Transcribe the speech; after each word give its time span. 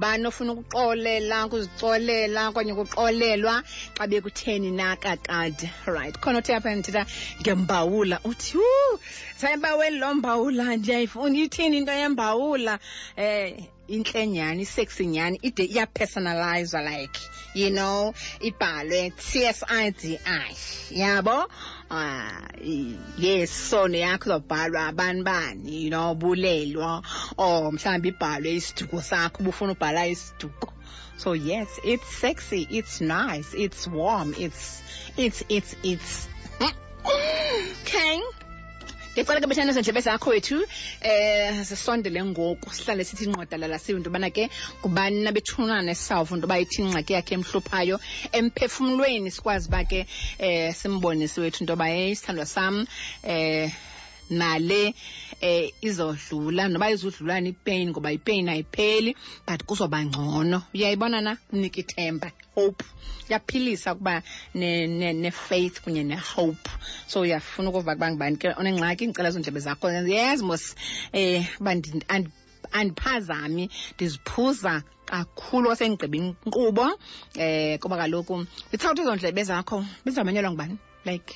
banofuna 0.00 0.52
ukuxolela 0.54 1.38
ukuzicolela 1.46 2.40
okanye 2.50 2.72
ukuxolelwa 2.74 3.54
xa 3.96 4.04
bekutheni 4.10 4.70
nakakade 4.80 5.66
right 5.94 6.14
khona 6.22 6.38
othe 6.40 6.52
apha 6.56 6.70
ndithetha 6.78 7.04
ngembawula 7.40 8.16
uthi 8.30 8.52
hu 8.60 8.70
sayibaweli 9.40 9.96
loo 10.02 10.14
mbawula 10.18 10.64
ndiyayifuna 10.78 11.36
ithini 11.44 11.74
into 11.80 11.92
yembawula 12.02 12.74
um 12.74 13.24
eh, 13.24 13.68
intle 13.94 14.22
nyhani 14.32 14.62
iseksi 14.66 15.02
nyhani 15.12 15.36
ide 15.48 15.64
iyapersonalizwa 15.72 16.80
like 16.90 17.18
you 17.60 17.68
know 17.76 18.00
ibhalwe 18.48 19.02
c 19.28 19.44
s 19.44 19.58
i 19.82 19.86
d 19.90 20.00
i 20.24 20.50
yabo 21.00 21.36
yeah, 21.36 21.48
uh, 21.90 21.94
ah, 21.96 22.46
yes 23.18 23.50
sono 23.70 23.96
yakho 23.96 24.24
uzobhalwa 24.28 24.78
abantu 24.90 25.22
bani 25.30 25.70
you 25.84 25.90
know 25.90 26.14
bulelwa 26.14 27.02
or 27.36 27.66
oh, 27.66 27.70
mhlawumbi 27.74 28.08
ibhalwe 28.12 28.50
isiduko 28.60 28.96
sakho 29.10 29.36
ubufuna 29.42 29.72
ubhala 29.76 30.02
isiduko 30.14 30.68
so 31.22 31.30
yes 31.34 31.68
it's 31.92 32.08
sexy 32.22 32.60
it's 32.78 33.00
nice 33.00 33.50
it's 33.64 33.86
warm 33.86 34.34
it's 34.38 34.82
it's 35.16 35.42
it's 35.48 35.74
it's 35.82 36.28
okay 37.84 38.20
ndiqale 39.18 39.40
ke 39.42 39.48
bethana 39.50 39.72
nezonjebe 39.74 40.00
zakho 40.06 40.30
wethu 40.30 40.56
eh 41.02 41.64
sisondele 41.66 42.20
ngoku 42.30 42.68
sihlale 42.74 43.02
sithi 43.04 43.26
nqwadalala 43.26 43.74
into 43.74 44.06
yobana 44.10 44.30
ke 44.34 44.44
ngubani 44.80 45.18
nabethunana 45.26 45.82
nesavu 45.88 46.34
into 46.36 46.46
yoba 46.46 46.56
ithi 46.62 46.78
ingxaki 46.86 47.12
yakhe 47.18 47.32
emhluphayo 47.38 47.96
emphefumlweni 48.40 49.28
sikwazi 49.36 49.66
uba 49.68 49.80
ke 49.90 50.00
eh 50.38 50.70
simbonise 50.80 51.38
wethu 51.42 51.58
into 51.64 51.72
yoba 51.74 51.86
hey 51.94 52.14
sithandwa 52.14 52.46
sam 52.46 52.86
eh 53.24 53.68
nale 54.30 54.94
eh 55.40 55.70
izodlula 55.82 56.68
noba 56.68 56.90
izodlulana 56.90 57.48
ipain 57.48 57.88
ngoba 57.90 58.10
ipain 58.12 58.48
ayipheli 58.50 59.14
but 59.46 59.62
kuzoba 59.62 59.98
ngcono 60.06 60.58
uyayibona 60.74 61.18
na 61.22 61.32
unika 61.52 61.78
ithemba 61.82 62.28
hope 62.54 62.82
iyaphilisa 63.30 63.92
ukuba 63.94 64.14
ne-faith 64.58 65.74
ne, 65.74 65.78
ne 65.80 65.84
kunye 65.84 66.02
ne-hope 66.10 66.68
so 67.06 67.16
uyafuna 67.20 67.68
ukuva 67.70 67.92
ukuba 67.94 68.06
ngubani 68.10 68.36
ke 68.40 68.48
onengxaki 68.58 69.04
ndicela 69.06 69.28
ezo 69.28 69.40
zakho 69.66 69.86
yes 70.14 70.38
mos 70.42 70.64
eh 71.14 71.46
uba 71.60 71.70
andiphazami 72.78 73.64
ndiziphuza 73.94 74.72
kakhulu 75.10 75.66
osengigqiba 75.72 76.16
inkqubo 76.18 76.86
eh 77.38 77.78
kuba 77.78 77.94
kaloku 78.00 78.34
ithawuthi 78.74 79.02
ezo 79.06 79.14
ndlebe 79.14 79.42
zakho 79.50 79.78
bizamanyelwa 80.04 80.50
ngubani 80.50 80.74
like 81.06 81.34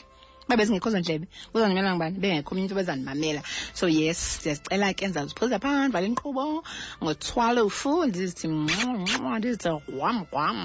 uba 0.54 0.58
bezingekho 0.60 0.88
zo 0.94 0.98
ndlebe 1.00 1.26
kuzandimela 1.52 1.90
ngubani 1.94 2.18
bengekho 2.22 2.50
umnye 2.52 2.62
into 2.64 2.74
bezandimamela 2.78 3.40
so 3.78 3.86
yes 3.98 4.20
ndiyazicela 4.40 4.88
ke 4.98 5.04
ndizawuziphoza 5.06 5.56
phaa 5.62 5.82
ndivala 5.88 6.06
inkqubo 6.10 6.44
ngotshwalufu 7.02 7.92
ndizithi 8.08 8.46
mnxonxwa 8.52 9.30
ndizithi 9.38 9.68
gwam 9.96 10.18
gwam 10.30 10.58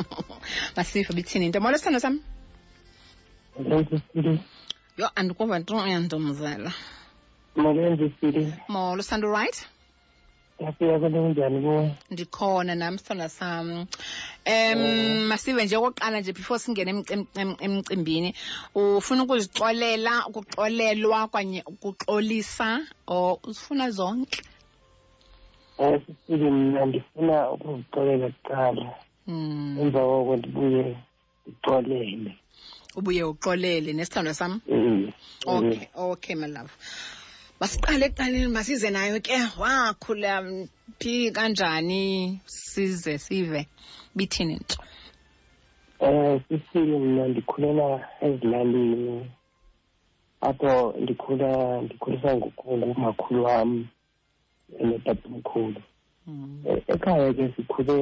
masifo 0.76 1.10
bithini 1.16 1.44
into 1.46 1.60
molo 1.64 1.76
sithando 1.78 2.00
sam 2.04 2.14
yho 4.98 5.08
andikuva 5.18 5.56
nto 5.60 5.74
yantomzela 5.92 6.70
molo 7.62 7.80
molo 8.74 9.00
sithando 9.04 9.28
right 9.38 9.56
yasiyake 10.60 11.08
linjani 11.08 11.60
kuwe 11.62 11.94
ndikhona 12.10 12.74
nami 12.74 12.98
sithanda 12.98 13.28
sam 13.28 13.86
um 14.46 14.82
oh. 14.82 15.24
masive 15.28 15.60
nje 15.64 15.76
okokuqala 15.76 16.16
nje 16.20 16.32
before 16.32 16.58
singene 16.58 16.90
emcimbini 17.60 18.34
ufuna 18.74 19.20
ukuzixolela 19.24 20.14
ukuxolelwa 20.28 21.20
kwanye 21.32 21.60
ukuxolisa 21.70 22.86
or 23.06 23.38
uzifuna 23.44 23.86
zonke 23.98 24.42
um 25.78 25.94
eh, 25.94 26.00
sisile 26.06 26.50
mna 26.50 26.80
ndifuna 26.86 27.36
ukuzixolela 27.52 28.26
kuqala 28.36 28.84
hmm. 29.26 29.76
emva 29.82 30.00
koko 30.08 30.32
ndibuye 30.36 30.84
ndixolele 31.46 32.30
ubuye 32.96 33.22
uxolele 33.24 33.92
nesithandwa 33.92 34.34
sam 34.34 34.52
mm-hmm. 34.68 35.12
okay 35.56 35.86
okay 35.94 36.34
my 36.34 36.46
love 36.48 36.72
masiqale 37.60 38.04
ekuqaleni 38.06 38.48
masize 38.56 38.88
nayo 38.96 39.16
ke 39.26 39.32
wakhula 39.62 40.34
phi 41.00 41.14
kanjani 41.36 42.04
size 42.68 43.14
sive 43.26 43.60
bithini 44.16 44.54
nto 44.62 44.76
um 46.06 46.34
sisile 46.48 46.96
mna 47.06 47.24
ndikhulela 47.32 47.88
ezilalini 48.26 49.16
apho 50.48 50.74
ndikhula 51.02 51.50
ndikhuliswa 51.84 52.30
ngumakhulu 52.82 53.40
wam 53.48 53.70
notatomkhulu 54.88 55.80
mm. 56.26 56.64
e-, 56.72 56.84
ekhaya 56.92 57.28
ke 57.36 57.44
sikhule 57.56 57.98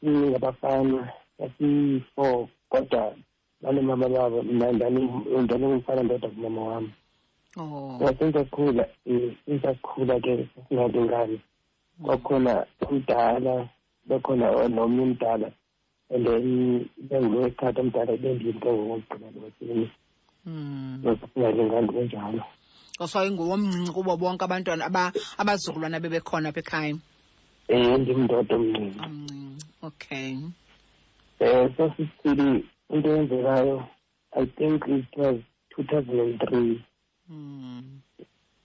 singabafana 0.00 1.00
sasiyi-four 1.38 2.38
kodwa 2.72 3.02
banomama 3.62 4.06
babo 4.14 4.38
mna 4.52 4.66
ndandingumfana 5.38 6.00
ndodwa 6.02 6.30
kumama 6.34 6.62
wami 6.70 6.92
oh. 7.60 7.96
wasengisakhula 8.00 8.84
ngisakhula-ke 9.48 10.32
singalingani 10.68 11.36
kwakhona 12.02 12.54
umdala 12.90 13.54
bakhona 14.08 14.46
nomnye 14.68 15.02
umdala 15.08 15.48
and 16.12 16.22
then 16.26 16.46
bengulo 17.08 17.46
esikhathi 17.48 17.80
umdala 17.82 18.12
bendinto 18.22 18.70
ngokugqibela 18.76 19.30
kwesini 19.42 19.86
singalingani 21.28 21.88
kunjalo 21.94 22.42
osayingowomncinci 23.02 23.90
kubo 23.96 24.12
bonke 24.20 24.44
abantwana 24.44 24.84
abazukulwana 25.40 26.00
bebekhona 26.02 26.48
apha 26.50 26.60
ekhaya 26.62 26.94
um 27.72 28.00
ndimndoda 28.02 28.54
omncinci 28.58 29.00
omncinci 29.04 29.64
okay 29.88 30.28
um 31.40 31.66
sosisithili 31.76 32.48
into 32.92 33.08
eyenzekayo 33.12 33.76
i 34.40 34.44
think 34.58 34.76
it 34.96 35.06
was 35.20 35.36
two 35.72 35.82
thousand 35.90 36.20
and 36.26 36.36
three 36.46 36.72
Mm. 37.30 38.00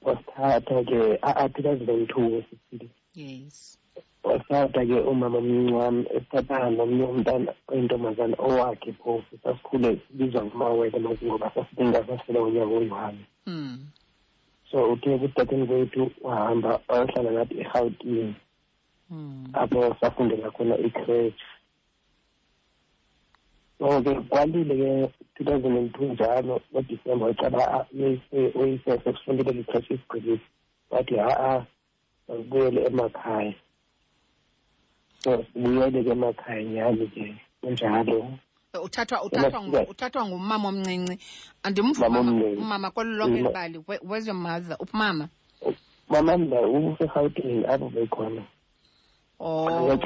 Wasatha-ke 0.01 1.19
a-aplikazibenthu 1.21 2.21
sisile 2.47 2.87
yes 3.13 3.77
wasatha-ke 4.25 4.97
umama 5.11 5.37
omncincwane 5.41 6.01
esithathana 6.15 6.69
nomnye 6.77 7.05
umntana 7.13 7.49
oyintombazane 7.69 8.35
owakhe 8.47 8.89
phofu 8.99 9.33
sasikhule 9.43 9.89
sibizwa 10.03 10.41
ngumawele 10.45 10.97
manje 11.03 11.23
ngoba 11.27 11.47
sasingasasele 11.55 12.39
unyaka 12.47 12.73
oyi-one 12.79 13.21
hmm. 13.45 13.73
so 14.69 14.77
uthe 14.93 15.09
kutateni 15.21 15.63
kwethu 15.69 16.03
wahamba 16.25 16.69
wayohlala 16.89 17.29
nathi 17.37 17.53
erhawutini 17.61 18.33
hmm. 19.09 19.41
apho 19.61 19.79
safundela 19.99 20.47
khona 20.55 20.75
i-creche 20.87 21.43
kwalile 23.79 24.03
ke 24.03 24.21
kwalile 24.29 25.09
ke 25.37 25.43
and 25.43 26.11
njalo 26.11 26.55
ngodisemba 26.71 27.25
wacaba 27.25 27.63
uyises 28.59 29.01
esifundile 29.09 29.51
literature 29.57 29.95
isigqibile 29.95 30.35
wathi 30.91 31.15
ha-a 31.23 31.55
akubuyele 32.29 32.79
emakhaya 32.89 33.53
so 35.23 35.31
sibuyele 35.53 35.99
ke 36.05 36.09
emakhaya 36.17 36.63
nyani 36.73 37.05
ke 37.13 37.25
kunjalo 37.61 38.17
uthathwa 38.85 39.17
uthathwa 39.25 39.79
uthathwa 39.91 40.21
ngumama 40.27 40.65
omncinci 40.71 41.15
andimvuma 41.65 42.19
umama 42.63 42.87
kwelo 42.93 43.11
lonke 43.19 43.41
ibali 43.49 43.77
where's 44.07 44.25
your 44.29 44.35
mother 44.45 44.77
umama 44.85 45.25
mama 46.11 46.31
mna 46.41 46.59
usegauteng 46.89 47.61
apho 47.71 47.87
bekhona 47.95 48.43
oh 49.39 49.97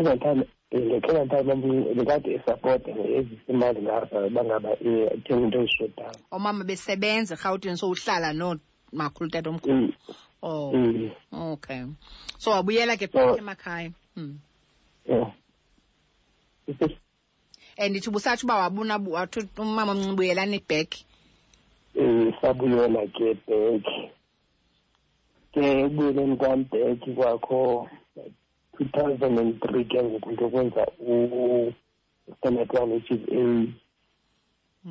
ngicela 0.79 1.21
ntabami 1.25 1.73
bekade 1.97 2.29
esapota 2.37 2.91
ezimali 3.17 3.79
ngapha 3.85 4.19
bangaba 4.35 4.71
ithenga 4.87 5.43
into 5.43 5.57
ezishodayo 5.63 6.11
omama 6.35 6.61
besebenza 6.69 7.31
erhawutini 7.35 7.75
sowuhlala 7.81 8.29
nomakhulu 8.39 9.29
tatomkhulu 9.33 9.75
mm. 9.83 9.91
oh 10.49 10.69
mm. 10.71 11.11
okay 11.53 11.81
so 12.41 12.47
wabuyela 12.55 12.93
ke 12.99 13.05
oh. 13.05 13.09
phaa 13.13 13.37
emakhaya 13.41 13.89
hmm. 14.15 14.33
oh. 15.13 15.27
and 17.81 17.91
ithi 17.95 18.09
busatsho 18.09 18.43
uba 18.47 18.55
wabuna 18.63 18.95
umama 19.63 19.93
mncibuyelani 19.95 20.59
back 20.69 20.95
um 21.99 22.31
sabuyela 22.41 23.01
ke 23.15 23.27
back 23.47 23.83
ke 25.53 25.59
ekubuyeleni 25.83 26.35
kwam 26.39 26.63
back 26.71 26.99
kwakho 27.15 27.59
2003 28.79 29.85
ke 29.91 29.97
ngoku 30.03 30.47
kwenza 30.49 30.83
u-standard 31.03 32.71
one 32.75 32.91
which 32.93 33.11
is 33.11 33.19
a 33.31 34.89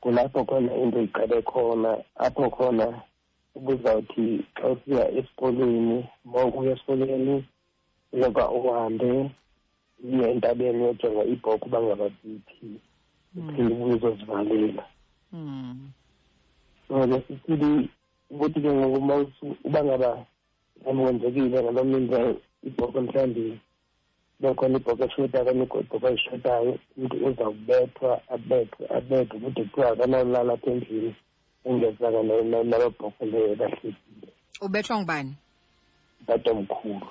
kulapho 0.00 0.40
khona 0.48 0.72
into 0.82 0.98
iqale 1.06 1.36
khona 1.50 1.90
apho 2.26 2.44
khona 2.56 2.86
ubuzawuthi 3.56 4.26
xa 4.56 4.64
usiya 4.72 5.04
esikolweni 5.18 5.98
ma 6.30 6.40
ukuya 6.48 6.70
esikolweni 6.74 7.34
uyoba 8.12 8.44
uhambe 8.56 9.10
iye 10.08 10.24
entabeni 10.34 10.78
uyojonga 10.82 11.22
ibhoko 11.32 11.64
uba 11.68 11.78
ngabaziphi 11.84 12.66
uphinde 13.38 13.62
hmm. 13.62 13.72
ubuye 13.74 13.94
uzozivalela 13.96 14.84
hmm. 15.32 15.78
so 16.88 16.94
nesisili 17.10 17.70
ukuthi 18.32 18.58
ke 18.64 18.70
ngoku 18.78 19.46
uba 19.66 19.80
ngaba 19.86 20.10
amkwenzekile 20.88 21.58
ngalo 21.62 21.82
mini 21.84 22.40
ibhoke 22.68 23.00
mhlawumbi 23.00 23.44
bekhona 24.40 24.76
ibhoke 24.78 25.04
eshoda 25.06 25.38
okanye 25.40 25.62
ibhoke 25.64 26.08
eshodayo 26.16 26.72
umntu 27.00 27.14
uzawubethwa 27.28 28.10
abethwe 28.34 28.84
abethwe 28.96 29.36
kude 29.42 29.62
kuthiwa 29.70 29.88
akanawulala 29.92 30.50
apha 30.56 30.68
endlini 30.74 31.10
engezaka 31.68 32.20
nalabhokwe 32.70 33.24
leyo 33.32 33.52
bahlekile 33.60 34.28
ubethwa 34.66 34.94
ngubani 34.96 35.32
utatomkhulu 36.20 37.06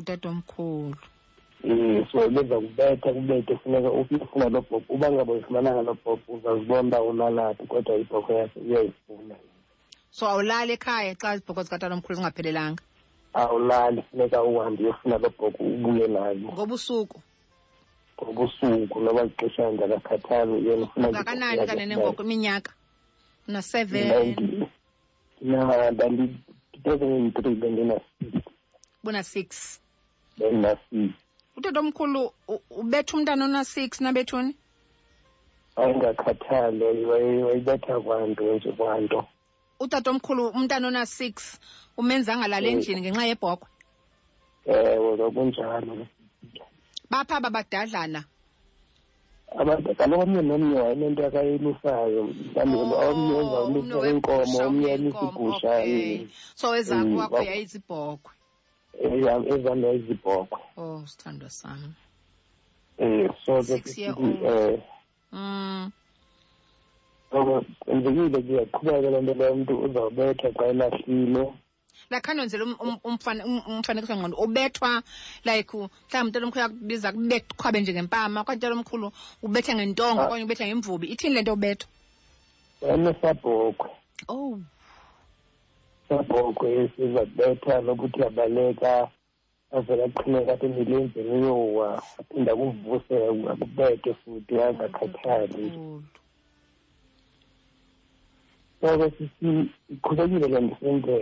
utatomkhulu 0.00 0.96
um 1.70 1.96
so 2.10 2.16
beza 2.34 2.56
kubetha 2.64 3.08
kubethe 3.16 3.52
funeka 3.60 3.88
ufuna 4.22 4.46
loo 4.52 4.62
bhokwe 4.68 4.92
uba 4.94 5.06
ngaba 5.12 5.30
uyifumananga 5.32 5.82
loo 5.88 5.98
bhokwe 6.02 6.28
uzazibona 6.38 6.84
uba 6.88 6.98
ulalaphi 7.10 7.64
kodwa 7.70 7.94
ibhokwe 8.02 8.32
yakhe 8.40 8.58
uyayifuna 8.66 9.34
so 10.16 10.22
awulali 10.32 10.70
ekhaya 10.76 11.12
xa 11.20 11.28
izibhokwe 11.34 11.62
zikatalomkhulu 11.66 12.14
zingaphelelanga 12.18 12.82
awulali 13.34 14.02
funeka 14.02 14.42
uhambe 14.42 14.82
uyofuna 14.82 15.18
lobhoko 15.18 15.52
ubuye 15.64 16.06
nayo 16.06 16.46
ngobusuku 16.54 17.18
ngobusuku 18.22 18.96
noba 19.04 19.22
ixesha 19.26 19.62
ndakakhathali 19.74 20.54
yena 20.66 20.84
ufunangakanani 20.86 21.60
kanene 21.68 21.86
nengoko 21.90 22.20
iminyaka 22.22 22.70
na-seven 23.50 24.06
ya 25.52 25.90
ndandi-two 25.90 26.92
and 26.92 27.34
three 27.36 27.56
bendina-six 27.60 28.22
buna-six 29.04 29.46
bendina-six 30.38 31.10
ubetha 32.80 33.12
umntana 33.16 33.42
ona-six 33.50 33.90
nabethuni 34.00 34.50
ayingakhathali 35.80 37.04
wayibetha 37.10 37.94
kwanto 38.00 38.42
nje 38.54 38.70
kwanto 38.78 39.26
utatomkhulu 39.84 40.48
umntana 40.56 40.88
ona 40.88 41.02
6 41.04 41.60
umenza 42.00 42.32
ngalala 42.38 42.66
endlini 42.72 43.00
ngenxa 43.02 43.28
yebhokhwe 43.30 43.68
ewe 44.74 45.08
eh, 45.12 45.18
lokunjalo 45.20 45.92
bapha 47.10 47.36
babadadlana 47.44 48.20
kaloku 49.98 50.22
omnye 50.24 50.40
nomnye 50.48 50.76
wayenento 50.84 51.20
akayelusayo 51.28 52.22
mhlawumbi 52.66 53.32
oh, 53.34 53.64
omnye 53.64 53.94
wenza 53.94 53.94
ulusa 53.94 54.02
wenkomo 54.04 54.56
omnye 54.66 54.88
elusigusha 54.96 55.70
so 56.60 56.66
ezakho 56.80 57.14
wakho 57.22 57.40
mm, 57.42 57.48
yayizibhokhwe 57.50 58.32
ezam 59.52 59.78
eh, 59.80 59.84
yayizibhokhwe 59.86 60.60
oh 60.82 60.98
sithandwa 61.10 61.48
sam 61.60 61.80
um 63.02 63.20
eh, 63.20 63.30
so 63.42 63.52
ke 63.84 64.10
um 64.18 65.90
ngoba 67.34 67.54
kwenzekile 67.84 68.38
nje 68.40 68.54
yaqhubeka 68.60 69.10
le 69.12 69.18
nto 69.22 69.32
leyo 69.38 69.52
umntu 69.56 69.72
uzawubethwa 69.86 70.48
xa 70.56 70.64
elahlile 70.72 71.44
lakhandenzela 72.10 72.64
um, 72.68 72.74
um, 72.84 72.96
um, 73.04 73.62
umfanekiso 73.74 74.14
ngqondo 74.16 74.36
ubethwa 74.44 74.90
like 75.48 75.70
mhlawumbi 75.76 76.32
utalomkhulu 76.48 76.60
yakubiza 76.66 77.08
kubeqhwabe 77.16 77.78
njengempama 77.80 78.36
okanye 78.40 78.58
utalomkhulu 78.60 79.06
ubethe 79.46 79.70
ngentonga 79.76 80.22
ah. 80.22 80.26
okanye 80.28 80.44
ubethe 80.46 80.64
ngemvubi 80.66 81.06
ithini 81.12 81.34
le 81.36 81.40
nto 81.44 81.52
ubethwa 81.56 81.88
enesabhokwe 82.92 83.88
oh 84.36 84.56
sabhokwe 86.08 86.68
sizabetha 86.96 87.74
nokuthi 87.84 88.20
abaleka 88.28 88.92
avele 89.76 90.02
aqhumeka 90.08 90.50
apha 90.52 90.64
emilenzeni 90.68 91.30
uyowa 91.36 91.88
aphinda 92.20 92.50
akuvuse 92.52 93.14
akubethe 93.52 94.10
futhi 94.20 94.54
angakhathali 94.66 95.66
so 98.84 99.10
siqhubekile 99.18 100.44
eh, 100.46 100.52
le 100.54 100.60
mfundo 100.68 101.14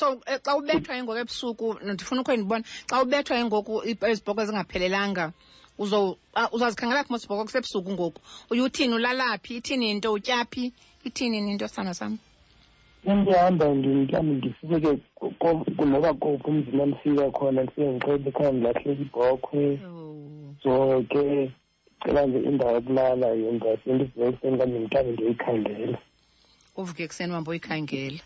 so 0.00 0.06
xa 0.46 0.52
ubethwa 0.58 0.92
ingoku 0.98 1.18
ebusuku 1.22 1.66
ndifuna 1.90 2.20
ukho 2.20 2.32
ndibona 2.36 2.64
xa 2.90 2.96
ubethwa 3.02 3.34
ingoku 3.42 3.74
izibhoko 4.10 4.40
ezingaphelelanga 4.42 5.24
uzazikhangela 6.56 7.04
kho 7.04 7.12
masibhoko 7.14 7.42
kusebusuku 7.46 7.90
ngoku 7.96 8.20
uyeuthini 8.52 8.92
ulalaphi 8.98 9.52
ithini 9.58 9.86
into 9.92 10.08
utyaphi 10.16 10.64
ithini 11.08 11.36
into 11.52 11.66
sana 11.74 11.92
sam 11.98 12.12
endihamba 13.10 13.64
ndimhlawumbi 13.78 14.48
ndifike 14.62 15.84
noba 15.92 16.10
kophi 16.22 16.44
umzima 16.50 16.82
ndifika 16.88 17.24
khona 17.36 17.60
ndifike 17.62 17.86
ndiqhele 17.86 18.30
khona 18.36 18.50
ndilahleka 18.54 18.90
ibhokhwe 19.04 19.64
oh. 19.86 20.26
so 20.62 20.72
ke 21.10 21.22
cela 22.02 22.20
nje 22.26 22.38
indawo 22.48 22.72
yokulala 22.76 23.26
yenza 23.42 23.70
into 23.72 23.90
ndizibekiseni 23.94 24.56
kambe 24.58 24.76
mhlawumbi 24.80 25.14
ndiyoyikhandela 25.16 25.98
uvuke 26.76 27.00
ekuseni 27.04 27.30
uhambe 27.32 27.50
uyikhangela 27.50 28.20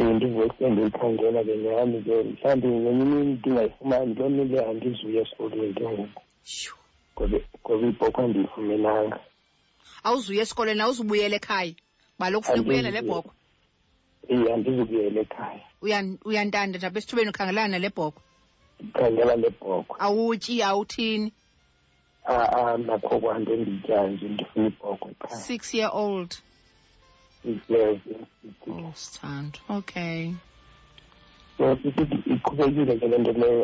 um 0.00 0.08
ndivuke 0.16 0.44
ekuseni 0.46 0.72
ndiyikhangela 0.74 1.40
ke 1.46 1.54
nyhani 1.62 1.96
ke 2.06 2.14
mhlawumbi 2.28 2.68
ngenye 2.82 2.90
imini 3.04 3.26
ndingayifumani 3.38 4.10
loo 4.18 4.28
mini 4.32 4.44
le 4.52 4.58
andizuya 4.70 5.20
esikolweni 5.22 5.74
ke 5.78 5.84
ngoku 5.92 6.22
ngoba 7.14 7.86
ibhokhwe 7.90 8.22
andiyifumenanga 8.24 9.18
awuzuya 10.06 10.42
esikolweni 10.44 10.80
awuzubuyela 10.82 11.36
ekhaya 11.40 11.74
baloku 12.20 12.46
funeka 12.46 12.62
ubuyela 12.62 12.90
le 12.96 13.02
bhokhwe 13.08 13.32
iye 14.34 14.46
andizubuyela 14.54 15.18
ekhaya 15.26 15.62
uyantanda 16.28 16.76
ndaba 16.78 16.98
esithubeni 16.98 17.30
ukhangelana 17.32 17.70
nale 17.72 17.88
bhokhwe 17.96 18.20
ukhangela 18.90 19.34
le 19.42 19.48
bhokhwe 19.62 19.94
awutyi 20.06 20.54
awuthini 20.70 21.28
ah, 22.34 22.46
ah, 22.58 22.74
nakho 22.86 23.14
kwanto 23.22 23.50
enditya 23.56 23.98
nje 24.10 24.26
ndifuna 24.32 24.66
ibhokhwe 24.72 25.10
six 25.46 25.62
year 25.78 25.90
old 26.06 26.30
Oh 27.46 28.90
sithando 28.96 29.58
okay 29.78 30.22
so 31.58 31.76
sisithi 31.82 32.16
iqhubekile 32.34 32.92
ke 33.00 33.06
le 33.10 33.16
nto 33.22 33.32
leyo 33.40 33.62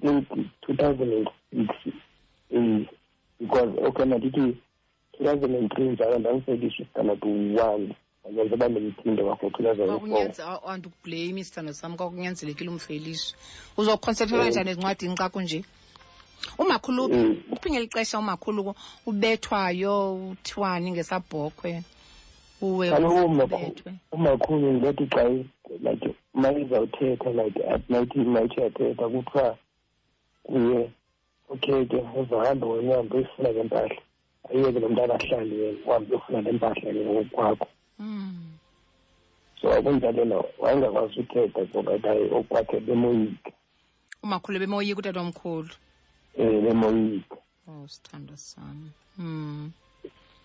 think 0.00 0.28
two 0.62 0.74
thousand 0.80 1.12
and 1.56 1.68
six 1.84 1.94
because 3.40 3.70
okay 3.88 4.04
mandithi 4.10 4.42
two 5.16 5.24
thousand 5.24 5.52
and 5.58 5.68
three 5.74 5.88
njalo 5.92 6.14
ndandiselisho 6.20 6.80
isiganeko 6.84 7.26
one 7.68 7.86
andenza 8.26 8.54
uba 8.56 8.66
ndimphinde 8.72 9.20
kwago-two 9.26 9.62
thousand 9.66 9.88
andikubhlame 10.70 11.38
isithando 11.42 11.72
sam 11.80 11.92
kwakunyanzelekile 11.98 12.68
umfelisha 12.74 13.30
uzoconcentrata 13.80 14.60
mm. 14.60 14.66
nezincwadini 14.66 15.14
xa 15.20 15.26
kunje 15.32 15.58
umakhulu 16.62 17.02
mm. 17.08 17.34
uphingela 17.54 17.84
ixesha 17.88 18.16
umakhulu 18.22 18.60
ubethwayo 19.08 19.94
uthiwani 20.32 20.88
ngesabhokhwe 20.92 21.72
kaloku 22.60 23.74
umakhulu 24.16 24.66
ngothi 24.76 25.04
xa 25.14 25.24
like 25.84 26.06
mayizawuthetha 26.40 27.30
like 27.38 27.58
mayithi 27.90 28.18
mayithi 28.34 28.58
yathetha 28.64 29.04
kuthiwa 29.14 29.48
kuye 30.46 30.80
okay 31.52 31.80
ke 31.90 31.96
uzahamba 32.20 32.66
wena 32.70 32.90
uhambe 32.92 33.14
uyifuna 33.16 33.50
ke 33.56 33.62
mpahla 33.68 33.96
ayiyeke 34.50 34.78
lo 34.82 34.88
mntu 34.90 35.02
akahlali 35.04 35.54
yena 35.62 35.78
uhambe 35.86 36.10
uyofuna 36.12 36.38
le 36.44 36.50
mpahla 36.56 36.74
ke 36.94 37.00
ngokwakho 37.08 37.66
hmm. 38.00 38.46
so 39.60 39.64
akunjalena 39.76 40.36
wayengakwazi 40.60 41.16
uthetha 41.24 41.60
ngoba 41.70 41.92
hayi 42.08 42.24
okwakhe 42.38 42.76
bemoyika 42.86 43.50
umakhulu 44.24 44.56
bemoyika 44.62 44.98
utatomkhulu 45.02 45.70
um 46.38 46.46
eh, 46.46 46.56
bemoyika 46.64 47.36
oh 47.70 47.84
sithando 47.92 48.34
sam 48.48 48.76
mm. 49.18 49.64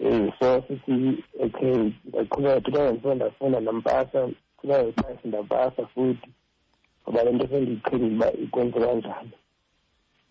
so 0.04 0.50
sithi 0.68 1.24
okay 1.46 1.76
aqhubeke 2.22 2.72
ke 2.76 2.82
ngifunda 2.88 3.28
funda 3.40 3.60
nampasa 3.68 4.20
kuba 4.60 4.78
iphansi 4.90 5.26
ndapasa 5.28 5.82
futhi 5.94 6.30
ngoba 7.04 7.20
le 7.26 7.32
nto 7.36 7.46
sendiyiqhelile 7.52 8.10
uba 8.16 8.28
ikwenze 8.44 8.80
kanjani 8.86 9.32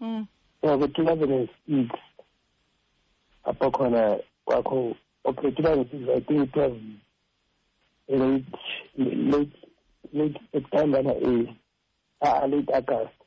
um 0.02 0.20
so 0.60 0.68
ku-two 0.80 1.04
thousand 1.06 1.32
and 1.36 1.48
six 1.66 1.90
apho 3.48 3.66
khona 3.76 4.02
kwakho 4.46 4.76
okay 5.28 5.50
two 5.56 5.62
thousand 5.66 5.86
six 5.90 6.00
i 6.16 6.20
think 6.26 6.40
it 6.56 6.56
was 6.56 6.72
late 8.08 8.54
late 9.30 9.54
late 10.16 10.36
septembana 10.52 11.12
a 12.20 12.46
late 12.50 12.70
august 12.78 13.18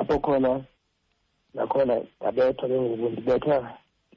apho 0.00 0.14
khona 0.26 0.52
nakhona 1.56 1.94
ndabethwa 2.20 2.66
ke 2.72 2.76
ngoku 2.84 3.06
ndibethwa 3.12 3.56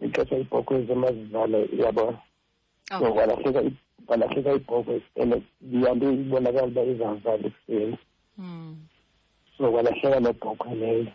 ixesha 0.05 0.35
ibhokhwe 0.43 0.75
zemazidlala 0.87 1.57
uyabona 1.73 2.17
so 2.99 3.05
kwalahleka 3.13 3.61
kwalahleka 4.07 4.51
ibhokhwe 4.59 4.95
and 5.21 5.33
ndihambe 5.65 6.05
ibonakala 6.21 6.65
uba 6.67 6.81
izazala 6.91 7.45
ekuseni 7.49 7.97
so 9.57 9.63
kwalahleka 9.73 10.17
nebhokhwe 10.25 10.71
leyo 10.81 11.07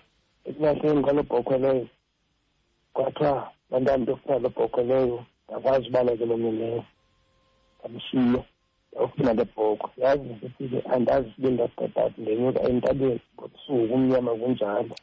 ekulahleni 0.48 1.00
kwalo 1.04 1.20
bhokhwe 1.30 1.56
leyo 1.64 1.84
kwathiwa 2.94 3.32
bantu 3.70 3.90
nto 4.02 4.12
kuthiwa 4.16 4.36
lo 4.42 4.48
bhokhwe 4.56 4.82
leyo 4.90 5.16
ndakwazi 5.46 5.86
ubana 5.90 6.10
ke 6.18 6.24
lo 6.30 6.36
mileyo 6.44 6.82
ndamshiye 7.78 8.38
ndawufuna 8.90 9.32
le 9.38 9.44
bhokhwe 9.56 9.88
yazi 10.02 10.28
ndithi 10.36 10.64
ke 10.72 10.78
andazi 10.94 11.28
ube 11.38 11.48
ndagqedaphi 11.54 12.18
ndenyuka 12.22 12.60
entabeni 12.68 13.18
ngobusuku 13.34 13.82
umnyama 13.94 14.32
kunjalo 14.40 14.94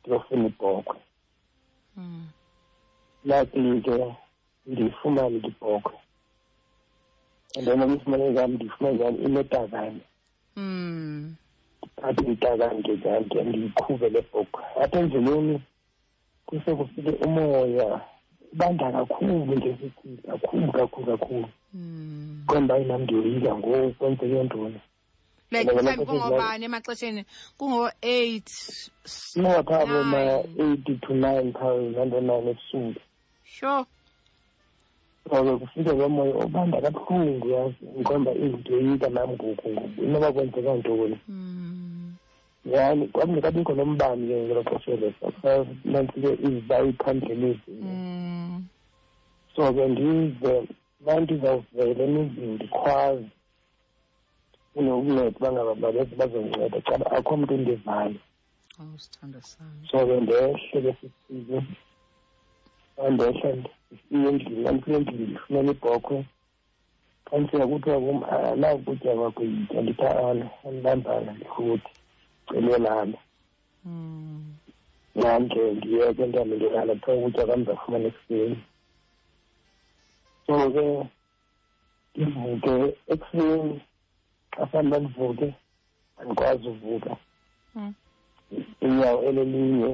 ndiyofuna 0.00 0.44
ibhokhwe 0.52 0.98
Mm. 1.96 2.22
lathi 3.28 3.62
ke 3.84 3.96
ndifumane 4.70 5.36
ndibhokwe 5.38 5.92
and 7.58 7.64
then 7.66 7.78
ngifumane 7.86 8.26
zam 8.36 8.50
ndifumane 8.54 8.96
zam 9.00 9.14
inetakane 9.26 10.02
ndiphathe 11.78 12.22
itakane 12.34 12.80
ke 12.86 12.94
zam 13.02 13.22
ke 13.30 13.38
ndiyiqhube 13.48 14.06
le 14.14 14.20
bhokwe 14.28 14.62
apha 14.82 14.96
endleleni 15.02 15.56
kuse 16.46 16.70
kufike 16.78 17.12
umoya 17.26 17.60
ibanda 18.54 18.86
kakhulu 18.94 19.34
nje 19.56 19.70
sithi 19.80 20.08
kakhulu 20.26 20.66
kakhulu 20.76 21.06
kakhulu 21.12 21.48
mm. 21.74 22.42
qonda 22.48 22.74
inam 22.82 23.02
ndiyoyika 23.04 23.50
ngoku 23.58 23.94
kwenzeke 23.98 24.40
ntoni 24.46 24.78
like 25.52 25.66
mhlawumbi 25.72 26.04
kungobani 26.08 26.64
emaxesheni 26.68 27.22
kungo-eight 27.58 28.50
ingaphabo 29.36 29.98
ma-eight 30.12 30.86
to 31.02 31.10
nine 31.24 31.48
pounds 31.52 31.94
anto-nine 31.98 32.38
ebusuku 32.52 33.00
sure 33.56 33.84
ngoba 35.26 35.52
kufika 35.62 35.92
komoya 36.00 36.34
obanda 36.44 36.76
kabuhlungu 36.84 37.46
yazi 37.54 37.82
ngiqomba 37.96 38.30
izinto 38.42 38.72
yika 38.84 39.08
nami 39.14 39.34
ngoku 39.38 39.68
inoba 40.04 40.28
kwenzeka 40.34 40.72
ntoni 40.78 41.16
hmm. 41.26 42.14
yani 42.74 43.02
kwakungekabikho 43.12 43.72
nombani 43.78 44.22
ke 44.30 44.36
ngelo 44.44 44.62
xeshele 44.68 45.08
nantsike 45.90 46.30
izayiphandlela 46.48 47.46
ezinye 47.48 47.76
hmm. 47.80 48.64
so 49.56 49.62
ke 49.76 49.82
ndize 49.92 50.52
bantu 51.06 51.34
zawuvele 51.42 52.04
nizindikhwazi 52.12 53.28
kunokunceda 54.74 55.30
bangaba 55.42 55.72
balethi 55.82 56.14
bazonceda 56.20 56.78
caba 56.86 57.04
akho 57.16 57.32
mntu 57.38 57.52
endivayo 57.58 58.14
so 59.90 60.06
ke 60.06 60.14
ndehle 60.20 60.82
ke 60.82 60.94
sisile 60.98 61.58
andehla 63.04 63.48
ndisiye 63.56 64.28
endlini 64.30 64.66
andifike 64.70 64.96
endlini 64.96 65.26
ndifumela 65.32 65.70
ibhokhwe 65.74 66.18
xa 67.26 67.34
ndifika 67.40 67.66
kuthiwa 67.70 67.98
kum 68.04 68.18
nakutya 68.60 69.10
ah, 69.12 69.18
kwakho 69.18 69.42
yitya 69.50 69.78
ndithaala 69.82 70.44
andibambana 70.66 71.30
ndifuthi 71.36 71.90
celelana 72.48 73.18
hmm. 73.82 74.42
namke 75.20 75.60
ndiyeke 75.76 76.22
ndihambengelala 76.26 76.92
kuthiwa 76.94 77.16
ukutya 77.18 77.42
kwam 77.46 77.58
ndizafumana 77.60 78.06
ekuseni 78.12 78.58
so 80.44 80.54
ke 80.74 80.84
ndivuke 82.14 82.74
ekuseni 83.12 83.74
xasanda 84.56 84.98
livuke 85.04 85.48
andikwazi 86.20 86.64
uvuka 86.72 87.12
hmm. 87.74 87.92
inyawo 88.84 89.18
elelinye 89.28 89.90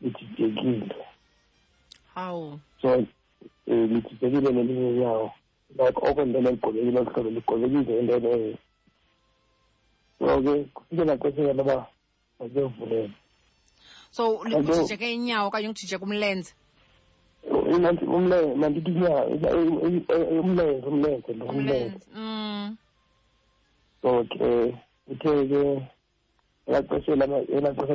lididekile 0.00 0.96
hawu 2.14 2.48
so 2.80 2.88
um 2.98 3.04
eh, 3.72 3.84
lididekile 3.90 4.48
nelinye 4.56 4.86
inyawo 4.92 5.26
like 5.78 6.00
oko 6.08 6.20
into 6.24 6.38
leligobekile 6.40 8.14
olu 8.14 8.56
hlobo 10.18 10.52
ligobekile 10.56 10.60
into 10.62 10.62
leyo 10.62 10.64
so 10.64 10.64
ke 10.64 10.64
kufike 10.74 11.02
naxesha 11.08 11.52
loba 11.58 11.76
mazevulele 12.38 13.10
so 14.16 14.22
ujije 14.36 14.96
ke 15.00 15.06
inyawo 15.16 15.44
okanye 15.48 15.68
ujije 15.72 15.96
kumlenze 16.02 16.50
umlenze 17.68 18.04
umlenze 18.16 19.52
umlenze 20.90 21.30
lo 21.38 21.44
umlenze 21.52 21.98
hmm. 22.16 22.66
okay 24.06 24.74
uthe-ke 25.10 25.62
elaa 26.66 26.82
xesha 26.88 27.12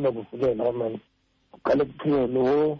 lakuvukela 0.01 0.69
amani 0.69 0.99
kuqale 1.51 1.83
kuthiwe 1.89 2.23
lo 2.35 2.79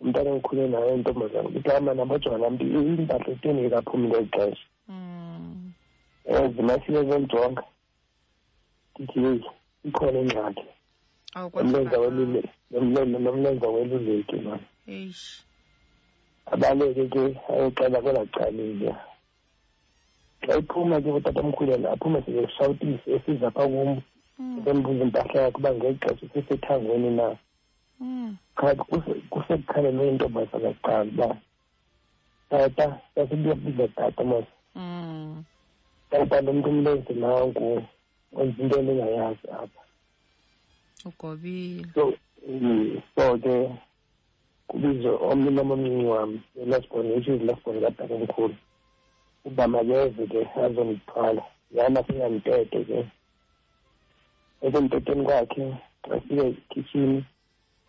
umntana 0.00 0.28
engikhule 0.32 0.64
nayo 0.72 0.90
intombazana 0.98 1.48
ukuthi 1.48 1.70
amani 1.78 2.00
abajonga 2.02 2.46
mntu 2.52 2.64
impahla 3.00 3.28
etini 3.32 3.70
kaphumi 3.72 4.06
ngeli 4.08 4.28
xesha 4.36 4.66
um 4.88 5.72
hmm. 6.24 6.54
zimasiye 6.56 7.00
zelijonga 7.08 7.62
ndithi 8.98 9.18
yeyi 9.24 9.44
ikhona 9.88 10.18
ingxaki 10.22 10.64
nomlenza 12.72 13.68
weluleki 13.74 14.36
mani 14.36 14.66
abaleke 16.52 17.04
ke 17.14 17.22
ayoxela 17.52 18.02
kwelaa 18.02 18.28
calile 18.34 18.90
xa 20.46 20.54
iphuma 20.62 20.96
ke 21.04 21.10
utata 21.18 21.40
omkhulelo 21.46 21.86
aphumelele 21.94 22.40
esawutisi 22.46 23.06
esiza 23.14 23.48
phaa 23.56 23.68
kum 23.74 23.90
ndembuza 24.60 24.98
mm. 25.02 25.06
impahla 25.08 25.38
yakhe 25.44 25.58
uba 25.58 25.70
ngexesha 25.76 26.26
sisethangweni 26.32 27.10
na 27.18 27.26
mm. 28.00 28.28
qha 28.58 28.68
kusekukhalelwe 29.32 30.04
intombazana 30.12 30.70
kuqala 30.76 31.02
uba 31.12 31.28
tata 32.50 32.84
sasibuyabiza 33.14 33.86
tata 33.96 34.22
mos 34.30 34.46
mm. 34.78 35.30
tata 36.10 36.36
lo 36.44 36.50
mntu 36.56 36.68
umlenzi 36.74 37.14
nanku 37.22 37.66
into 38.60 38.74
endingayazi 38.80 39.46
apha 39.62 39.82
ugobile 41.04 41.86
so 41.94 42.04
so 43.14 43.24
ke 43.42 43.54
kubizwe 44.68 45.10
omnye 45.28 45.50
nomomncinci 45.56 46.04
wam 46.12 46.30
lelasibone 46.56 47.08
which 47.14 47.28
is 47.30 47.40
lelasibone 47.40 47.80
katabomkhulu 47.84 48.54
uba 49.48 49.64
makeze 49.72 50.22
ke 50.32 50.40
azongithwala 50.64 51.42
yana 51.76 52.00
sengantete 52.06 52.78
ke 52.88 52.98
esenteteni 54.64 55.22
kwakhe 55.26 55.64
xa 56.06 56.14
sike 56.24 56.42
ekhitshini 56.50 57.18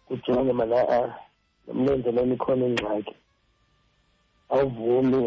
kujonge 0.05 0.53
mana 0.59 0.77
a 0.97 0.99
nomlenzeleni 1.65 2.33
ikhona 2.37 2.65
ingxaki 2.69 3.13
awuvumi 4.53 5.17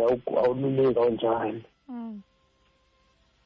awululeki 0.42 0.98
awunjani 1.00 1.60
mm. 1.90 2.12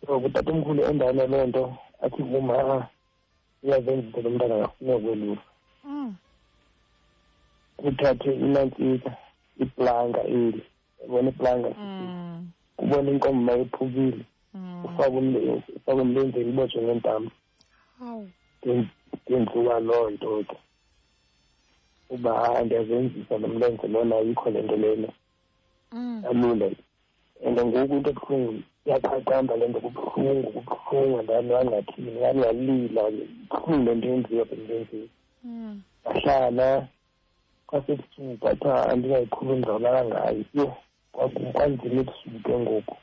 so 0.00 0.12
kutatomkhulu 0.22 0.80
endana 0.90 1.22
loo 1.32 1.46
nto 1.50 1.64
athi 2.04 2.20
kuma 2.30 2.54
a 2.72 2.76
uyazenza 3.62 4.02
into 4.06 4.18
lo 4.24 4.28
mntana 4.34 4.54
ngafuna 4.60 4.94
kwelufa 5.04 5.42
mm. 5.88 6.08
uthathe 7.88 8.30
inantsika 8.46 9.10
iplanga 9.64 10.20
eli 10.36 10.60
yabona 11.00 11.28
iplanga 11.34 11.70
ubone 12.82 13.10
inkomo 13.10 13.40
mayephukile 13.42 14.20
mm. 14.54 14.84
ufake 14.84 15.18
umlenzeni 15.86 16.50
ibotshwe 16.50 16.80
ngentambo 16.84 17.30
ngendluka 19.30 19.74
loo 19.88 20.06
nto 20.14 20.28
ke 20.48 20.56
uba 22.14 22.30
hayi 22.40 22.64
ndiyazenzisa 22.66 23.34
lo 23.42 23.48
mlenze 23.54 23.86
lona 23.92 24.14
ayikho 24.20 24.46
le 24.52 24.60
nto 24.64 24.76
lena 24.82 25.08
mm. 25.94 26.18
alule 26.28 26.68
and 27.46 27.56
ngoku 27.64 27.94
into 27.96 28.08
ebuhlungu 28.12 28.52
iyaqaqamba 28.86 29.52
le 29.60 29.64
nto 29.70 29.78
kubuhlungu 29.84 30.48
kubuhlungu 30.56 31.14
andani 31.20 31.50
wangathini 31.54 32.10
yalwalila 32.24 33.02
ibuhlungu 33.10 33.84
le 33.86 33.92
nto 33.96 34.06
yenziwa 34.10 34.44
bendenziwe 34.50 35.06
wahlala 36.04 36.68
mm. 36.80 36.84
kwasebusuku 37.68 38.34
kwathiwa 38.40 38.76
andingayikhulumi 38.90 39.58
ndizawulala 39.58 40.00
ngayo 40.08 40.44
yho 40.58 40.70
kwakunzima 41.14 41.98
ebusuku 42.02 42.38
ke 42.46 42.54
ngoku 42.62 42.96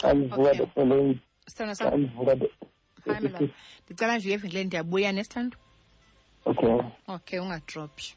xa 0.00 0.08
ndivuka 0.14 0.50
the 0.60 0.66
following 0.74 1.12
xa 1.78 1.86
ndivuka 2.00 2.32
e- 2.44 3.52
ndicela 3.86 4.14
nje 4.16 4.26
uyeva 4.28 4.46
ndile 4.48 4.62
ndiyabuya 4.66 5.10
nesithando 5.16 5.56
okay 6.50 6.72
okay 7.16 7.38
ungadrophi 7.44 8.08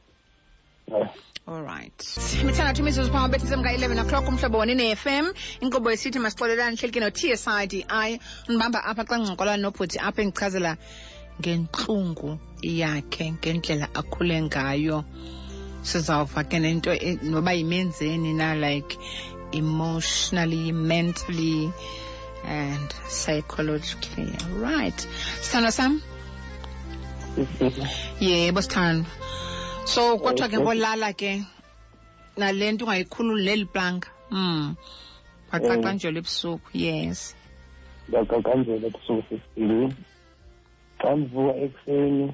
allright 1.52 2.00
mithandathu 2.48 2.80
imizuzu 2.84 3.10
phaa 3.16 3.32
bethi 3.32 3.48
semka-11 3.52 3.98
o'clock 4.04 4.26
umhlobo 4.32 4.58
wanine-fm 4.62 5.26
inkqubo 5.64 5.88
yesithi 5.94 6.20
masixolelani 6.26 6.76
hleli 6.80 6.94
ke 6.96 7.00
no-t 7.04 7.20
s 7.42 7.48
i 7.48 7.64
d 7.72 7.86
i 8.06 8.10
ndibamba 8.48 8.80
apha 8.90 9.04
xa 9.08 9.14
ndincokolana 9.18 9.60
nobhuti 9.66 9.98
apha 10.08 10.20
endichazela 10.24 10.72
ngentlungu 11.40 12.30
yakhe 12.82 13.24
ngendlela 13.40 13.88
akhule 14.00 14.38
ngayo 14.48 15.00
sizawuva 15.82 16.42
ke 16.50 16.58
nento 16.62 16.92
e- 17.10 17.18
noba 17.34 17.52
yimenzeni 17.58 18.32
na 18.42 18.48
like 18.54 18.98
emotionally 19.54 20.72
mentally 20.72 21.74
and 22.46 22.88
psychologically 23.10 24.30
right 24.66 25.00
sithandwa 25.44 25.72
sam 25.78 25.92
yebo 28.28 28.60
sithandwa 28.66 29.10
so 29.94 30.02
kwathiwa 30.22 30.48
ke 30.52 30.58
ngolala 30.64 31.10
ke 31.22 31.32
nale 32.40 32.66
nto 32.72 32.84
ungayikhululi 32.86 33.44
neli 33.48 33.66
planka 33.74 34.10
um 34.30 34.38
mm, 34.38 34.76
waqaqanjelwa 35.52 36.12
mm. 36.18 36.22
ebusuku 36.24 36.70
yes 36.86 37.20
ndiyaqaqanjelwa 38.08 38.86
ebusuku 38.90 39.24
sisindile 39.42 39.88
xa 41.02 41.10
ndivuka 41.18 41.54
ekuseni 41.66 42.26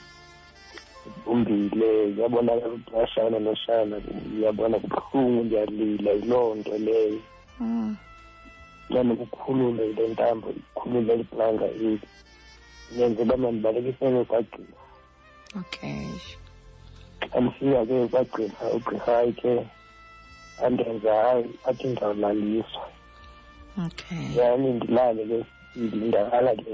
umbile 1.25 1.87
uyabonakala 2.05 2.73
uqashana 2.73 3.37
noshana 3.45 3.95
uyabona 4.35 4.75
kubuhlungu 4.79 5.39
ndiyalila 5.43 6.11
yiloo 6.11 6.55
nto 6.59 6.73
leyo 6.85 7.19
nanokukhulule 8.89 9.83
hmm. 9.85 9.95
le 9.97 10.03
ntambo 10.13 10.47
ikhulule 10.59 11.13
iplanga 11.23 11.65
eli 11.79 11.99
nenze 12.95 13.19
uba 13.23 13.35
mandibalekisele 13.43 14.19
kwagqirha 14.23 14.75
okay 15.59 16.07
xa 17.19 17.41
ndifika 17.41 18.25
ke 18.25 18.27
kwagqirha 18.31 18.65
ugqirha 18.75 19.15
ke 19.39 19.51
andenza 20.65 21.11
hayi 21.23 21.45
athi 21.69 21.85
ndizawulaliswa 21.87 22.85
okay 23.87 24.23
yani 24.37 24.67
ndilale 24.77 25.21
ke 25.29 25.37
ndilindakala 25.75 26.51
ke 26.61 26.73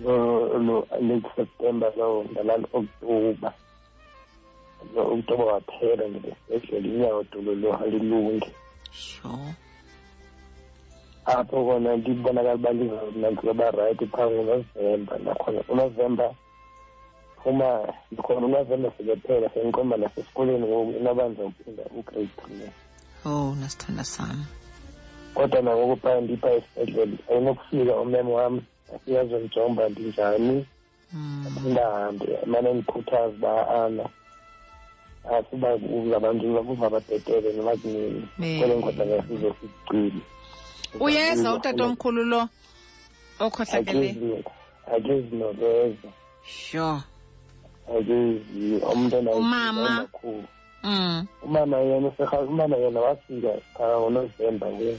late 0.00 1.26
september 1.36 1.92
lo 1.96 2.24
ngalala 2.32 2.66
october 2.74 3.54
lo 4.92 5.02
october 5.14 5.44
waphela 5.46 6.04
especially 6.50 6.98
lo 6.98 7.22
lilunge 7.32 8.50
sure 8.90 9.54
apho 11.26 11.56
kona 11.66 11.94
libonakala 11.96 12.54
uba 12.54 12.70
lizonakuba 12.78 13.66
rayithi 13.76 14.06
phaa 14.14 14.28
ngonovemba 14.30 15.18
nakhona 15.24 15.60
unovemba 15.72 16.26
phuma 17.42 17.68
ndikhona 18.10 18.42
unovemba 18.46 18.88
sekephela 18.96 19.46
sendiqomba 19.54 19.96
nasesikolweni 20.02 20.66
ngoku 20.68 20.90
inoba 20.98 21.22
ndizawuphinda 21.28 21.82
ugrade 21.98 22.28
three 22.36 22.70
oh 23.28 23.48
nasithanda 23.60 24.04
sam 24.14 24.36
kodwa 25.36 25.60
nangoku 25.66 25.96
phaa 26.02 26.20
ndipha 26.24 26.48
esibhedlele 26.54 27.16
ayinokufika 27.30 27.92
umemo 28.04 28.32
wami 28.40 28.62
uyazondijonga 29.06 29.82
ndinjani 29.92 30.56
mm. 31.16 31.44
ndihambe 31.70 32.30
mane 32.50 32.68
ndikhuthaza 32.74 33.30
uba 33.36 33.50
ana 33.84 34.04
asuba 35.36 35.68
uzabantu 35.98 36.42
zakuva 36.54 36.86
babhetele 36.94 37.48
noba 37.56 37.72
kunini 37.80 38.22
kwele 38.58 38.74
ngodlana 38.78 39.16
sizo 39.26 39.48
sisicile 39.58 40.20
uyeza 41.04 41.48
utatomkhulu 41.58 42.22
lo 42.32 42.42
okhohlakeleyo 43.44 44.36
akezinobeza 44.94 46.08
sure 46.58 47.02
akezi 47.96 48.68
umntana 48.92 49.30
umama 49.40 49.90
Mm. 50.86 51.26
yena 51.90 52.08
umama 52.52 52.76
yena 52.82 53.00
wafika 53.06 53.50
phaa 53.74 53.96
ngonovemba 54.00 54.66
ke 54.78 54.90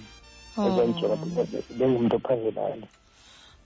oh. 0.57 0.61
ezandijonga 0.67 1.45
bengumntu 1.77 2.13
ophangelayo 2.19 2.87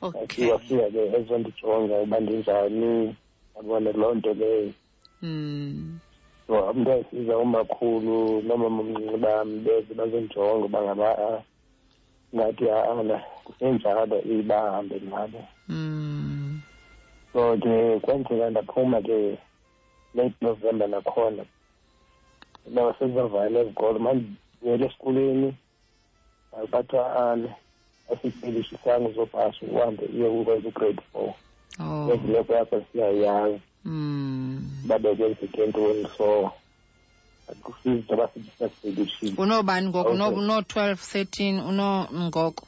wafika 0.01 0.57
ke 0.67 0.75
ezondijonga 1.17 1.95
uba 2.03 2.17
ndinjani 2.23 2.91
abone 3.59 3.89
loo 3.99 4.13
nto 4.17 4.31
leyo 4.39 4.73
hmm. 5.19 5.99
so 6.47 6.53
umntu 6.71 6.89
asiza 6.97 7.33
umakhulu 7.45 8.15
noomama 8.45 8.79
omncinci 8.81 9.17
bam 9.23 9.47
beze 9.63 9.91
bazondijonga 9.99 10.65
uba 10.67 10.79
ngathi 12.35 12.65
ha-ana 12.73 13.15
ah, 13.17 13.25
kusenjalo 13.43 14.17
ibahambe 14.35 14.95
ngabo 15.07 15.39
hmm. 15.67 16.61
so 17.33 17.41
ke 17.63 17.75
kwenzeka 18.03 18.45
ndaphuma 18.51 18.99
ke 19.07 19.17
late 20.15 20.35
november 20.45 20.87
nakhona 20.93 21.43
nabasezivavalele 22.73 23.57
ezikolo 23.61 23.97
mandibuyele 24.05 24.83
esikolweni 24.87 25.49
bathiwa 26.71 27.05
ana 27.31 27.49
asipili 28.09 28.63
sisami 28.63 29.07
uhambe 29.71 30.05
iye 30.13 30.45
four 31.13 31.33
oh. 31.79 32.11
ezileko 32.13 32.51
yakho 32.53 33.59
hmm. 33.83 34.71
babeke 34.87 35.35
so 36.17 36.51
unobani 39.43 39.93
thirteen 41.07 41.59
unongoko 41.59 42.65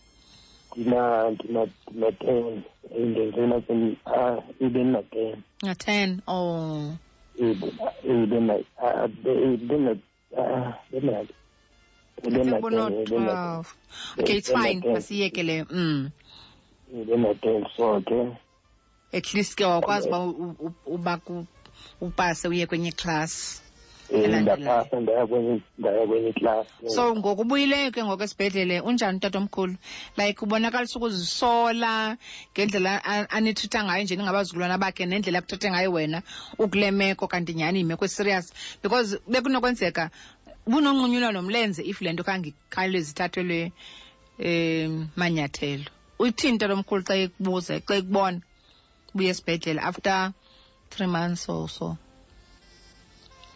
ndina-ten 2.97 3.95
10 4.09 5.35
na-ten 5.63 6.19
ah, 6.27 6.31
oh 6.31 6.93
ibe 7.37 8.53
ah, 8.77 8.93
ah, 10.37 11.23
ubono 12.23 13.65
okay 14.19 14.37
it's 14.37 14.51
fine 14.51 14.81
masiyeke 14.93 15.43
leyo 15.43 15.65
mm 15.69 16.09
ubema 16.93 17.29
at 19.13 19.33
least 19.33 19.55
ke 19.55 19.63
wakwazi 19.65 20.09
uba 20.09 20.51
uba 20.85 21.19
upase 22.01 22.47
uye 22.47 22.65
kwenye 22.65 22.89
iklasi 22.89 23.61
eh, 24.11 24.41
ndaphasa 24.41 24.97
so 26.87 27.15
ngoku 27.15 27.45
ke 27.95 27.99
ngoko 28.03 28.23
esibhedlele 28.23 28.79
unjani 28.83 29.17
utatomkhulu 29.17 29.75
like 30.17 30.39
ubonakalisa 30.43 30.99
ukuzisola 30.99 32.17
ngendlela 32.51 33.03
anithetha 33.31 33.79
ngayo 33.83 34.03
nje 34.03 34.15
ningabazukulwana 34.15 34.75
bakhe 34.77 35.05
nendlela 35.07 35.39
akuthethe 35.39 35.67
ngayo 35.71 35.91
wena 35.91 36.21
ukule 36.59 36.91
meko 36.91 37.27
kanti 37.27 37.53
nyhani 37.55 37.79
yimeko 37.87 38.07
serious 38.07 38.51
because 38.83 39.15
bekunokwenzeka 39.27 40.11
ubunonqunyulwano 40.67 41.39
mlenze 41.47 41.81
if 41.91 41.97
le 42.03 42.09
nto 42.13 42.23
khangekhawulezi 42.27 43.09
ithathelwe 43.11 43.57
um 43.65 44.45
eh, 44.45 44.89
manyathelo 45.19 45.89
lo 46.21 46.65
lomkhulu 46.71 47.01
xa 47.07 47.15
ekubuza 47.25 47.73
xa 47.87 47.93
ekubona 47.99 48.37
ubuye 49.13 49.29
esibhedlele 49.33 49.81
after 49.89 50.19
three 50.91 51.09
months 51.15 51.43
or 51.53 51.65
so 51.77 51.87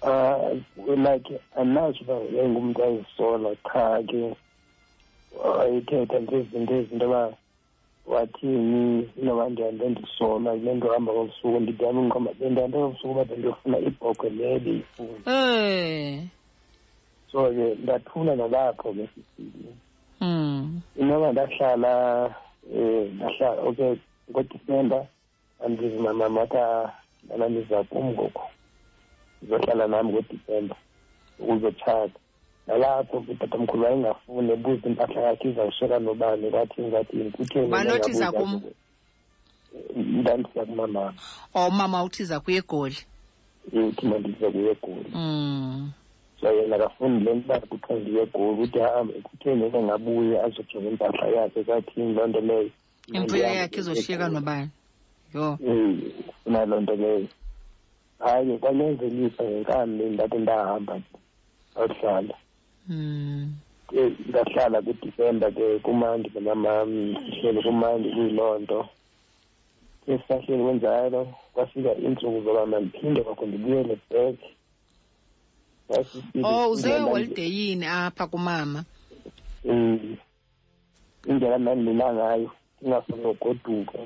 uh 0.01 0.57
like 1.05 1.27
andinazi 1.59 1.99
uba 2.03 2.15
engumntu 2.43 2.79
azisola 2.87 3.49
qha 3.67 3.83
ke 4.09 4.19
wayethetha 5.57 6.17
nje 6.21 6.37
izinto 6.43 6.73
ezinto 6.79 7.07
ba 7.13 7.23
wathini 8.11 8.83
inoba 9.21 9.43
ndihambe 9.51 9.85
ndisola 9.91 10.49
le 10.63 10.71
nto 10.77 10.87
hamba 10.93 11.11
kobusuku 11.15 11.57
ndidame 11.61 11.99
ngqomba 12.05 12.31
bendihambe 12.39 12.77
kobusuku 12.81 13.11
uba 13.13 13.23
ndiyofuna 13.39 13.77
ibhokhwe 13.87 14.27
le 14.37 14.47
beyifuna 14.63 15.17
um 15.29 15.33
eh 15.33 16.27
so-ke 17.35 17.75
ndathula 17.83 18.35
nalapho 18.35 18.93
ke 18.93 19.07
sisini 19.13 19.75
mm. 20.21 20.81
inoba 20.95 21.31
ndahlala 21.31 22.35
um 22.75 23.09
ndahlala 23.15 23.61
okay 23.69 23.93
ngodisemba 24.31 25.07
andizima 25.65 26.11
mamata 26.13 26.63
nanandiza 27.29 27.83
kum 27.89 28.05
ngoku 28.13 28.41
ndizohlala 29.41 29.83
nami 29.87 30.09
ngodisemba 30.13 30.75
ukuzotshata 31.39 32.17
nalapho 32.67 33.15
mkhulu 33.59 33.83
wayengafuni 33.85 34.49
ebuza 34.55 34.85
impahla 34.89 35.21
yakhe 35.27 35.45
izawushera 35.51 35.95
nobani 36.05 36.45
kwathi 36.51 36.79
ngathi 36.87 37.15
kutheni 37.37 37.67
banotiza 37.75 38.31
kum 38.37 38.49
ndandisa 40.21 40.61
kumamama 40.65 41.13
o 41.55 41.59
oh, 41.61 41.67
umama 41.73 41.97
uthiza 42.03 42.35
kuye 42.39 42.57
egoli 42.63 42.97
uthi 43.73 44.03
mandiza 44.09 44.47
kuye 44.51 44.69
egoli 44.75 45.09
um 45.19 45.91
yena 46.51 46.77
kafundi 46.77 47.25
le 47.25 47.34
ntwana 47.34 47.65
kuthiwa 47.67 47.99
ndiyegoli 47.99 48.49
ukuthi 48.51 48.79
ahambe 48.81 49.13
kutheni 49.25 49.62
eke 49.65 49.79
ngabuye 49.84 50.36
azojonga 50.45 50.89
impahla 50.91 51.25
yakhe 51.36 51.62
kathini 51.67 52.13
loo 52.15 52.27
nto 52.29 52.39
leyo 52.47 52.69
imfuyo 53.17 53.43
yakhe 53.60 53.79
izoshiyeka 53.81 54.25
nobani 54.36 54.69
yho 55.34 55.49
funa 56.43 56.62
loo 56.69 56.79
nto 56.84 56.95
leyo 57.01 57.27
hayi 58.23 58.58
kwanyanzelisa 58.62 59.41
ngenkambi 59.49 60.03
ndathi 60.13 60.38
ndahamba 60.45 60.93
ohlala 61.81 62.36
ndahlala 64.29 64.77
hmm. 64.79 64.84
kwidisemba 64.86 65.47
ke 65.51 65.65
kumandi 65.86 66.27
benamam 66.29 66.91
sihleli 67.31 67.62
kumandi 67.63 68.08
kuyiloo 68.15 68.60
nto 68.63 68.79
esihlahleni 70.10 70.63
kunjalo 70.65 71.21
kwafika 71.53 71.89
iintsuku 71.99 72.38
zoba 72.45 72.65
mandiphinde 72.71 73.21
kwakho 73.25 73.45
ndibuyele 73.47 73.95
back 74.10 74.39
oh 76.43 76.71
uze 76.71 76.97
holiday 76.99 77.49
yini 77.55 77.85
apha 77.87 78.25
kumama 78.31 78.79
um 79.69 79.99
indlela 81.29 81.57
ndandilila 81.61 82.07
ngayo 82.15 82.49
ingasonogoduka 82.83 83.97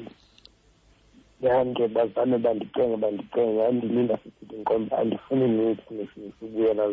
yanke 1.45 1.83
bazame 1.95 2.37
bandicenge 2.43 2.95
bandicenge 3.03 3.59
andilinda 3.69 4.15
sisithi 4.21 4.55
inkomba 4.57 4.93
andifuni 5.01 5.45
nithi 5.55 5.93
nisibuyela 6.23 6.83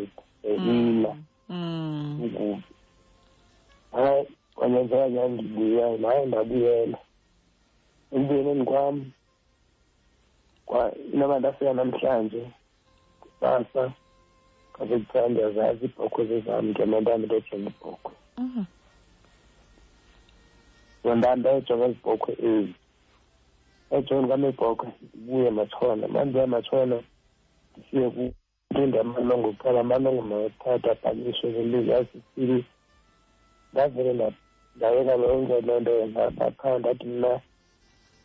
elila 0.49 1.11
mm, 1.49 2.21
ukubi 2.25 2.63
mm. 2.63 2.63
hayi 3.91 4.25
kwanyanzeka 4.55 5.05
nyandibuyayo 5.15 5.97
naye 6.03 6.25
ndabuyela 6.25 6.97
ekubuyeleni 8.13 8.63
kwam 8.69 8.95
kwa 10.65 10.81
inoba 11.13 11.39
ndafika 11.39 11.73
namhlanje 11.73 12.41
kusasa 13.21 13.83
okokuqala 14.81 15.27
ndiyazazi 15.31 15.85
iibhokhwe 15.87 16.21
zezam 16.29 16.65
ndiyamantambi 16.69 17.25
ndojonga 17.27 17.69
ibhokhwe 17.73 18.13
zontambi 21.03 21.39
ndayojonga 21.41 21.85
izibhokhwe 21.91 22.31
ezi 22.49 22.71
eh. 23.91 23.97
ajonga 23.97 24.27
kwam 24.33 24.41
ibhokhwe 24.51 24.87
ndibuye 25.17 25.49
matshona 25.57 26.03
mandibuya 26.13 26.47
matshona 26.53 26.97
ndisiye 27.69 28.07
kulinda 28.71 28.97
amalongo 29.05 29.47
kuqala 29.55 29.79
amalongo 29.85 30.21
mathathu 30.31 30.87
abhaliswe 30.93 31.47
ngelizwe 31.51 32.07
ndavele 33.73 34.11
ndayeka 34.75 35.13
lonke 35.21 35.55
loo 35.67 35.79
nto 35.79 36.05
ndaphaa 36.35 36.75
ndathi 36.79 37.05
mna 37.13 37.31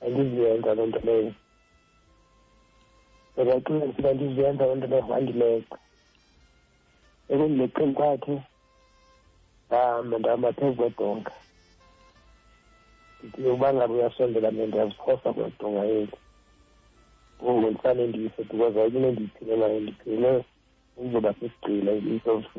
andizuyenza 0.05 0.71
loo 0.77 0.87
nto 0.91 1.01
leyo 1.09 1.31
ndabaqinga 3.33 3.79
ndisiba 3.87 4.11
ndizuyenza 4.15 4.63
loo 4.67 4.77
nto 4.79 4.87
leyo 4.93 5.05
wandileqa 5.15 5.77
ebengineqini 7.33 7.93
kwakhe 7.97 8.35
hamba 9.71 10.17
ndihamba 10.19 10.51
phezu 10.57 10.77
kwedonga 10.79 11.33
ndiyoba 13.25 13.67
ngabe 13.75 13.93
uyasondela 13.97 14.49
mna 14.53 14.65
ndiyaziphosa 14.69 15.29
kwedonga 15.37 15.83
eli 15.95 16.15
ngoku 17.39 17.61
ndisane 17.69 18.03
ndise 18.11 18.41
because 18.49 18.77
ayike 18.81 18.97
into 18.97 19.09
endiyiphilelayo 19.09 19.79
ndiphile 19.83 20.33
ndizoba 20.97 21.31
sisigqila 21.39 21.91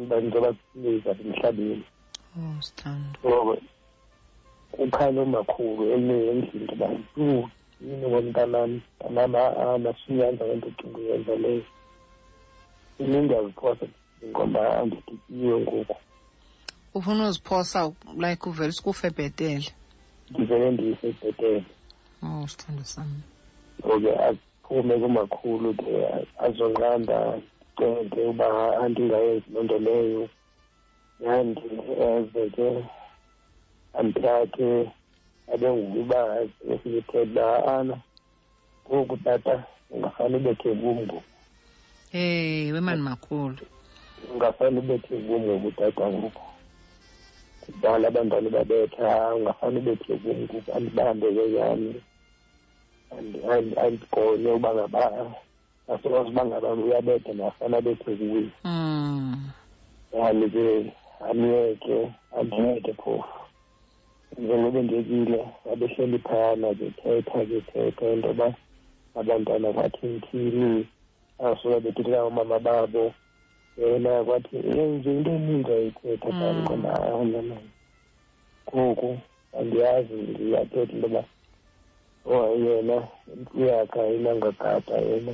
uba 0.01 0.15
ndizoba 0.21 0.49
siphileza 0.57 1.11
emhlabeni 1.23 1.85
oh, 2.35 2.59
ngoko 3.29 3.57
kukhanye 4.73 5.19
umakhulu 5.27 5.81
endlini 5.93 6.45
uba 6.73 6.87
yini 7.85 8.05
ngomntanam 8.09 8.71
mntanam 9.11 9.33
amashinyanza 9.73 10.43
lento 10.49 10.67
ucinga 10.71 10.97
uyenza 11.01 11.33
leyo 11.43 11.63
into 13.01 13.19
ndiyaziphosa 13.25 13.85
ngoba 14.29 14.61
andityiwe 14.81 15.55
ngoku 15.63 15.95
ufuna 16.97 17.21
uziphosa 17.29 17.79
like 18.23 18.43
uvele 18.49 18.71
sikufe 18.77 19.07
bhetele 19.15 19.69
ndivele 20.29 20.67
ndife 20.73 21.07
bhetele 21.21 21.63
oh 22.25 22.43
sithando 22.51 22.83
sam 22.93 23.09
ngoke 23.85 24.11
aphume 24.27 24.95
kumakhulu 25.01 25.69
ke 25.79 25.91
azonqanda 26.45 27.17
ndicenge 27.37 28.21
uba 28.31 28.47
andingayenzi 28.83 29.47
loo 29.53 29.63
nto 29.65 29.77
leyo 29.87 30.23
yandi 31.25 31.67
eze 32.07 32.43
ke 32.55 32.67
andithathe 33.97 34.69
abe 35.53 35.67
nguba 35.79 36.19
esiyithetha 36.71 37.47
ana 37.77 37.95
ngoku 38.87 39.15
tata 39.25 39.53
ungafane 39.93 40.35
ubethe 40.39 40.69
ngoku 40.79 41.17
hey 42.13 42.63
wemani 42.73 43.01
makhulu 43.09 43.57
ungafanele 44.31 44.79
ubethe 44.79 45.13
ngumu 45.23 45.49
ubudadwa 45.55 46.05
ngoku 46.13 46.45
kudala 47.63 48.03
abantwana 48.09 48.49
babetha 48.57 49.09
ungafanele 49.37 49.79
ubethwe 49.83 50.13
ngumu 50.17 50.41
ngoku 50.45 50.69
andibambe 50.77 51.27
yeyani 51.37 51.91
andigonye 53.83 54.49
uba 54.57 54.69
ngaba 54.75 55.03
asikwazi 55.91 56.29
uba 56.33 56.43
ngaba 56.47 56.67
uyabetha 56.85 57.31
nafana 57.39 57.75
abethwe 57.79 58.11
kuwe 58.19 58.41
hmm. 58.63 59.37
yani 60.13 60.45
ke 60.55 60.65
amyeke 61.29 61.97
andiyeke 62.39 62.93
phofu 63.01 63.35
njengoba 64.37 64.79
ndekile 64.85 65.39
abehleli 65.71 66.19
phana 66.27 66.67
bethetha 66.79 67.37
bethetha 67.49 68.05
into 68.13 68.27
yoba 68.27 68.47
abantwana 69.19 69.67
bathi 69.77 70.03
ngithini 70.09 70.69
asuka 71.45 71.77
bethethela 71.83 72.25
umama 72.31 72.57
babo 72.65 73.03
yena 73.81 74.11
kwathi 74.25 74.55
yenze 74.75 75.09
into 75.15 75.31
eninza 75.37 75.73
iqwetha 75.89 76.29
phambi 76.39 76.61
mm. 76.61 76.67
konayo 76.69 77.15
mama 77.31 77.57
ngoku 78.73 79.09
andiyazi 79.57 80.13
ndiyathetha 80.13 80.93
into 80.95 81.07
yoba 81.07 81.21
oh, 82.29 82.47
yena 82.63 82.97
imfu 83.33 83.57
yakhe 83.69 83.99
ayinangagada 84.05 84.95
yena 85.09 85.33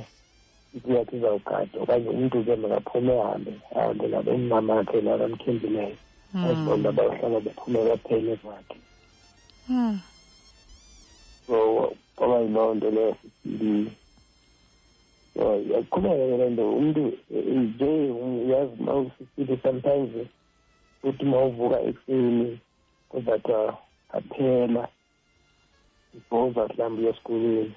imfu 0.74 0.88
yakhe 0.96 1.14
izawugada 1.18 1.76
okanye 1.82 2.08
umntu 2.14 2.36
ke 2.46 2.54
makaphume 2.62 3.12
ahambe 3.22 3.52
ahambe 3.76 4.04
nabo 4.12 4.30
umamakhe 4.38 4.98
nabamthembileyo 5.06 5.98
mm. 6.34 6.44
azibona 6.48 6.88
bayohlala 6.96 7.38
bephume 7.44 7.78
baphele 7.88 8.32
kwakhe 8.42 8.76
mm. 9.70 9.94
so 11.46 11.56
kwaba 12.16 12.36
yiloo 12.44 12.72
nto 12.76 12.88
leyo 12.96 13.14
aqhubeke 15.38 16.24
ngale 16.26 16.46
nto 16.54 16.64
umntu 16.80 17.02
nje 17.60 17.90
eh, 18.06 18.16
uyazi 18.44 18.74
uma 18.80 18.92
usisithi 19.00 19.54
sometimes 19.64 20.10
uthi 21.06 21.22
uma 21.26 21.38
uvuka 21.48 21.78
ekuseni 21.88 22.48
kuzathiwa 23.10 23.62
qaphela 24.10 24.82
ibhoza 26.16 26.62
mhlawumbi 26.68 27.00
uyesikolweni 27.02 27.72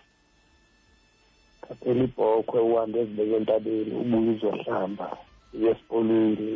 qaphela 1.63 2.01
ibhokhwe 2.07 2.59
uhambe 2.69 2.97
ezibeke 3.03 3.35
entabeni 3.39 3.93
ubuye 4.01 4.29
uzohlamba 4.35 5.07
uye 5.53 5.67
esikolweni 5.73 6.49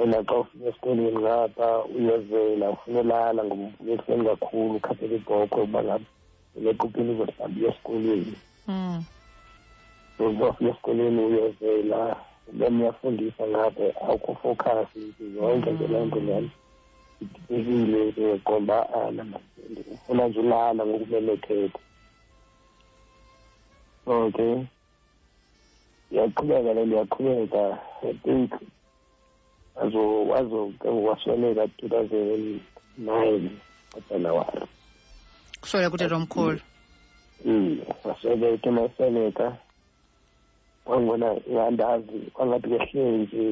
ena 0.00 0.18
xa 0.28 0.34
ufika 0.42 0.64
esikolweni 0.70 1.08
ngapha 1.22 1.68
uyozela 1.96 2.66
ufuna 2.74 3.00
ulala 3.04 3.40
ngoba 3.46 3.90
ekuseni 3.94 4.22
kakhulu 4.30 4.72
ukhaphela 4.78 5.14
ibhokhwe 5.18 5.60
uba 5.66 5.80
ngaba 5.86 6.06
ulequpheni 6.56 7.10
uzohlamba 7.14 7.54
uye 7.58 7.68
esikolweni 7.72 8.34
mm. 8.72 8.98
ngoba 10.20 10.48
esikoleni 10.66 11.20
uyovela 11.26 12.00
ngabe 12.46 12.66
ngapho 12.78 13.06
awukufocasi 14.02 15.02
yonke 15.36 15.70
nje 15.72 15.84
ah, 15.84 15.88
le 15.92 15.98
nto 16.06 16.18
leyo 16.26 16.50
idibekile 17.56 18.28
ngoba 18.42 18.76
ana 19.00 19.22
ufuna 19.94 20.22
nje 20.28 20.38
ulala 20.40 20.80
ngokubelekhethe 20.88 21.70
okay 24.14 24.54
yaqhubeka 26.14 26.70
le 26.76 26.82
ndiyaqhubeka 26.86 27.62
i 28.02 28.10
think 28.22 28.50
azo 29.82 30.02
azo 30.38 30.60
ke 30.80 30.88
2009 30.88 31.70
two 31.78 31.88
thousand 31.92 32.26
and 32.34 32.60
nine 33.08 33.44
kajanuwari 33.92 34.62
kusweleka 35.60 35.94
utetomkhulu 35.96 36.60
iye 38.24 38.58
mm, 38.66 39.52
kwangona 40.86 41.26
ngandazi 41.52 42.16
kwangathi 42.34 42.66
kehlele 42.76 43.12
nje 43.22 43.50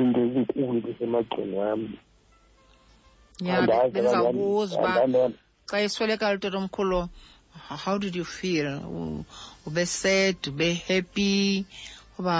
into 0.00 0.18
ezinkulu 0.26 0.78
zisemagcini 0.86 1.54
wami 1.60 1.90
yabendizawubuza 3.48 4.74
uba 4.78 4.92
xa 5.68 5.76
esweleka 5.86 6.24
lutotomkhulu 6.32 6.98
how 7.84 7.96
did 8.02 8.14
you 8.20 8.24
feel 8.36 8.68
ube 9.66 9.84
sad 10.00 10.36
ube 10.50 10.68
happy 10.88 11.34
uba 12.18 12.36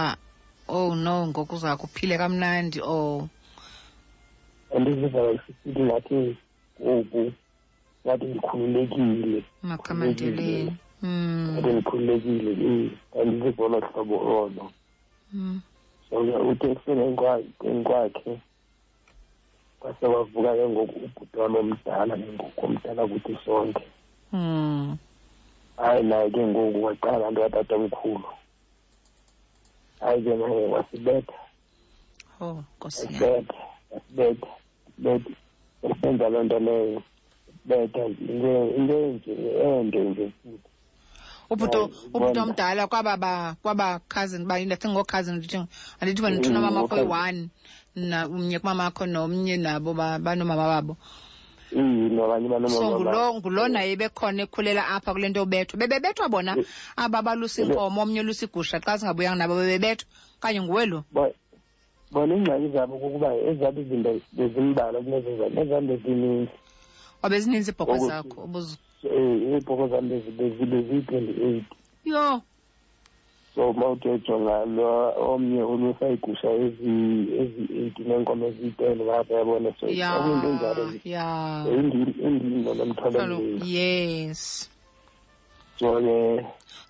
oh 0.74 0.90
no 1.04 1.16
ngoku 1.28 1.54
uza 1.58 1.70
kuphile 1.80 2.14
kamnandi 2.22 2.78
or 2.80 2.88
oh. 2.88 3.28
andiziva 4.76 5.20
ndingathi 5.68 6.18
ngoku 6.82 7.20
ngathi 8.04 8.24
ndikhululekile 8.30 9.38
makhamandeleni 9.68 10.72
bendikhululekile 11.02 12.52
hmm. 12.64 12.88
andizibona 13.20 13.76
hlobo 13.86 14.16
olo 14.40 14.66
hmm. 15.30 15.60
so 16.08 16.14
uteksini 16.50 17.02
enkwakhe 17.62 18.32
kwase 19.80 20.04
wavuka 20.12 20.52
ke 20.58 20.64
ngoku 20.72 20.96
ubhutwana 21.06 21.48
omdala 21.62 22.12
ke 22.22 22.30
ngoku 22.36 22.60
omdala 22.66 23.02
kuthi 23.10 23.34
sonke 23.44 23.84
hmm. 24.32 24.84
hayi 25.80 26.02
naye 26.10 26.28
ke 26.34 26.42
ngoku 26.50 26.78
waqala 26.86 27.24
nto 27.30 27.40
katatomkhulu 27.44 28.28
hayi 30.02 30.20
ke 30.24 30.32
naye 30.40 30.60
wasibetha 30.74 31.38
oh 32.44 32.58
wasibetha 32.82 33.58
wasibetha 33.92 34.48
wasibetha 35.04 35.30
esenza 35.86 36.26
loo 36.32 36.42
nto 36.46 36.58
leyo 36.66 36.88
wasibetha 37.48 37.84
into 38.76 38.94
nje 39.08 39.32
ende 39.64 40.00
nje 40.10 40.26
futhi 40.42 40.68
ubhuti 41.50 41.78
ubhuti 42.14 42.38
omdala 42.40 42.82
kwaba 42.90 43.12
ba 43.16 43.32
kwaba 43.62 43.86
cousin 44.12 44.44
ba 44.48 44.54
ndathi 44.58 44.86
ngoo-cousin 44.90 45.34
ndithi 45.38 45.58
andithi 46.00 46.20
wena 46.22 46.36
ndithuna 46.36 46.60
mamakho 46.66 46.94
mm, 46.96 47.00
oyi-one 47.02 47.40
na 48.10 48.18
umnye 48.34 48.56
kumamakho 48.60 49.02
nomnye 49.12 49.56
nabo 49.64 49.90
banomama 50.24 50.64
wabo 50.70 50.94
mm, 51.72 52.68
so 52.76 52.84
ngulo 52.98 53.24
ngulo 53.36 53.62
mm. 53.66 53.72
naye 53.74 53.92
bekhona 54.00 54.40
ekhulela 54.46 54.82
apha 54.94 55.10
kule 55.14 55.26
nto 55.30 55.40
yobethwa 55.42 55.74
bebebethwa 55.80 56.26
bona 56.32 56.52
aba 57.02 57.18
balusinkomo 57.26 57.98
omnye 58.04 58.22
lusigusha 58.26 58.76
xa 58.84 58.92
singabuyanga 58.98 59.38
nabo 59.46 59.54
bebebethwa 59.60 60.06
okanye 60.38 60.60
nguwe 60.62 60.84
lo 60.92 60.98
bona 62.12 62.32
iingxaki 62.34 62.66
zabo 62.74 62.92
kukuba 63.00 63.28
ezabo 63.50 63.78
izinto 63.84 64.10
bezimbalwa 64.36 64.98
kunezo 65.04 65.30
zabo 65.38 65.56
ezam 65.62 65.82
bezininzi 65.88 66.50
wabezininzi 67.22 67.68
iibhoko 67.70 67.94
zakho 68.08 68.40
iy'bhoko 69.06 69.88
zami 69.88 70.18
beziyi-twenty 70.68 71.34
eight 71.48 71.66
yo 72.04 72.40
so 73.54 73.70
uma 73.70 73.86
uthetshwa 73.94 74.36
ngalo 74.44 74.90
omnye 75.32 75.62
ulusa 75.72 76.04
igusha 76.14 76.48
eziyi-eight 76.64 77.94
neenkomo 78.06 78.44
eziyi-ten 78.50 78.96
ngapha 79.06 79.32
yabona 79.38 79.70
so 79.78 79.84
into 79.86 80.06
enjalo 80.48 80.82
endilino 81.74 82.70
nomtholo 82.78 83.36
yes 83.74 84.40
so-ke 85.78 86.18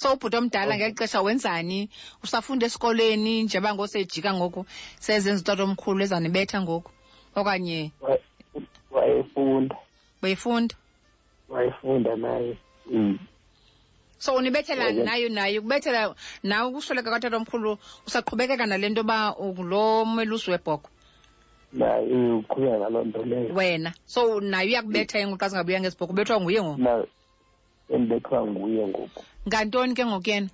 so 0.01 0.07
ubhuti 0.17 0.37
omdala 0.41 0.73
ngeli 0.77 0.95
xesha 0.99 1.23
wenzani 1.27 1.79
usafunda 2.25 2.65
esikolweni 2.69 3.33
njeba 3.45 3.71
ngosejika 3.75 4.31
ngoku 4.37 4.61
sezenza 5.05 5.41
utata 5.43 5.63
omkhulu 5.67 5.99
ezanibetha 6.07 6.59
ngoku 6.65 6.91
okanye 7.39 7.81
wayefunda 8.95 9.77
wayefunda 10.23 10.75
wayifunda 11.49 12.17
naye 12.17 12.57
mm. 12.87 13.19
so 14.19 14.35
unibethela 14.35 14.85
okay. 14.87 15.03
nayo 15.03 15.29
naye 15.29 15.59
ukubethela 15.59 16.15
nawe 16.43 16.69
ukusweleka 16.69 17.11
katatomkhulu 17.11 17.79
usaqhubekeka 18.07 18.67
nale 18.67 18.89
nto 18.89 19.01
yoba 19.01 19.35
lo 19.71 20.05
melusi 20.05 20.51
webhoko 20.51 20.91
naye 21.73 22.33
uqhubeka 22.43 22.77
ngaloo 22.79 23.05
nto 23.09 23.21
leyo 23.25 23.55
wena 23.55 23.91
so 24.05 24.21
naye 24.41 24.69
uyakubetha 24.71 25.19
ke 25.21 25.27
ngoku 25.27 25.41
xa 25.43 25.49
zingabuyanga 25.53 25.87
ezibhoko 25.89 26.13
ubethwa 26.13 26.39
nguye 26.41 26.61
ngoku 26.63 26.83
endibethwa 27.93 28.39
nguye 28.47 28.85
ngoku 28.91 29.21
ngantoni 29.49 29.93
ke 29.97 30.05
ngoku 30.09 30.29
yena 30.33 30.51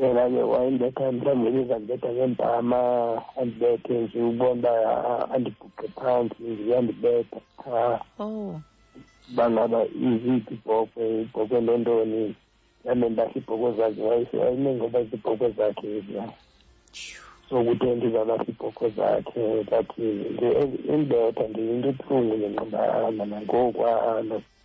yena 0.00 0.22
ke 0.28 0.42
wayendibetha 0.52 1.04
mhlawumbi 1.12 1.46
eliza 1.48 1.74
ndibetha 1.78 2.08
ngeempama 2.14 2.78
andibethe 3.40 3.94
nje 4.02 4.18
ubona 4.30 4.70
uba 4.72 5.30
andibhuqe 5.34 5.84
phantsi 5.98 6.40
ndiyandibetha 6.42 8.00
oh 8.24 8.56
bangaba 9.36 9.80
iziphi 10.10 10.54
ibhokwe 10.54 11.02
ibhokwe 11.22 11.58
lontoni 11.66 12.22
yamele 12.86 13.14
bahle 13.16 13.36
ibhokwe 13.40 13.68
zakhe 13.78 14.02
wayenengoba 14.40 14.98
zibhokwe 15.10 15.46
zakhe 15.58 15.86
eziya 15.98 16.24
so 17.48 17.56
kutenti 17.66 18.06
zalahla 18.14 18.44
ibhokwe 18.50 18.86
zakhe 18.98 19.42
but 19.70 19.90
indodha 20.92 21.44
nje 21.48 21.60
into 21.72 21.88
ebuhlungu 21.94 22.34
nenqibana 22.42 23.22
nangoku 23.30 23.86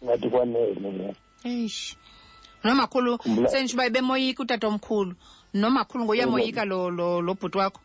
ngathi 0.03 0.27
kwanele 0.29 0.91
le 0.99 1.07
eish 1.47 1.79
nomakhulu 2.63 3.11
sentsho 3.51 3.75
uba 3.77 3.85
bemoyika 3.93 4.39
utatomkhulu 4.43 5.11
nomakhulu 5.61 6.01
ngoyamoyika 6.05 6.63
lo 6.71 6.79
lo 6.97 7.07
lo 7.25 7.31
bhuti 7.39 7.57
wakho 7.61 7.81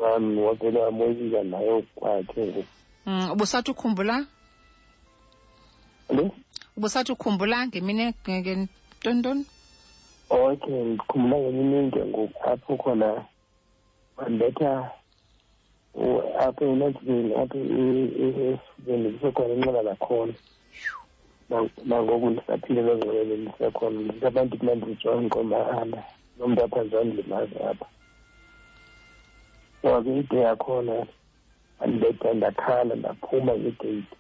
wami 0.03 0.37
wakwelamoyika 0.47 1.41
nayo 1.51 1.77
kwakhe 1.95 2.43
ngoku 2.47 2.63
um 3.07 3.13
mm, 3.13 3.31
ubusathi 3.33 3.71
ukhumbula 3.71 4.17
lo 6.17 6.25
ubusathi 6.77 7.11
ukhumbula 7.13 7.57
ngemini 7.67 8.05
ntoni 9.17 9.43
okay 10.37 10.79
ndikhumbula 10.89 11.37
ngemini 11.45 11.77
enke 11.83 12.01
ngoku 12.11 12.39
apho 12.53 12.73
khona 12.83 13.09
wandetha 14.17 14.71
apha 16.45 16.63
enantsini 16.73 17.31
apha 17.41 17.59
esifubeni 18.25 19.07
e-, 19.09 19.09
e-, 19.09 19.13
kusekhona 19.15 19.53
inxeba 19.57 19.81
lakhona 19.89 20.35
nangoku 21.89 22.27
ndisaphile 22.33 22.81
loo 22.87 22.97
ngxelelo 22.99 23.35
ndisekhona 23.43 23.99
ndisabantu 24.07 24.53
kumandizijwa 24.59 25.13
inkomo 25.23 25.55
ahamba 25.63 26.01
nomntu 26.39 26.61
apha 26.65 26.79
ndizandilimazi 26.83 27.57
apha 27.71 27.87
ke 29.87 30.11
ide 30.21 30.37
yakhona 30.49 30.97
andibetha 31.83 32.29
ndakhala 32.39 32.93
ndaphuma 33.01 33.53
ngegeyithi 33.61 34.17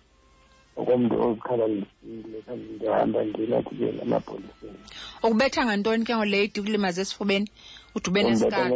okomntu 0.79 1.15
ozikhanda 1.27 1.65
ndisile 1.67 2.41
kanti 2.47 2.67
ndihamba 2.77 3.19
ndinathikele 3.29 4.01
emapoliseni 4.07 4.81
ukubetha 5.25 5.61
ngantoni 5.67 6.03
ke 6.07 6.13
ngolady 6.17 6.59
kulimazi 6.65 6.99
esifubeni 7.01 7.49
udubene 7.97 8.31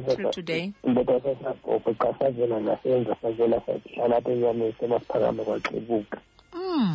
till 0.08 0.26
today 0.38 0.64
umbetha 0.86 1.16
sasabhobho 1.24 1.90
xa 2.00 2.10
savela 2.18 2.56
ngasenza 2.64 3.12
savela 3.22 3.56
sahlala 3.66 4.14
apha 4.18 4.30
enyameni 4.34 4.72
semasiphakame 4.78 5.40
kwaxebuka 5.46 6.18
um 6.64 6.90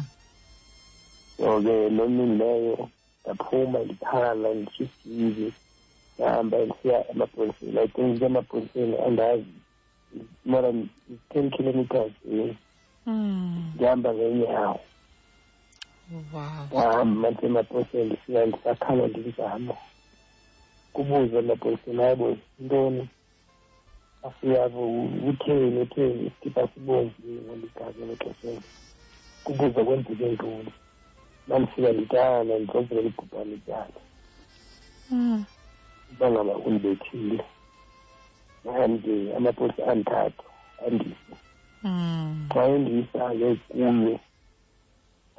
so 1.38 1.52
ke 1.64 1.76
loo 1.96 2.10
mini 2.16 2.36
leyo 2.42 2.78
ndaphuma 3.24 3.78
ndiphala 3.86 4.48
ndishisive 4.60 5.48
ndihamba 6.14 6.56
ndisiya 6.66 6.98
emapoliseni 7.12 7.78
i 7.86 7.88
think 7.94 8.12
ke 8.20 8.26
emapoliseni 8.32 8.96
andazi 9.08 9.56
more 10.46 10.62
than 10.62 10.90
ten 11.34 11.52
kilometers 11.52 12.12
ndihamba 12.26 12.56
hmm. 14.10 14.18
ngenyawo 14.20 14.80
ndahamba 16.72 17.30
ndisemapoliseni 17.32 18.04
ndifika 18.04 18.46
ndisakhala 18.50 19.08
ndimzama 19.08 19.74
kubuze 20.94 21.38
emapoliseni 21.40 22.02
hayi 22.04 22.16
bo 22.16 22.38
yintoni 22.60 23.10
utheni 25.30 25.82
utheni 25.82 26.22
isikipa 26.28 26.62
sibomvu 26.74 27.14
ngoligazi 27.48 28.00
elexesheni 28.04 28.62
kubuze 29.44 29.84
kwenzeke 29.86 30.28
ntoni 30.32 30.72
mandifika 31.48 31.92
nditana 31.94 32.58
ndizombele 32.60 33.02
hmm. 33.02 33.08
ligubha 33.10 33.44
lityala 33.50 33.96
uba 36.12 36.28
ngaba 36.32 36.54
undibethile 36.66 37.44
and 38.74 39.04
amaposi 39.38 39.82
antathu 39.94 40.44
andise 40.88 41.34
hmm. 41.86 42.30
xa 42.54 42.64
endiyisayo 42.76 43.50
kuye 43.72 44.16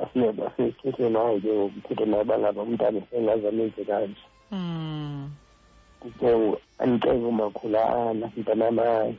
asiye 0.03 0.29
basithethe 0.39 1.07
naye 1.17 1.37
ke 1.45 1.53
ngokuthethe 1.59 2.05
naye 2.11 2.23
uba 2.27 2.37
ngaba 2.43 2.61
umntana 2.67 3.01
sengazamenze 3.11 3.83
kanje 3.91 4.25
hmm. 4.53 5.19
ke 6.21 6.29
andicenge 6.83 7.27
umakhulana 7.33 8.27
mntanam 8.39 8.79
aye 8.97 9.13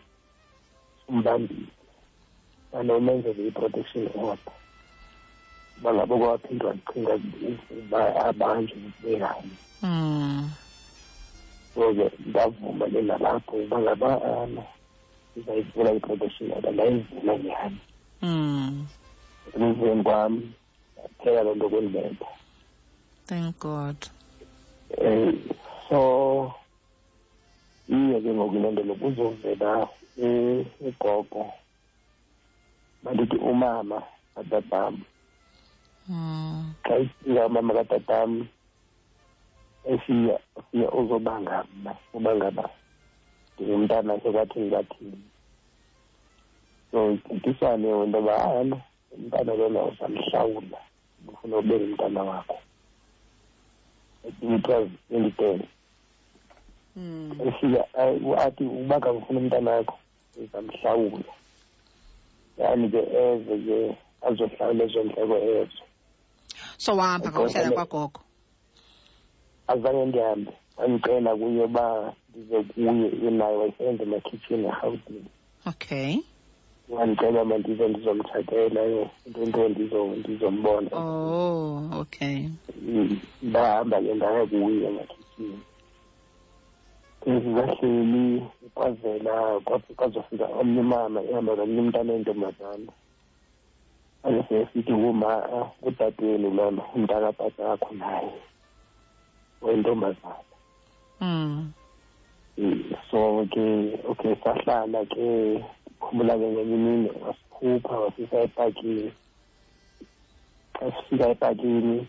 umbambile 1.12 1.70
anomenzele 2.80 3.42
i-protection 3.50 4.08
order 4.30 4.54
uba 5.78 5.90
ngabo 5.96 6.14
kwaphindwa 6.22 6.72
ndicinga 6.74 7.14
uba 7.78 8.00
abanjwe 8.26 8.80
so-ke 11.78 12.06
ngavuma 12.30 12.86
ningabagquba 12.90 13.76
ngabana 13.86 14.64
ngizayivula 15.30 15.90
i-professional 15.98 16.60
ngayivula 16.78 17.34
nyhani 17.46 17.82
hmm. 18.22 18.86
emveni 19.62 20.02
kwami 20.08 20.42
yaphela 20.98 21.42
loo 21.46 21.54
nto 21.58 21.68
kunibetha 21.72 22.30
thank 23.30 23.54
god 23.62 23.98
um 25.06 25.34
so 25.90 25.98
iye 27.94 28.18
ke 28.24 28.30
ngoku 28.38 28.58
loo 28.62 28.72
nto 28.74 28.82
lo 28.90 28.94
kuzovela 29.02 29.72
ugogo 30.88 31.44
bandithi 33.04 33.38
umama 33.52 33.98
katatam 34.36 34.94
hmm. 36.08 36.64
xa 36.86 36.94
isiza 37.04 37.42
umama 37.50 37.72
katatam 37.80 38.32
efiya 39.88 40.40
ufiya 40.56 40.92
uzoba 40.92 41.34
ngama 41.42 41.92
uba 42.16 42.32
ngaba 42.38 42.66
ndingumntana 43.56 44.14
sekwathi 44.24 44.60
ngathini 44.68 45.22
so 46.92 46.98
ithethisane 47.16 47.88
into 48.04 48.18
yoba 48.18 48.34
ana 48.60 48.78
umntana 49.16 49.52
lona 49.60 49.80
uzamhlawula 49.90 50.80
ufuna 51.30 51.56
ube 51.60 51.76
ngumntana 51.80 52.22
wakho 52.30 52.58
it 54.28 54.38
was 54.70 54.90
twenty 55.08 55.32
ten 55.40 55.58
hmm. 56.96 57.32
efiya 57.48 57.82
athi 58.46 58.64
uba 58.80 58.96
ngabufuna 59.00 59.40
umntana 59.44 59.70
wakho 59.78 59.98
uzamhlawula 60.44 61.32
yani 62.60 62.86
ke 62.94 63.02
eze 63.24 63.56
ke 63.66 63.78
azohlawula 64.28 64.82
ezo 64.88 65.00
ndleko 65.06 65.36
ezo 65.56 65.84
so 66.84 66.90
wahamba 66.98 67.28
ngomhlala 67.32 67.72
kwagogo 67.78 68.20
azange 69.74 70.04
ndihambe 70.10 70.52
andicela 70.82 71.32
kuye 71.42 71.62
uba 71.70 71.86
ndize 72.32 72.58
kuye 72.70 72.92
inayo 73.28 73.56
wayisebenza 73.60 74.04
emakhitshini 74.06 74.66
erhawutini 74.72 75.30
okay 75.72 76.12
wandicela 76.94 77.40
uba 77.46 77.56
ndize 77.62 77.84
ndizomtshatela 77.92 78.82
yo 78.94 79.04
into 79.44 79.62
ndizombona 80.24 80.90
oh 81.00 81.74
okay 82.02 82.38
mm, 82.88 83.12
ndahamba 83.48 83.96
ke 84.04 84.12
ndaya 84.18 84.44
kuye 84.52 84.86
emakhitshini 84.90 85.62
sizahleli 87.42 88.24
kwazela 88.78 89.34
kwazofika 90.00 90.46
omnye 90.62 90.80
umama 90.86 91.18
ehamba 91.30 91.52
nomnye 91.58 91.80
umntana 91.84 92.12
entombazana 92.18 92.92
azesesithi 94.26 94.92
kuma 95.02 95.30
kutatweni 95.82 96.48
lona 96.58 96.82
akho 97.74 97.90
naye 98.02 98.34
nentombazana 99.78 100.36
mm. 101.26 101.72
so 103.12 103.46
ke 103.54 103.64
okay 104.12 104.34
sahlala 104.44 105.02
ke 105.14 105.28
khumbula 106.02 106.34
ke 106.42 106.46
ngenye 106.54 106.64
imini 106.76 107.10
wasikhupha 107.26 107.96
wasisa 108.04 108.38
epakini 108.48 109.06
xa 110.80 110.86
sifika 110.94 111.30
epakini 111.30 112.08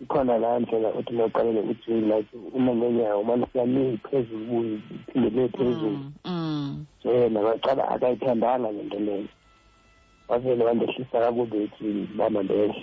ikhona 0.00 0.38
laa 0.38 0.58
ndlela 0.58 0.88
othi 0.98 1.12
mawuqalele 1.12 1.60
ujeli 1.60 2.00
like 2.10 2.36
uma 2.52 2.72
ngenyawo 2.74 3.20
umane 3.20 3.46
siyaningi 3.52 3.96
phezulu 3.96 4.44
buye 4.48 4.74
iphindele 4.76 5.48
phezulu 5.48 5.90
mm, 5.90 6.12
mm. 6.24 6.84
so 7.02 7.12
yena 7.12 7.40
wacala 7.40 7.88
akayithandanga 7.88 8.70
le 8.70 8.82
nto 8.82 8.98
leyo 8.98 9.28
wavele 10.28 10.64
wandehlisa 10.64 11.18
kakubi 11.20 11.56
ejeli 11.58 12.08
uba 12.14 12.30
mandehle 12.30 12.82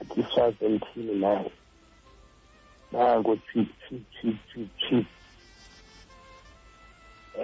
but 0.00 0.16
it 0.18 0.36
was 0.36 0.54
emthini 0.62 1.14
naye 1.14 1.50
nangotshitshitshitshi 2.96 4.96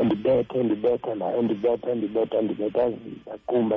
andibetha 0.00 0.58
ndibetha 0.66 1.10
naye 1.20 1.38
ndibetha 1.46 1.90
ndibetha 1.98 2.38
ndibetha 2.44 2.84
ndaqumba 2.88 3.76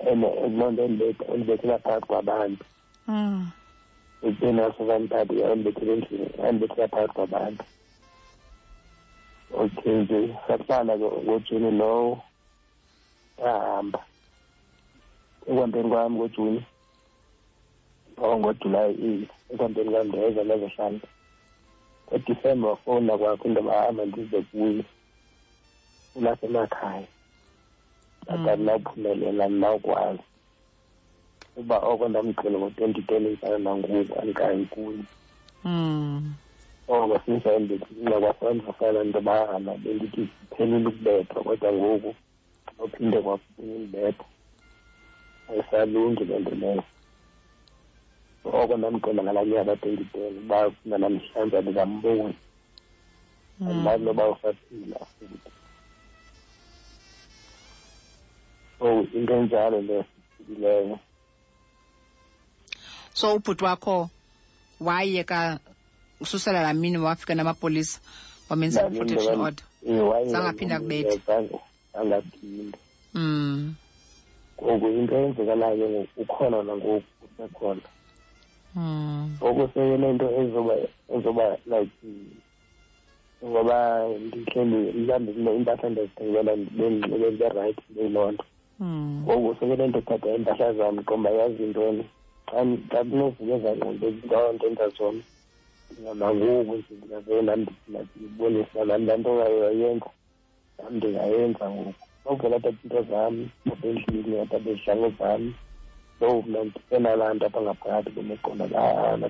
and 0.09 0.23
loo 0.57 1.37
nto 1.37 1.57
phakathi 1.59 2.07
kwabantu 2.09 2.65
hmm. 3.07 3.51
endlini 4.23 4.63
phakathi 6.79 7.15
kwabantu 7.15 7.65
okay 9.63 9.95
nje 10.01 10.21
sahlala 10.49 10.93
ngojuni 10.99 11.71
lowo 11.71 12.19
ekuhambeni 15.47 15.89
kwami 15.91 16.15
ngojuni 16.17 16.59
or 18.23 18.31
oh, 18.33 18.37
ngojulayi 18.41 19.13
ekuhambeni 19.51 19.89
kwami 19.93 20.09
ndiyeza 20.09 20.43
lezohlanti 20.49 21.07
ngodisemba 22.07 22.67
wafowuna 22.73 23.13
kwakho 23.21 23.45
intoba 23.49 23.73
hamba 23.83 24.03
ndize 24.07 24.39
kuyo 24.49 24.85
ulasemakhaya 26.17 27.07
tata 28.27 28.37
mm. 28.39 28.63
ndinawuphumelela 28.63 29.45
ndinawukwazi 29.49 30.25
uba 31.59 31.77
oko 31.91 32.05
ndamgqile 32.09 32.57
ngo-twenty 32.59 33.03
ten 33.09 33.25
mfana 33.35 33.59
nangoku 33.65 34.15
andikayi 34.21 34.65
kuye 34.73 35.03
mm. 35.65 36.19
oko 36.95 37.15
sinjani 37.25 37.65
ndicinga 37.65 38.17
kwasandifana 38.23 38.99
ntoba 39.09 39.35
bendithi 39.83 40.23
siphelile 40.35 40.87
ukubethwa 40.89 41.41
kodwa 41.47 41.71
ngoku 41.77 42.11
uphinde 42.85 43.19
kwafuna 43.25 43.73
indibetha 43.77 44.25
ayisalungi 45.55 46.25
loo 46.29 46.39
nto 46.43 46.55
leyo 46.63 46.83
oko 48.59 48.75
ndandiqonda 48.79 49.21
ngalaa 49.25 49.47
nyaka 49.51 49.75
twenty 49.81 50.05
ten 50.13 50.33
uba 50.41 50.59
nanamhlanje 50.89 51.57
andingamboni 51.59 52.35
hmm. 53.59 53.69
andibali 53.71 54.03
noba 54.05 54.25
usaphila 54.33 54.99
futhi 55.13 55.49
so 58.79 58.87
into 59.17 59.33
enjalo 59.41 59.79
leyo 60.61 60.95
so 63.19 63.27
ubhuti 63.37 63.63
wakho 63.69 63.97
wayeka 64.87 65.41
ususela 66.23 66.61
laa 66.63 66.81
mini 66.83 66.99
wafika 66.99 67.33
namapolisa 67.35 67.97
wamenza 68.49 68.81
protection 68.97 69.41
order 69.47 69.67
zangaphinda 70.33 70.75
eh, 70.77 70.81
kubetha 70.81 71.35
angaphinda 72.01 72.79
mm 73.15 73.75
ngoku 74.63 74.89
into 74.99 75.15
eyenzekalayo 75.19 75.87
ukhona 76.23 76.59
nangoku 76.69 77.03
usekhona 77.27 77.81
hmm. 78.75 79.23
ngoku 79.43 79.65
seyenento 79.75 80.27
ezoba 80.41 80.75
ezoba 81.15 81.47
like 81.73 81.91
ngoba 83.51 83.79
ndihleli 84.25 84.81
mhlawumbi 84.99 85.59
impahla 85.59 85.87
ndizithengela 85.93 86.53
bendinxibe 86.77 87.29
berayithi 87.39 87.83
ndiyiloo 87.93 88.31
nto 88.33 88.45
hmm. 88.81 89.11
ngoku 89.25 89.49
sekenento 89.61 89.99
thatha 90.09 90.29
iimpahla 90.33 90.67
zam 90.79 90.97
qomba 91.09 91.31
yazi 91.39 91.61
intoni 91.67 92.03
xa 92.51 92.59
ndinovuka 93.03 93.53
ezangqondo 93.59 94.05
into 94.09 94.53
ndenza 94.53 94.87
zona 94.97 95.23
nangoku 96.21 96.73
nje 96.79 96.85
ndingazeyena 96.97 97.53
ndibonisa 97.57 98.81
nam 98.89 99.03
laa 99.07 99.17
nto 99.21 99.31
ayenza 99.43 99.97
nam 100.79 100.93
ndingayenza 100.97 101.67
ngoku 101.75 102.05
ngokuvelata 102.27 102.69
izinto 102.71 103.03
zam 103.11 103.35
endlini 103.83 104.41
ababezidlalo 104.41 105.09
zam 105.19 105.43
movement 106.21 106.75
enabantu 106.91 107.47
nalo 107.51 107.75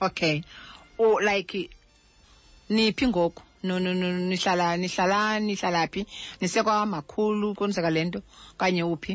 okay 0.07 0.37
like 1.29 1.71
niphi 2.70 3.07
ngoku 3.07 3.42
nihlala 4.28 4.66
nihlala 4.81 5.18
nihlalaphi 5.46 6.00
nisekwamakhulu 6.40 7.46
kwenzeka 7.59 7.90
le 7.96 8.02
nto 8.07 8.20
kanye 8.61 8.83
uphi 8.94 9.12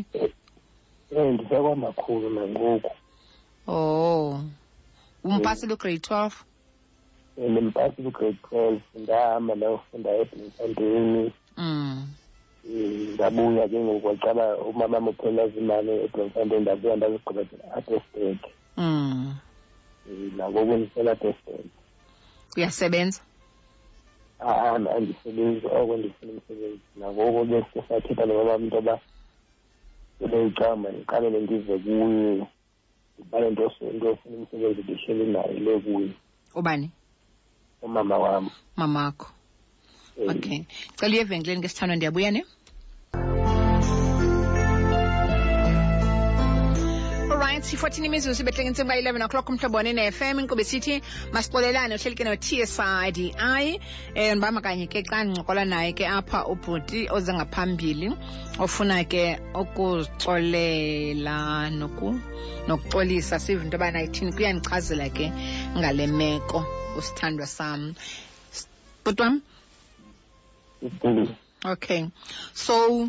um 1.16 1.20
eh, 1.22 1.32
ndisekwamakhulu 1.34 2.28
nangoku 2.38 2.90
oh 3.68 4.42
umpasile 5.28 5.74
eh. 5.74 5.78
ugrade 5.80 6.00
twelve 6.06 6.36
eh, 7.40 7.50
ndimpasile 7.52 8.08
ugrade 8.12 8.38
twelve 8.46 8.82
ndahamba 9.02 9.54
ndayofunda 9.60 10.10
ebhinsanteni 10.22 11.24
um 11.58 12.10
mm. 12.66 13.14
ndabuya 13.16 13.64
ke 13.72 13.78
ngoku 13.86 14.06
wacaba 14.08 14.46
umamam 14.70 15.06
uphela 15.12 15.44
zimali 15.54 15.92
ebhinsanteni 16.06 16.62
ndabuya 16.64 16.94
ndazigqibezela 16.98 17.66
atestek 17.78 18.40
um 18.78 19.38
mm. 20.10 20.32
nangoku 20.38 20.74
ndiselatestek 20.78 21.66
uyasebenza 22.58 23.22
andisebenzi 24.44 25.66
oko 25.80 25.94
ndifuna 25.98 26.32
umsebenzi 26.36 26.86
nangoko 27.00 27.40
ke 27.50 27.58
sisathetha 27.72 28.24
nobabam 28.26 28.62
mntu 28.66 28.76
yoba 28.78 28.96
ndibeyicamba 30.20 30.88
ndiqalele 30.92 31.38
ndive 31.46 31.74
kuye 31.84 32.08
ndibale 32.44 33.48
nto 33.52 33.62
ofuna 34.14 34.36
umsebenzi 34.40 34.80
ndihleli 34.84 35.26
naye 35.34 35.58
le 35.66 35.72
kuye 35.84 36.10
ubani 36.60 36.88
umama 37.86 38.16
wam 38.24 38.46
mamakho 38.80 39.28
okay 40.32 40.60
cela 40.98 41.12
uye 41.16 41.22
evenkileni 41.24 41.64
ke 41.64 41.70
sithandwa 41.72 41.96
ndiyabuya 41.98 42.32
ne 42.34 42.42
14 47.64 48.04
imizuzu 48.06 48.42
ibehleke 48.44 48.68
intsimbi 48.68 48.92
ka-11 48.94 49.24
o'clock 49.24 49.48
umhlobo 49.50 49.78
wene-fm 49.78 50.38
inkqubo 50.44 50.64
sithi 50.68 50.96
masixolelane 51.32 51.96
uhleli 51.96 52.16
ke 52.20 52.24
no 52.28 52.34
i 52.36 52.38
um 52.60 52.68
eh, 54.16 54.36
bama 54.36 54.60
kanye 54.62 54.86
ke 54.92 55.00
xa 55.08 55.24
ndincokola 55.24 55.64
naye 55.66 55.94
ke 55.96 56.04
apha 56.06 56.44
ubhuti 56.52 57.08
ozengaphambili 57.10 58.12
ofuna 58.60 59.04
ke 59.08 59.40
ukuzixolela 59.56 61.70
nokuxolisa 62.68 63.40
sive 63.40 63.64
into 63.64 63.78
yobana 63.78 64.04
ithini 64.04 64.34
kuyandichazela 64.36 65.08
ke 65.16 65.26
ngale 65.80 66.08
meko 66.12 66.60
usithandwa 67.00 67.48
sam 67.48 67.96
bhuti 69.06 69.22
wam 69.24 69.40
okay 71.66 72.06
so 72.54 73.08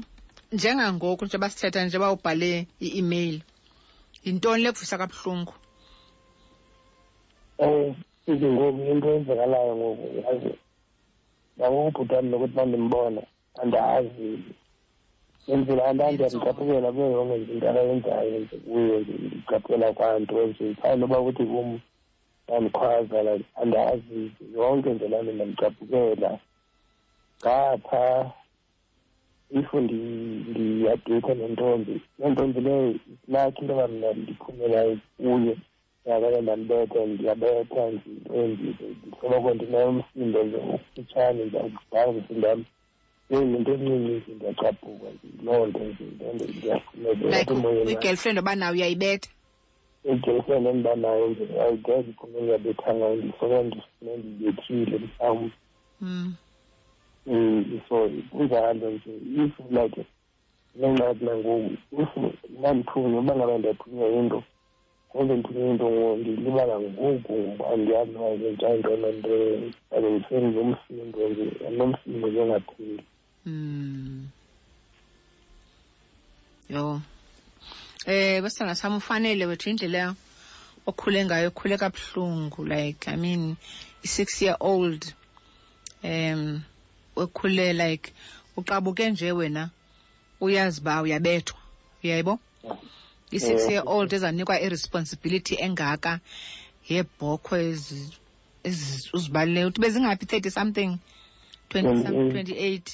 njengangoku 0.55 1.25
njengoba 1.27 1.51
sithetha 1.51 1.83
njengoba 1.85 2.13
ubhale 2.15 2.67
i-email 2.81 3.41
yintoni 4.25 4.63
levusa 4.63 4.99
kabuhlungu 4.99 5.53
um 7.67 7.95
sithi 8.25 8.47
ngoku 8.55 8.81
into 8.91 9.07
eyenzekalayo 9.13 9.73
ngoku 9.81 10.07
yazi 10.25 10.51
ndakukubhutani 11.57 12.29
nokuthi 12.31 12.55
bandimbona 12.59 13.23
andazi 13.63 14.29
yenzela 15.49 15.83
abantu 15.91 16.23
ndicaphukela 16.25 16.89
kuyo 16.95 17.09
yonke 17.17 17.35
nje 17.37 17.55
into 17.55 17.69
abayenzayo 17.69 18.39
nje 18.39 18.57
kuyo 18.67 18.97
nje 19.01 19.13
ndicaphukela 19.29 19.89
kwanto 19.99 20.35
nje 20.49 20.65
phaa 20.81 20.95
noba 20.99 21.19
kuthi 21.25 21.45
kum 21.51 21.69
bandikhwaza 22.47 23.19
like 23.29 23.45
andazi 23.63 24.21
yonke 24.57 24.89
nje 24.93 25.07
laa 25.13 25.23
nto 25.25 25.33
ndandicaphukela 25.37 26.31
ngapha 27.43 28.03
ifu 29.61 29.79
liyaduka 29.81 31.33
nentombi 31.35 31.95
loo 32.19 32.29
ntombi 32.31 32.61
leyo 32.67 32.91
lakho 33.33 33.59
into 33.61 33.71
yoba 33.77 33.89
mna 33.93 34.09
ndiphumela 34.21 34.81
kuyo 35.17 35.35
ndakanye 35.41 36.39
ndandibetha 36.45 37.01
ndiyabetha 37.11 37.83
ndisoloko 37.91 39.49
ndinomsindo 39.57 40.39
nje 40.47 40.57
ukufutshane 40.75 41.41
ndiyakudanga 41.47 42.17
usindam 42.21 42.61
yinto 43.31 43.71
encinci 43.77 44.31
ndiyacaphuka 44.37 45.09
loo 45.45 45.65
nto 45.69 45.83
nje 45.89 46.05
loo 46.21 46.33
nto 46.37 46.45
ndiyafumekaumoyagirlfriend 46.55 48.39
oba 48.41 48.53
nayo 48.61 48.75
uyayibetha 48.77 49.31
igirlfriend 50.13 50.67
endiba 50.71 50.95
nayo 51.05 51.25
nje 51.31 51.45
ayideke 51.63 52.09
iphumela 52.11 52.41
ndiyabethanga 52.43 53.07
ndisolo 53.19 53.57
ndifune 53.67 54.13
ndibethile 54.19 54.97
mhlawumbi 55.05 55.57
um 57.27 57.75
eh, 57.77 57.81
so 57.89 58.09
kunjalo 58.33 58.91
nje 59.01 59.45
if 59.45 59.53
like 59.71 60.07
nengxaki 60.79 61.25
nangoku 61.25 61.77
if 62.01 62.11
ndandithunywa 62.59 63.21
uba 63.21 63.35
ngaba 63.37 63.55
ndiyathunywa 63.59 64.07
into 64.19 64.39
ngoze 65.17 65.33
ndithunywa 65.35 65.71
into 65.73 65.89
ndilibala 66.21 66.75
ngoku 66.81 67.37
andiyazi 67.73 68.15
uba 68.17 68.31
nditshayinto 68.37 68.93
nanto 69.03 69.33
andisendinomsindo 69.97 71.21
nje 71.29 71.45
andinomsindo 71.67 72.27
nje 72.31 72.43
ngapheli 72.49 73.03
hmm. 73.45 74.27
yho 76.69 77.01
eh 78.07 78.43
basithandwa 78.43 78.75
sam 78.75 78.97
ufanele 78.97 79.47
wethu 79.47 79.67
indlela 79.71 80.15
okhule 80.87 81.25
ngayo 81.25 81.49
okhule 81.49 81.77
kabuhlungu 81.79 82.65
like 82.65 83.11
i 83.11 83.17
mean 83.17 83.57
i-six 84.05 84.43
year 84.43 84.57
old 84.61 85.03
um 86.05 86.61
ukhule 87.17 87.73
like 87.73 88.13
uqabuke 88.57 89.11
nje 89.11 89.33
wena 89.33 89.71
uyazi 90.45 90.81
uba 90.81 91.03
uyabethwa 91.03 91.59
uyayibo 92.05 92.33
i-six 93.37 93.61
year 93.73 93.83
old 93.95 94.11
ezanikwa 94.17 94.57
iresponsibility 94.67 95.55
engaka 95.67 96.13
yeebhokhwe 96.89 97.59
uzibalileyo 99.17 99.65
ukuthi 99.69 99.81
bezingaphi 99.85 100.25
thirty 100.31 100.51
something 100.51 100.91
twenty 101.69 101.95
something 102.05 102.31
twenty-eight 102.33 102.87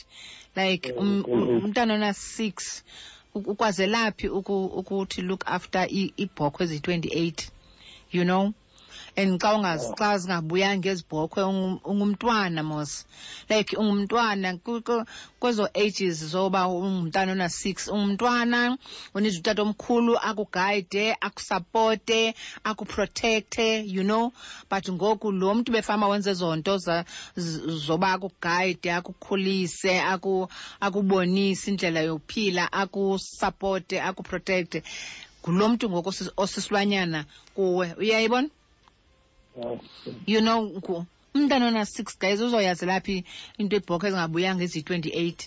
like 0.59 0.85
um, 1.01 1.25
umntana 1.64 1.93
ona-six 1.99 2.83
ukwazelaphi 3.53 4.27
ukuthi 4.79 5.21
look 5.29 5.43
after 5.57 5.83
iibhokhwe 6.01 6.62
eziyi-twenty-eight 6.66 7.41
you 8.16 8.25
know 8.29 8.45
and 9.16 9.40
xa 9.40 9.52
xa 9.98 10.11
zingabuyanga 10.22 10.88
ezi 10.92 11.04
ungumntwana 11.90 12.62
mos 12.62 13.04
like 13.48 13.76
ungumntwana 13.76 14.48
kwezo 15.40 15.64
ages 15.74 16.18
zoba 16.32 16.68
ungumntana 16.68 17.32
ona-six 17.34 17.88
ungumntwana 17.88 18.78
uniza 19.14 19.38
utata 19.40 19.61
omkhulu 19.66 20.14
akugayide 20.16 21.16
akusapote 21.20 22.34
akuprotekthe 22.64 23.84
you 23.86 24.02
know 24.04 24.32
but 24.70 24.84
ngoku 24.88 25.32
lo 25.32 25.54
mntu 25.54 25.72
befama 25.74 26.06
wenze 26.11 26.30
nto 26.36 26.74
zoba 27.86 28.06
akugayide 28.14 28.90
akukhulise 28.98 29.92
akubonise 30.86 31.64
indlela 31.70 32.00
yokuphila 32.06 32.62
akusapote 32.72 33.96
akuprotekthe 34.08 34.78
ngulo 35.42 35.64
mntu 35.72 35.84
ngoku 35.90 36.08
osisilwanyana 36.42 37.24
kuwe 37.56 37.86
uyayibona 38.00 38.48
You 39.57 39.80
Yunonku 40.38 41.07
umntana 41.33 41.66
ona-six 41.70 42.18
guys 42.18 42.41
uzoyazi 42.45 42.85
laphi 42.91 43.14
into 43.62 43.74
ibhokho 43.81 44.05
ezingabuyanga 44.09 44.62
eziyi-twenty-eight 44.66 45.41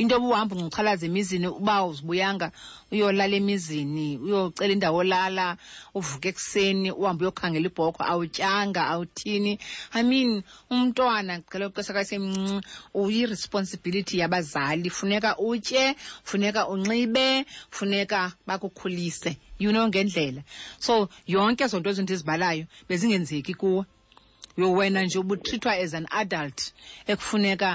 into 0.00 0.12
obuhamba 0.18 0.52
unguchalaza 0.56 1.04
emizini 1.08 1.46
uba 1.60 1.74
uzibuyanga 1.90 2.46
uyolala 2.92 3.34
emizini 3.40 4.06
uyocela 4.24 4.72
indawo 4.76 4.98
olala 5.02 5.46
uvuke 5.98 6.26
ekuseni 6.32 6.88
uhambe 7.00 7.22
uyokhangela 7.24 7.66
ibhokho 7.70 8.02
awutyanga 8.12 8.80
awuthini 8.92 9.52
i 9.98 10.02
mean 10.10 10.30
umntwana 10.74 11.32
ngelo 11.40 11.66
xesha 11.74 12.16
uyiresponsibility 13.00 14.14
yabazali 14.22 14.88
funeka 14.98 15.30
utye 15.48 15.84
funeka 16.28 16.60
unxibe 16.74 17.26
funeka 17.76 18.18
bakukhulise 18.48 19.32
you 19.62 19.70
know 19.72 19.86
ngendlela 19.88 20.42
so 20.86 20.94
yonke 21.32 21.64
nto 21.64 21.88
ezinto 21.92 22.12
ezibalayo 22.16 22.64
bezingenzeki 22.88 23.54
kuwe 23.62 23.82
yo 24.60 24.70
wena 24.72 25.02
nje 25.02 25.18
ubutrithwa 25.18 25.72
as 25.72 25.94
an 25.98 26.06
adult 26.20 26.58
ekufuneka 27.10 27.70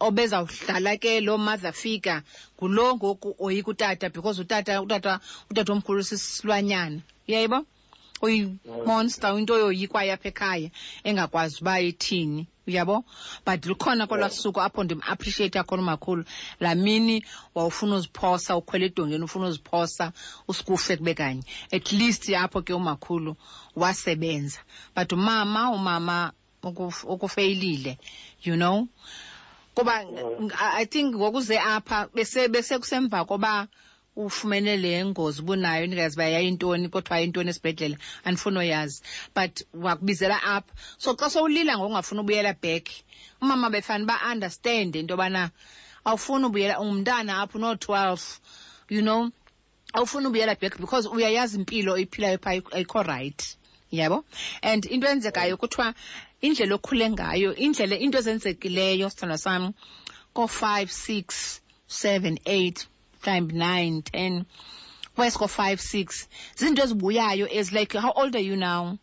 obezawudlala 0.00 0.96
ke 1.00 1.20
lo 1.20 1.38
mother 1.38 1.72
figure 1.74 2.22
ngulo 2.60 2.94
ngoku 2.96 3.34
oyika 3.42 3.70
utata 3.74 4.10
because 4.14 4.38
utata 4.40 4.78
utata 4.80 5.18
utata 5.50 5.70
omkhulu 5.74 6.02
sisilwanyana 6.06 7.02
uyayibo 7.26 7.58
uyimonster 8.22 9.34
into 9.38 9.52
oyoyikwayo 9.58 10.14
apha 10.14 10.28
ekhaya 10.30 10.70
engakwazi 11.04 11.58
uba 11.60 11.74
ithini 11.82 12.46
uyabo 12.68 13.02
but 13.44 13.66
lukhona 13.66 14.06
kolwaa 14.06 14.30
suku 14.30 14.60
apho 14.62 14.84
ndim-appreciate 14.86 15.58
khona 15.66 15.82
umakhulu 15.82 16.22
laa 16.62 16.74
mini 16.78 17.24
wawufuna 17.54 17.96
uziphosa 17.98 18.54
ukhwela 18.56 18.84
edongeni 18.86 19.24
ufuna 19.26 19.48
uziphosa 19.50 20.12
usikufe 20.46 20.94
kube 20.96 21.14
kanye 21.18 21.42
at 21.74 21.90
least 21.92 22.30
apho 22.38 22.62
ke 22.62 22.70
umakhulu 22.72 23.34
wasebenza 23.76 24.60
but 24.94 25.10
umama 25.12 25.70
umama 25.74 26.30
ukufeyilile 26.62 27.98
you 28.46 28.54
know 28.54 28.86
ngoba 29.78 30.04
i 30.76 30.84
think 30.90 31.14
ngokuze 31.14 31.56
apha 31.58 32.08
bese 32.14 32.48
bese 32.50 32.78
kusemva 32.78 33.24
koba 33.30 33.68
ufumene 34.18 34.74
le 34.76 34.98
ngozi 35.06 35.42
bunayo 35.46 35.86
nikazi 35.86 36.16
uba 36.18 36.24
yayintoni 36.34 36.88
kodwa 36.90 37.18
yintoni 37.22 37.50
esibhedlele 37.54 37.94
andifuni 38.26 38.58
oyazi 38.58 38.98
but 39.34 39.62
wakubizela 39.74 40.34
apha 40.42 40.66
so 40.98 41.14
xa 41.14 41.30
sowulila 41.30 41.78
ngokungafuni 41.78 42.20
ubuyela 42.22 42.52
back 42.62 42.90
umama 43.40 43.70
befana 43.70 44.02
uba 44.04 44.16
understand 44.34 44.96
into 44.98 45.14
yobana 45.14 45.50
awufuni 46.04 46.46
ubuyela 46.50 46.80
ungumntana 46.82 47.38
apha 47.38 47.54
unoo-twelve 47.58 48.24
you 48.90 49.02
know 49.02 49.30
awufuni 49.94 50.26
ubuyela 50.26 50.56
back 50.60 50.74
because 50.82 51.06
uyayazi 51.08 51.54
impilo 51.56 51.92
oyiphilayo 51.94 52.38
phaa 52.42 52.58
ayikho 52.74 53.02
rayithi 53.06 53.54
yabo 53.94 54.24
and 54.60 54.84
into 54.86 55.06
eyenzekayo 55.06 55.54
kuthiwa 55.56 55.94
indlela 56.42 56.74
okhule 56.78 57.10
ngayo 57.14 57.50
indlela 57.64 57.96
into 58.00 58.18
ezenzekileyo 58.18 59.06
sithandwa 59.10 59.38
sam 59.38 59.72
ko 60.34 60.46
five 60.46 60.90
six 60.90 61.60
seven 61.86 62.38
eight 62.46 62.86
mhlawumbi 63.22 63.52
nine 63.54 64.02
ten 64.02 64.44
west 65.16 65.36
ko-five 65.38 65.80
six 65.80 66.28
ziinto 66.56 66.82
ezibuyayo 66.84 67.48
like 67.72 67.92
how 67.98 68.12
old 68.14 68.34
are 68.36 68.44
you 68.50 68.56
now 68.56 68.98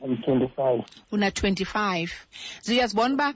una-twenty-five 0.00 2.10
Ziyazibona 2.62 3.14
uba 3.14 3.34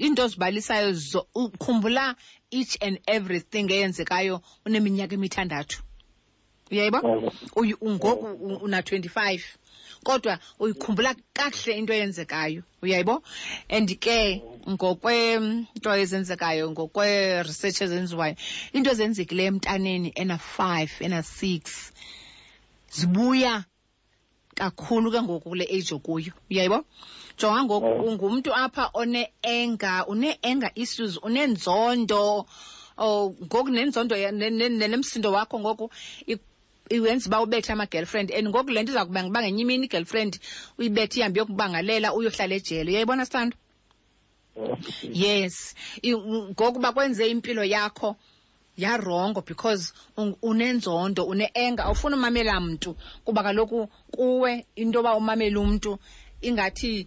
iinto 0.00 0.24
ozibalisayo 0.24 0.96
ukhumbula 1.34 2.16
each 2.50 2.76
and 2.80 2.98
everything 3.08 3.68
eyenzekayo 3.72 4.40
uneminyaka 4.66 5.14
emithandathu 5.16 5.82
uyayibo 6.72 6.98
ngoku 7.94 8.24
una 8.64 8.82
twenty 8.82 9.08
five 9.08 9.42
kodwa 10.04 10.38
uyikhumbula 10.60 11.14
kakuhle 11.34 11.76
into 11.78 11.92
eyenzekayo 11.92 12.62
uyayibo 12.82 13.22
and 13.68 13.88
ke 14.00 14.18
ngokwento 14.64 15.88
ezenzekayo 16.02 16.64
ngokweresearch 16.72 17.80
ezenziwayo 17.84 18.34
into 18.72 18.88
ezenzekileyo 18.94 19.48
emntaneni 19.52 20.08
ena-five 20.20 20.92
ena-six 21.04 21.92
zibuya 22.96 23.64
kakhulu 24.56 25.08
ke 25.12 25.20
ngoku 25.24 25.44
kule 25.48 25.64
age 25.68 25.92
okuyo 25.98 26.32
uyayibo 26.50 26.78
jonga 27.36 27.62
ngoku 27.66 27.86
oh. 27.92 28.06
ungumntu 28.08 28.48
apha 28.56 28.84
one-enga 28.96 29.92
une-enga 30.08 30.68
issues 30.82 31.20
unenzondo 31.26 32.48
oh 32.98 33.36
ngoku 33.46 33.68
nenzondo 33.68 34.14
nenemsindo 34.70 35.28
wakho 35.32 35.56
ngoku 35.60 35.86
iwenza 36.90 37.26
uba 37.26 37.40
ubethe 37.42 37.72
ama-girlfriend 37.72 38.30
and 38.34 38.46
ngoku 38.50 38.70
le 38.74 38.82
nto 38.82 38.92
iza 38.92 39.04
kuba 39.06 39.22
ngenye 39.24 39.62
imini 39.64 39.86
i 39.86 40.30
uyibethe 40.78 41.14
ihambe 41.20 41.38
yokubangalela 41.40 42.08
uyohlala 42.18 42.54
ejele 42.58 42.90
uyayibona 42.92 43.24
sithando 43.26 43.56
yes 45.22 45.54
ngoku 46.54 46.78
uba 46.80 46.90
kwenze 46.94 47.22
impilo 47.34 47.62
yakho 47.74 48.10
yarongo 48.82 49.40
because 49.46 49.92
unenzondo 50.50 51.22
une-enga 51.30 51.82
awufuni 51.86 52.14
umamela 52.18 52.54
mntu 52.60 52.90
kuba 53.24 53.40
kaloku 53.46 53.86
kuwe 54.14 54.66
into 54.80 54.98
yoba 54.98 55.10
umamele 55.20 55.56
umntu 55.64 55.90
ingathi 56.48 57.06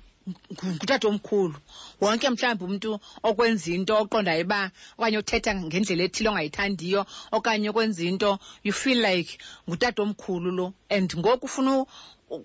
ngutatomkhulu 0.76 1.58
wonke 2.02 2.28
mhlawumbi 2.34 2.66
umntu 2.68 2.90
okwenza 3.30 3.68
into 3.76 3.94
oqondayo 4.02 4.44
uba 4.48 4.72
okanye 5.00 5.18
othetha 5.22 5.52
ngendlela 5.56 6.04
ethile 6.08 6.28
ongayithandiyo 6.32 7.02
okanye 7.38 7.68
okwenza 7.72 8.02
into 8.10 8.30
you 8.66 8.74
feel 8.82 9.00
like 9.10 9.32
ngutatomkhulu 9.68 10.50
lo 10.58 10.66
and 10.96 11.10
ngoku 11.20 11.46
ufuna 11.50 11.74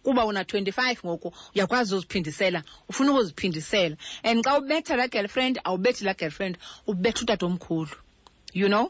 kuba 0.05 0.22
una 0.31 0.43
25 0.43 1.07
ngoku 1.07 1.29
uyakwazi 1.55 1.91
uziphindisela 1.97 2.61
ufuna 2.91 3.09
ukuziphindisela 3.14 3.95
and 4.29 4.39
xa 4.45 4.53
ubetha 4.59 4.93
laa 4.99 5.12
girlfriend 5.14 5.55
awubethi 5.66 6.03
girlfriend 6.20 6.55
ubetha 6.91 7.22
you 8.61 8.66
know 8.68 8.87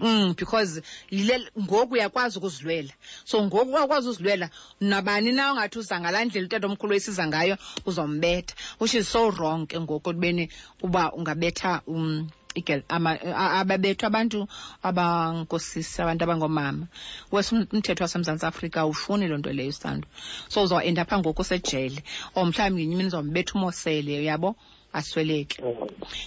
Mm 0.00 0.34
because 0.38 0.72
yile 1.16 1.36
ngoku 1.62 1.94
uyakwazi 1.94 2.34
ukuzilwela. 2.38 2.92
So 3.28 3.36
ngoku 3.44 3.70
uyakwazi 3.74 4.08
uzilwela 4.12 4.46
nabani 4.90 5.30
na 5.36 5.42
ongathi 5.52 5.78
uza 5.82 5.96
ngalandlela 6.00 6.46
utatomkhulu 6.48 6.92
esiza 6.98 7.24
ngayo 7.30 7.56
uzombetha. 7.88 8.54
Which 8.80 8.94
is 9.00 9.08
so 9.14 9.20
wrong 9.36 9.66
ke 9.70 9.76
ngoku 9.82 10.00
kubeni 10.12 10.44
uba 10.86 11.02
ungabetha 11.18 11.82
um 11.90 12.30
igel 12.54 12.80
ababethwa 12.88 14.06
abantu 14.10 14.40
abankosisi 14.88 15.96
abantu 16.02 16.22
abangoomama 16.24 16.84
wesi 17.32 17.50
umthetho 17.74 18.02
wasemzantsi 18.04 18.44
afrika 18.50 18.78
awufuni 18.80 19.24
loo 19.26 19.38
nto 19.40 19.50
leyo 19.58 19.72
sando 19.82 20.06
so 20.52 20.58
uzawuenda 20.62 21.02
pha 21.08 21.16
ngoku 21.18 21.42
usejele 21.42 21.98
or 22.36 22.42
oh, 22.42 22.46
mhlawumbi 22.48 22.78
ngenye 22.86 22.94
imini 22.94 23.10
uzawmbetha 23.10 23.52
umosele 23.58 24.12
yabo 24.28 24.54
asweleke 24.98 25.56
mm. 25.58 25.74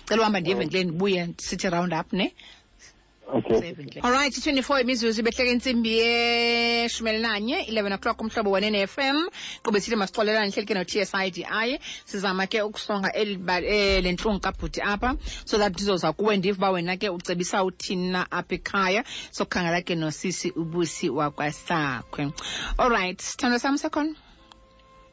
cela 0.05 0.21
uhamba 0.21 0.39
ndiye 0.39 0.53
evenkileni 0.55 0.89
ndibuye 0.89 1.21
sithi 1.47 1.67
round 1.71 1.93
up 1.95 2.11
ne 2.11 2.27
okay 3.33 3.73
alright 4.03 4.31
i-24 4.37 4.81
imizuzu 4.81 5.23
behleke 5.23 5.51
intsimbi 5.51 5.97
yeshumi 5.99 7.09
elinanye 7.11 7.57
11 7.69 7.93
o'clock 7.97 8.21
umhlobo 8.21 8.51
onene-f 8.55 8.93
fm 8.95 9.17
qube 9.63 9.79
sithi 9.81 9.95
masixolelane 9.99 10.51
hleli 10.51 10.67
ke 10.67 10.73
no 10.73 10.83
i 10.83 11.79
sizama 12.05 12.47
ke 12.47 12.61
ukusonga 12.63 13.11
eh, 13.15 14.01
le 14.03 14.11
ntlungu 14.11 14.39
kabhuti 14.39 14.81
apha 14.81 15.15
so 15.45 15.57
that 15.57 15.71
ndizoza 15.73 16.13
kuwe 16.13 16.37
ndiva 16.37 16.57
uba 16.57 16.69
wena 16.71 16.97
ke 16.97 17.09
ucebisa 17.09 17.63
uthini 17.63 18.09
na 18.11 18.31
apha 18.31 18.55
ekhaya 18.55 19.03
sokukhangela 19.31 19.81
ke 19.81 19.95
nosisi 19.95 20.51
ubusi 20.51 21.09
wakwasakhwe 21.09 22.31
all 22.77 22.89
right 22.89 23.19
sithando 23.19 23.59
sam 23.59 23.77
sekhona 23.77 24.15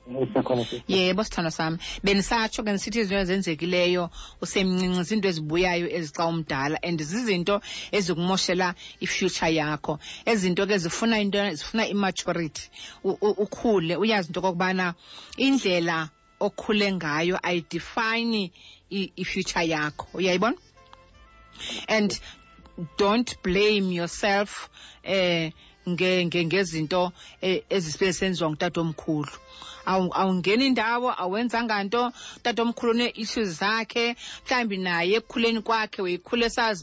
yebo 0.07 1.25
sithando 1.25 1.51
sami 1.51 1.79
bendisatsho 2.05 2.63
ke 2.63 2.71
ndisithi 2.73 2.99
izinto 3.01 3.21
ezenzekileyo 3.25 4.05
usemncinci 4.45 5.05
ziinto 5.09 5.29
ezibuyayo 5.33 5.87
ezixa 5.97 6.23
umdala 6.29 6.77
and 6.83 7.01
zizinto 7.01 7.57
ezikumoshela 7.97 8.69
ifuture 9.01 9.49
yakho 9.57 9.97
ezinto 10.29 10.63
ke 10.69 10.77
zifuna 10.85 11.17
into 11.25 11.39
zifuna 11.57 11.85
imaturity 11.89 12.69
ukhule 13.03 13.97
uyazi 13.97 14.29
into 14.29 14.41
okokubana 14.41 14.95
indlela 15.41 16.11
okhule 16.39 16.87
ngayo 17.01 17.37
ayidefine 17.43 18.53
ifuture 19.25 19.65
yakho 19.73 20.07
uyayibona 20.19 20.57
and 21.89 22.19
don't 22.99 23.39
blame 23.43 23.91
yourself 23.91 24.69
um 25.09 25.47
uh, 25.47 25.51
ngezinto 25.91 27.13
ezisibe 27.69 28.13
senziwa 28.17 28.49
ngutatomkhulu 28.51 29.35
awungeni 30.21 30.65
indawo 30.71 31.09
awenzanga 31.23 31.77
nto 31.87 32.03
utatomkhulu 32.41 32.93
nee-issues 33.01 33.51
zakhe 33.61 34.17
mhlawumbi 34.45 34.77
naye 34.85 35.13
ekukhuleni 35.19 35.61
kwakhe 35.67 36.01
weyikhule 36.07 36.49
sazi 36.57 36.83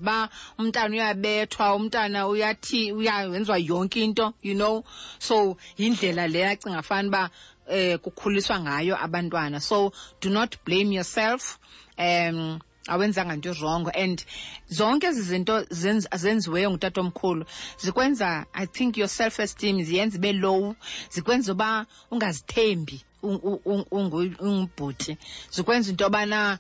umntana 0.60 0.92
uyabethwa 0.98 1.66
umntana 1.78 2.20
uyathi 2.32 2.82
uyawenziwa 3.00 3.58
yonke 3.70 4.00
into 4.06 4.26
you 4.48 4.54
know 4.60 4.76
so 5.28 5.38
yindlela 5.82 6.24
le 6.34 6.40
acinga 6.52 6.82
fana 6.90 7.08
uba 7.10 7.22
um 7.74 7.98
kukhuliswa 8.06 8.56
ngayo 8.66 8.94
abantwana 9.06 9.58
so 9.60 9.90
do 10.22 10.30
not 10.30 10.52
blame 10.66 10.94
yourself 10.94 11.58
um 11.98 12.62
awenzanga 12.88 13.36
nto 13.38 13.52
irongo 13.54 13.92
and 13.94 14.24
zonke 14.70 15.06
ezi 15.10 15.22
zinto 15.22 15.56
zenziweyo 16.18 16.68
ngutatomkhulu 16.72 17.44
zikwenza 17.78 18.46
i 18.54 18.66
think 18.66 18.98
your 18.98 19.08
self 19.08 19.40
esteem 19.40 19.84
ziyenza 19.86 20.18
ibe 20.18 20.34
low 20.34 20.76
zikwenza 21.14 21.52
uba 21.54 21.86
ungazithembi 22.12 23.02
ungubhuti 23.92 25.18
zikwenza 25.52 25.90
into 25.92 26.04
yobana 26.04 26.58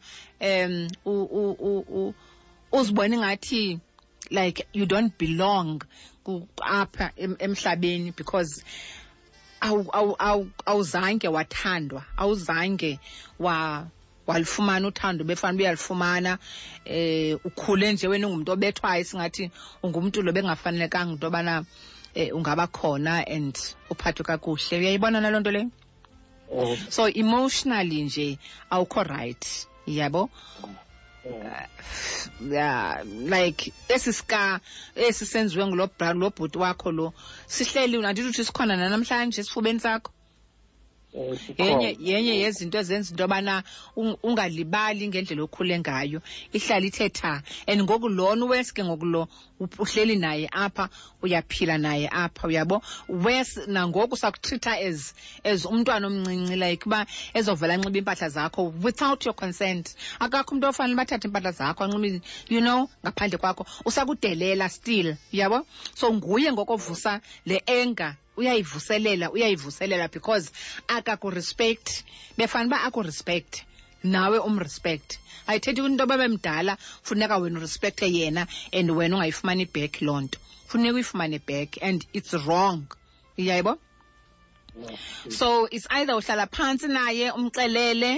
um 1.03 2.13
uzibone 2.71 3.15
ingathi 3.15 3.79
like 4.29 4.67
you 4.73 4.85
don't 4.85 5.17
belong 5.17 5.83
apha 6.63 7.11
emhlabeni 7.17 8.11
because 8.15 8.63
awuzange 9.59 11.27
wathandwa 11.27 12.05
awuzange 12.17 12.99
wa 13.39 13.87
walifumana 14.27 14.87
uthando 14.87 15.23
befana 15.25 15.57
uyalifumana 15.57 16.37
eh 16.85 17.37
ukhule 17.45 17.93
nje 17.93 18.07
wena 18.07 18.27
ungumntu 18.27 18.51
obethwayo 18.51 19.03
singathi 19.03 19.51
ungumntu 19.83 20.21
lo 20.21 20.31
bengafanelekanga 20.31 21.13
into 21.13 21.25
yobana 21.27 21.65
eh, 22.15 22.29
ungaba 22.33 22.67
khona 22.67 23.25
and 23.27 23.57
uphathwe 23.89 24.23
kakuhle 24.25 24.77
uyayibona 24.77 25.21
naloo 25.21 25.39
nto 25.41 25.51
leyo 25.51 25.69
oh. 26.51 26.77
so 26.89 27.07
emotionally 27.09 28.03
nje 28.03 28.37
awukho 28.69 29.03
right 29.03 29.67
yabo 29.87 30.29
uh, 30.63 30.69
oh. 31.25 32.47
yeah, 32.51 33.03
like 33.05 33.73
esi 33.87 34.13
sika 34.13 34.59
esi 34.95 35.25
senziwe 35.25 35.65
ngulo 35.67 35.89
lo 36.15 36.29
bhuti 36.29 36.57
wakho 36.57 36.91
lo 36.91 37.13
sihleli 37.47 37.97
unandithi 37.97 38.29
uthi 38.29 38.45
sikhona 38.45 38.75
nanamhlanje 38.77 39.41
esifubeni 39.41 39.79
sakho 39.79 40.11
yenye 41.57 41.97
yenye 41.99 42.35
yezinto 42.39 42.77
ezenza 42.77 43.11
into 43.11 43.23
yobana 43.23 43.63
ungalibali 43.97 45.07
ngendlela 45.09 45.43
okhule 45.43 45.75
ngayo 45.79 46.21
ihlala 46.55 46.85
ithetha 46.87 47.43
and 47.67 47.83
ngoku 47.83 48.07
lona 48.07 48.45
uwes 48.45 48.71
ke 48.71 48.79
ngoku 48.81 49.05
lo 49.05 49.27
uhleli 49.59 50.15
naye 50.15 50.47
apha 50.51 50.87
uyaphila 51.21 51.75
naye 51.77 52.07
apha 52.07 52.47
uyabo 52.47 52.81
wes 53.09 53.57
nangoku 53.67 54.15
sakutrita 54.15 54.79
as 54.79 55.13
as 55.43 55.65
umntwana 55.67 56.07
omncinci 56.07 56.55
like 56.55 56.85
uba 56.87 57.03
ezovela 57.35 57.73
anxiba 57.75 57.99
iimpahla 58.15 58.29
zakho 58.31 58.71
without 58.81 59.25
your 59.27 59.35
consent 59.35 59.91
akakho 60.19 60.55
umntu 60.55 60.69
ofanele 60.71 60.95
bathathe 60.95 61.27
iimpahla 61.27 61.51
zakho 61.51 61.83
anxibi 61.91 62.21
you 62.47 62.61
know 62.63 62.87
ngaphandle 63.03 63.35
kwakho 63.37 63.65
usakudelela 63.85 64.69
still 64.71 65.17
uyabo 65.35 65.65
so 65.93 66.07
nguye 66.13 66.51
ngokovusa 66.55 67.19
le 67.45 67.59
enger 67.67 68.15
uyayivuselela 68.41 69.29
uyayivuselela 69.31 70.07
because 70.11 70.51
akakurespect 70.87 72.03
befanele 72.37 72.69
uba 72.75 72.83
akurespect 72.87 73.51
nawe 74.03 74.37
umrespect 74.49 75.09
ayithethi 75.49 75.81
into 75.85 76.01
yoba 76.01 76.15
bemdala 76.21 76.73
funeka 77.07 77.35
wena 77.41 77.57
urespekthe 77.59 78.05
yena 78.17 78.43
and 78.77 78.87
wena 78.97 79.15
ungayifumani 79.17 79.63
ibhek 79.67 79.93
loo 80.07 80.19
nto 80.25 80.37
funeka 80.69 80.93
uyifumane 80.97 81.37
back 81.49 81.69
and 81.87 81.99
it's 82.17 82.33
wrong 82.45 82.79
iyayibo 83.41 83.73
so 85.37 85.47
it's 85.75 85.87
either 85.97 86.13
uhlala 86.19 86.45
phantsi 86.57 86.87
naye 86.97 87.27
umxelele 87.39 88.11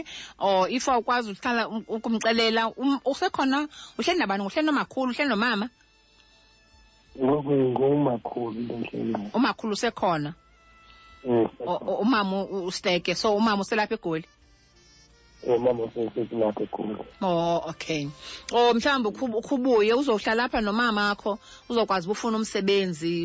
or 0.48 0.60
if 0.78 0.84
awukwazi 0.94 1.28
uhlala 1.36 1.64
ukumxelela 1.96 2.62
um, 2.82 2.94
usekhona 3.12 3.60
uhleli 4.00 4.18
nabantu 4.22 4.44
uhleli 4.50 4.66
nomakhulu 4.70 5.10
uhleli 5.14 5.30
nomama 5.36 5.68
ngoku 7.22 7.54
ngomakhulu 7.78 8.60
endlini 8.74 9.22
umakhulu 9.38 9.72
usekhona 9.74 10.32
umama 12.04 12.38
usteke 12.70 13.12
so 13.22 13.28
umama 13.38 13.62
uselapha 13.64 13.94
egoli 13.98 14.26
eh, 15.46 15.56
umama 15.60 15.82
uselapha 15.84 16.64
egoli 16.66 16.94
oh 17.22 17.58
okay 17.72 18.02
oh 18.58 18.74
mhlawumbi 18.76 19.10
ukhubuye 19.38 19.94
uzohlala 20.00 20.42
apha 20.46 20.60
nomama 20.66 21.02
akho 21.14 21.32
uzokwazi 21.70 22.06
ufuna 22.14 22.36
umsebenzi 22.42 23.16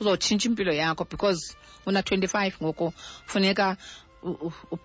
uzotshintsha 0.00 0.46
impilo 0.48 0.72
yakho 0.80 1.04
because 1.10 1.56
una 1.86 2.00
25 2.02 2.52
ngoku 2.64 2.92
funeka 3.30 3.76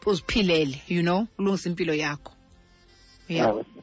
uziphilele 0.07 0.77
you 0.87 1.01
know 1.03 1.27
ulungise 1.39 1.67
impilo 1.69 1.93
yakho 2.03 2.31
yeah 3.27 3.49
ah, 3.49 3.81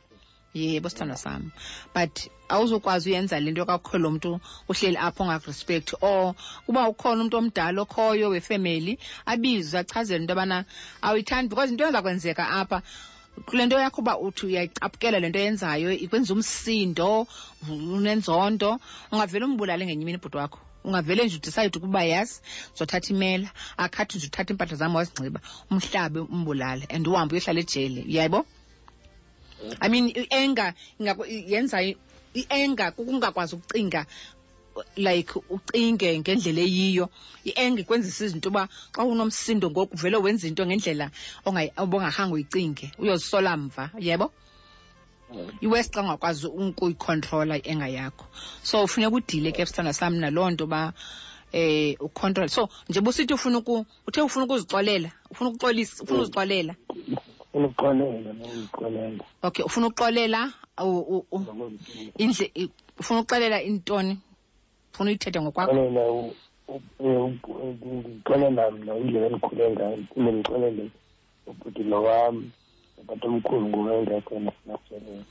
yebo 0.55 0.89
sithandwa 0.89 1.17
sam 1.17 1.51
but 1.95 2.29
awuzukwazi 2.49 3.11
uyenza 3.11 3.39
le 3.43 3.51
nto 3.51 3.67
kakho 3.67 3.99
lo 3.99 4.09
mntu 4.15 4.31
uhleli 4.71 4.97
apho 4.97 5.21
ongakurespect 5.27 5.89
or 6.01 6.35
kuba 6.67 6.87
ukhona 6.95 7.21
umntu 7.27 7.37
omdala 7.43 7.79
okhoyo 7.83 8.27
wefemeli 8.35 8.95
abizwe 9.27 9.77
achazele 9.83 10.23
into 10.23 10.33
yobana 10.35 10.59
awuyithandi 11.03 11.49
because 11.51 11.71
into 11.75 11.83
eza 11.87 11.99
kwenzeka 12.03 12.43
apha 12.63 12.79
kule 13.47 13.67
nto 13.67 13.77
yakho 13.83 13.99
uba 14.01 14.15
uthi 14.27 14.43
uyayicaphukela 14.47 15.19
le 15.21 15.29
nto 15.35 15.39
yenzayo 15.45 15.91
ikwenza 16.05 16.31
umsindo 16.37 17.27
unenzonto 17.97 18.79
ungavele 19.13 19.45
umbulale 19.51 19.83
ngenye 19.87 20.03
imini 20.07 20.19
ibhuti 20.23 20.37
wakho 20.39 20.59
ungavele 20.87 21.27
nje 21.27 21.37
udicayide 21.43 21.77
ukuba 21.83 22.07
yasi 22.13 22.39
zothatha 22.79 23.11
imela 23.11 23.51
akhathi 23.83 24.17
nje 24.23 24.27
uthatha 24.31 24.51
iimpahla 24.55 24.77
zam 24.79 24.95
wazingciba 24.95 25.41
umhlabe 25.71 26.21
umbulale 26.35 26.85
and 26.95 27.03
uhambe 27.11 27.33
uyohlala 27.35 27.59
ejele 27.67 28.03
uyayibo 28.09 28.47
i 29.81 29.89
mean 29.89 30.09
i-anger 30.09 30.75
yenza 31.29 31.83
i 31.83 31.97
kukungakwazi 32.97 33.55
ukucinga 33.57 34.07
like 34.97 35.33
ucinge 35.51 36.11
ngendlela 36.21 36.63
eyiyo 36.69 37.07
i-anger 37.49 37.85
izinto 38.01 38.49
uba 38.51 38.63
xa 38.95 39.03
unomsindo 39.13 39.67
ngoku 39.71 39.95
vele 40.03 40.19
wenza 40.25 40.45
into 40.51 40.63
ngendlela 40.67 41.07
obungakhange 41.83 42.33
uyicinge 42.37 42.87
uyozisola 43.03 43.51
mva 43.63 43.85
yebo 44.07 44.27
mm. 45.33 45.49
iwesi 45.65 45.91
xa 45.95 46.01
ungakwazi 46.03 46.45
ukuyikhontrola 46.47 47.55
i 47.73 47.95
yakho 47.99 48.27
so 48.69 48.77
ufuneka 48.85 49.15
udile 49.19 49.49
ke 49.57 49.63
sithanda 49.67 49.93
sam 49.99 50.13
naloo 50.23 50.51
nto 50.53 50.65
uba 50.67 50.81
eh 51.59 51.95
ukhontrol 52.07 52.49
so 52.57 52.63
nje 52.89 53.01
busithi 53.05 53.33
ufuna 53.35 53.59
uthe 54.07 54.21
ufuna 54.27 54.45
ukuzixolela 54.45 55.11
ufuna 55.31 55.49
ukuxolisa 55.51 55.95
ufuna 56.03 56.19
mm. 56.19 56.25
uzixolela 56.25 56.75
uluxolele 57.57 58.33
noluxolele 58.41 59.23
okay 59.47 59.63
ufuna 59.69 59.87
ukuxolela 59.89 60.41
indle 62.19 62.71
ufuna 63.01 63.19
ukuxelela 63.21 63.59
intoni 63.71 64.13
ufuna 64.93 65.09
uyithethe 65.11 65.39
ngokwakho 65.41 65.73
ndixolela 66.99 68.71
mna 68.73 68.93
indlela 69.01 69.27
endikhule 69.29 69.65
ngayo 69.73 69.97
ndiphinde 69.99 70.31
ndixolele 70.35 70.85
ubhuti 71.49 71.83
lo 71.91 71.99
wam 72.07 72.37
ubatomkhulu 73.01 73.67
ngowengakhona 73.71 74.53
naseleyo 74.67 75.25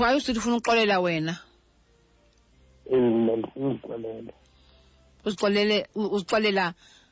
hayi 0.00 0.16
usithi 0.18 0.38
ufuna 0.40 0.56
ukuxolela 0.56 0.96
wena 1.04 1.34
ndifuna 2.90 3.68
ukuxolela 3.70 4.32
uzixolele 5.26 5.76
uzixolela 6.14 6.64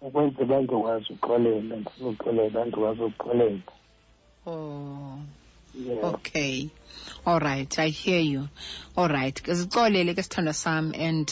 ukwenze 0.07 0.39
uba 0.45 0.57
ndikwazi 0.63 1.09
uxolela 1.17 1.75
ndifuna 1.81 2.11
uxolela 2.15 2.59
ndikwazi 2.65 3.01
ukuxolela 3.05 3.63
oh 4.53 5.19
okay 6.13 6.57
all 7.29 7.39
right 7.49 7.73
i 7.87 7.91
hear 8.01 8.21
you 8.33 8.43
all 8.99 9.09
right 9.19 9.37
ke 9.45 9.51
zixolele 9.59 10.11
ke 10.17 10.23
sithanda 10.27 10.53
sam 10.63 10.85
and 11.07 11.29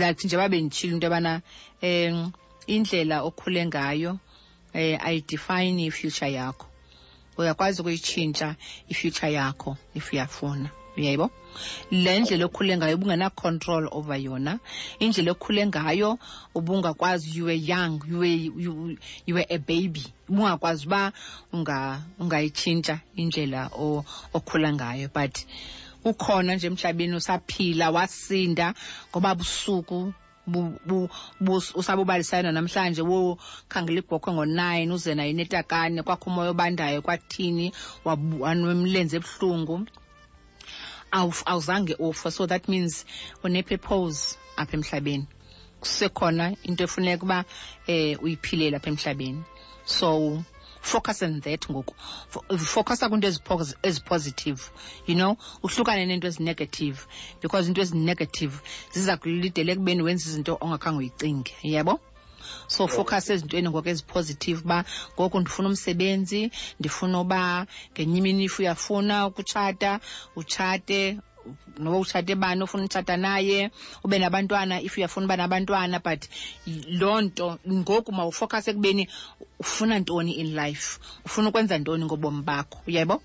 like 0.00 0.22
njengoba 0.26 0.48
benditshile 0.52 0.92
into 0.94 1.04
yobana 1.06 1.34
um 1.88 2.16
indlela 2.74 3.16
okhule 3.28 3.62
ngayo 3.70 4.10
um 4.76 4.96
ayidefine 5.08 5.78
ifuture 5.90 6.28
yakho 6.38 6.66
uyakwazi 7.38 7.76
ukuyitshintsha 7.80 8.48
ifuture 8.92 9.30
yakho 9.38 9.70
if 9.98 10.04
uyafuna 10.12 10.68
uyayibo 10.98 11.28
le 11.90 12.10
ndlela 12.20 12.44
okhule 12.48 12.72
ngayo 12.76 12.94
ubungena 12.96 13.28
over 13.96 14.18
yona 14.26 14.54
indlela 15.04 15.30
okhule 15.36 15.62
ngayo 15.70 16.10
ubungakwazi 16.58 17.28
you 17.38 17.46
young 17.48 18.00
you 19.24 19.34
were, 19.34 19.46
a 19.48 19.58
baby 19.58 20.04
ubungakwazi 20.30 20.84
uba 20.86 21.02
ungayitshintsha 22.22 22.94
unga 23.00 23.20
indlela 23.20 23.60
okhula 24.36 24.68
ngayo 24.76 25.06
but 25.12 25.34
ukhona 26.04 26.56
nje 26.56 26.66
emhlabeni 26.68 27.14
usaphila 27.20 27.86
wasinda 27.94 28.74
ngoba 29.12 29.30
busuku 29.38 30.12
usabubalisana 31.80 32.50
namhlanje 32.52 33.00
wokhangela 33.06 34.00
igokhwe 34.02 34.30
ngo-nine 34.34 34.90
uze 34.92 35.12
nayo 35.14 35.32
netakane 35.36 36.02
kwakho 36.02 36.26
umoya 36.28 36.50
obandayo 36.52 36.98
kwathini 37.06 37.70
wanomlenze 38.04 39.14
ebuhlungu 39.22 39.76
awuzange 41.12 41.94
ufa 41.98 42.30
so 42.30 42.46
that 42.50 42.66
means 42.72 43.04
une-purpose 43.44 44.38
apha 44.56 44.76
emhlabeni 44.78 45.26
kusekhona 45.80 46.46
into 46.64 46.82
efuneka 46.86 47.22
uba 47.22 47.38
um 47.44 47.44
eh, 47.86 48.16
uyiphile 48.24 48.70
lapha 48.72 48.88
emhlabeni 48.90 49.44
so 49.84 50.42
focus 50.80 51.22
on 51.22 51.40
that 51.40 51.62
ngoku 51.70 51.94
focusa 52.58 53.08
kwiinto 53.10 53.28
ezipositive 53.88 54.60
you 55.06 55.14
know 55.14 55.36
uhlukane 55.66 56.02
neento 56.08 56.26
ezinegative 56.30 56.98
because 57.42 57.68
into 57.68 57.80
ezinegative 57.84 58.54
ziza 58.94 59.16
kulidele 59.20 59.70
ekubeni 59.74 60.02
wenza 60.06 60.24
izinto 60.28 60.52
ongakhange 60.64 60.98
uyicinge 61.00 61.52
yabo 61.74 61.90
yeah, 61.94 62.11
so 62.68 62.86
focus 62.88 63.24
ezintweni 63.30 63.68
ngoku 63.70 63.88
ezipositive 63.92 64.60
uba 64.66 64.78
ngoku 65.14 65.36
ndifuna 65.40 65.68
umsebenzi 65.68 66.42
ndifuna 66.80 67.16
uba 67.20 67.40
ngenye 67.92 68.16
imini 68.20 68.44
if 68.48 68.54
uyafuna 68.58 69.14
ukutshata 69.28 70.00
utshate 70.36 71.20
noba 71.82 71.98
utshate 71.98 72.34
bani 72.34 72.60
ufuna 72.62 72.84
utshata 72.84 73.16
naye 73.16 73.70
ube 74.04 74.16
nabantwana 74.18 74.74
if 74.86 74.92
uyafuna 74.96 75.26
uba 75.26 75.36
nabantwana 75.36 75.96
but 76.06 76.22
loo 77.00 77.20
nto 77.26 77.58
ngoku 77.72 78.10
mawufocus 78.16 78.64
ekubeni 78.68 79.04
ufuna 79.62 79.94
ntoni 80.02 80.32
in 80.42 80.48
life 80.60 80.86
ufuna 81.26 81.46
ukwenza 81.48 81.74
ntoni 81.78 82.02
ngobomi 82.04 82.42
bakho 82.42 82.78
uyebo 82.88 83.16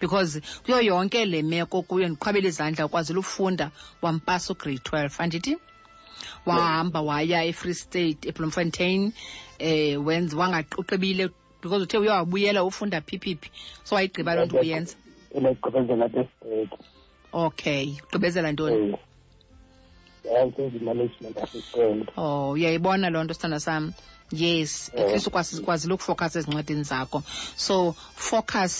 because 0.00 0.42
kuyo 0.64 0.80
yonke 0.90 1.22
le 1.24 1.38
meko 1.42 1.82
kuyo 1.88 2.08
ndiqhwabela 2.08 2.48
izandla 2.50 2.86
ukwazile 2.86 3.18
ufunda 3.24 3.66
wampasa 4.02 4.46
ugrade 4.52 4.82
twelve 4.88 5.14
andithi 5.22 5.54
wahamba 6.46 7.00
waya 7.02 7.42
e-free 7.44 7.72
state 7.74 8.22
eblomfontein 8.28 9.02
um 9.02 9.12
eh, 9.58 9.96
wenza 9.96 10.36
wangaxuxibile 10.36 11.30
because 11.62 11.82
uthe 11.84 11.98
uyawabuyela 11.98 12.64
ufunda 12.64 13.00
phiphiphi 13.00 13.50
so 13.84 13.94
wayigqiba 13.96 14.32
loo 14.36 14.44
nto 14.48 14.58
uyenza 14.64 14.96
okay 17.46 17.84
ugqibezela 18.02 18.48
ntoni 18.52 18.96
oh 22.16 22.50
uyayibona 22.54 23.06
loo 23.12 23.24
nto 23.24 23.34
sithanda 23.36 23.60
sam 23.66 23.82
yes 24.32 24.70
atleast 24.92 25.26
oh. 25.26 25.30
least 25.30 25.52
ukwazile 25.64 25.92
ukufocus 25.94 26.36
ezincwadini 26.38 26.84
zakho 26.90 27.18
so 27.66 27.92
focus 28.28 28.72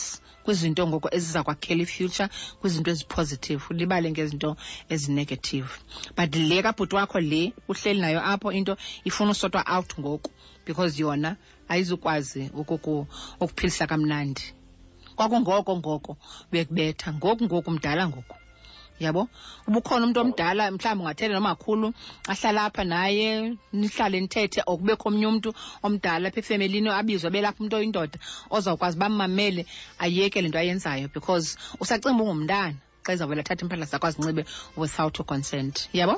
kwizinto 0.44 0.82
ngoku 0.88 1.08
eziza 1.16 1.44
kwakhela 1.46 1.82
ifuture 1.86 2.24
kwizinto 2.60 2.88
ezipositive 2.94 3.62
ulibale 3.72 4.08
ngezinto 4.10 4.50
ezinegative 4.92 5.70
but 6.16 6.30
le 6.48 6.58
kabhuti 6.64 6.94
wakho 6.98 7.18
le 7.30 7.42
uhleli 7.70 8.00
nayo 8.02 8.20
apho 8.32 8.48
into 8.58 8.74
ifuna 9.08 9.30
usotwa 9.34 9.62
out 9.74 9.90
ngoku 10.00 10.30
because 10.66 10.92
yona 11.02 11.30
ayizukwazi 11.70 12.42
ukuphilisa 13.40 13.84
kamnandi 13.90 14.44
kwakungoko 15.16 15.72
ngoko 15.80 16.12
bekubetha 16.52 17.08
ngoku 17.16 17.42
ngoku 17.46 17.70
mdala 17.76 18.04
ngoku 18.10 18.36
yabo 19.00 19.22
ubukhona 19.68 20.04
umntu 20.06 20.20
omdala 20.22 20.62
mhlawumbi 20.76 21.02
ungathetha 21.04 21.34
nomakhulu 21.36 21.88
ahlala 22.32 22.60
apha 22.68 22.84
naye 22.84 23.30
nihlale 23.80 24.16
nithethe 24.20 24.60
or 24.68 24.76
kubekho 24.78 25.06
omnye 25.08 25.26
umntu 25.32 25.48
omdala 25.86 26.24
apha 26.28 26.38
efemelini 26.42 26.88
abizwe 27.00 27.32
belapha 27.32 27.60
umntu 27.62 27.74
oyindoda 27.80 28.16
ozawukwazi 28.54 28.94
uba 29.00 29.08
mmamele 29.12 29.62
ayeke 30.04 30.38
le 30.44 30.48
nto 30.52 30.58
ayenzayo 30.60 31.06
because 31.16 31.56
usacinga 31.82 32.12
uba 32.14 32.22
ungumntana 32.24 32.76
xa 33.04 33.10
izawuvela 33.16 33.42
thatha 33.48 33.62
impahla 33.64 33.86
zakho 33.88 34.06
azinxibe 34.08 34.42
without 34.76 35.16
consent 35.30 35.88
yabo 35.98 36.16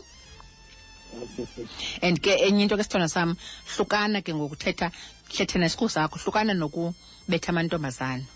and 2.03 2.18
ke 2.24 2.33
enye 2.47 2.62
into 2.66 2.74
ke 2.76 2.83
sithona 2.85 3.07
sam 3.09 3.30
hlukana 3.70 4.18
ke 4.26 4.30
ngokuthetha 4.35 4.87
hlethena 5.30 5.66
isiqu 5.70 5.87
sakho 5.95 6.16
hlukana 6.22 6.53
nokubetha 6.59 7.49
amantombazana 7.55 8.26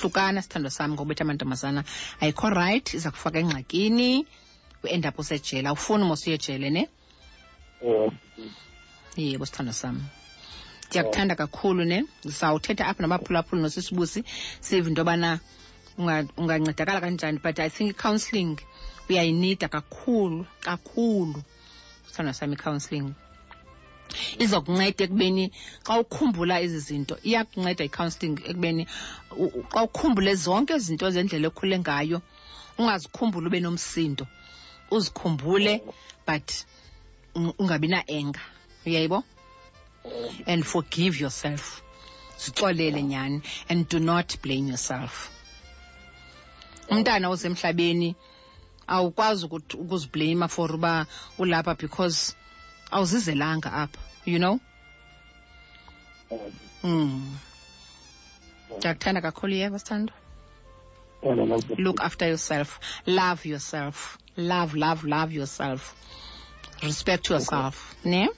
hlukana 0.00 0.42
sithandwa 0.42 0.70
sam 0.70 0.90
ngokubetha 0.92 1.24
amantombazana 1.24 1.84
ayikho 2.22 2.46
rayithi 2.58 2.96
iza 2.96 3.10
kufaka 3.10 3.38
engxakini 3.42 4.26
uendap 4.84 5.18
usejele 5.18 5.68
awufuni 5.68 6.04
mos 6.04 6.22
uyejele 6.26 6.68
ne 6.70 6.82
oh. 7.84 8.10
yebo 9.16 9.44
sithandwa 9.46 9.74
sam 9.74 9.96
oh. 9.96 10.08
ndiyakuthanda 10.88 11.34
kakhulu 11.34 11.82
ne 11.84 11.98
sawuthetha 12.30 12.86
apha 12.86 13.00
nabaphulaphula 13.02 13.62
nosisibusi 13.62 14.24
sive 14.60 14.86
into 14.88 15.00
yobana 15.02 15.40
ungancedakala 16.38 17.00
kanjani 17.00 17.38
but 17.42 17.58
i 17.60 17.68
think 17.70 17.90
i-counselling 17.90 18.54
uyayinida 19.10 19.68
kakhulu 19.68 20.46
kakhulu 20.64 21.42
sithandwa 22.06 22.34
sam 22.34 22.52
i-counselling 22.54 23.14
iza 24.44 24.58
kunceda 24.64 25.04
ekubeni 25.04 25.44
xa 25.86 25.94
ukhumbula 26.02 26.54
ezi 26.64 26.78
zinto 26.88 27.14
iyakunceda 27.28 27.82
i-counseling 27.88 28.34
ekubeni 28.50 28.82
xa 29.72 29.80
ukhumbule 29.88 30.32
zonke 30.44 30.72
izinto 30.80 31.06
zendlela 31.14 31.48
ekhule 31.52 31.76
ngayo 31.84 32.18
ungazikhumbuli 32.80 33.46
ube 33.48 33.60
nomsindo 33.64 34.24
uzikhumbule 34.96 35.72
but 36.28 36.46
ungabi 37.62 37.88
na-enga 37.94 38.42
uyayibo 38.86 39.18
and 40.52 40.62
forgive 40.72 41.14
yourself 41.22 41.62
zixolele 42.42 43.00
nyhani 43.10 43.38
and 43.70 43.80
do 43.92 43.98
not 44.10 44.28
blame 44.44 44.66
yourself 44.72 45.12
umntana 46.92 47.26
osemhlabeni 47.34 48.10
awukwazi 48.94 49.42
ukuziblayima 49.84 50.46
for 50.56 50.68
uba 50.78 50.92
ulapha 51.42 51.74
because 51.82 52.18
awuzizelanga 52.90 53.72
apha 53.72 53.98
you 54.24 54.38
know 54.38 54.60
mm 56.82 57.36
ndiyakuthanda 58.76 59.20
kakhulu 59.20 59.54
yeva 59.54 59.78
sithando 59.78 60.12
look 61.78 62.00
after 62.00 62.28
yourself 62.28 62.78
love 63.06 63.46
yourself 63.48 64.18
love 64.36 64.74
love 64.78 65.04
love 65.08 65.32
yourself 65.34 65.94
respect 66.82 67.28
yourself 67.30 67.94
okay. 68.00 68.10
ne 68.10 68.30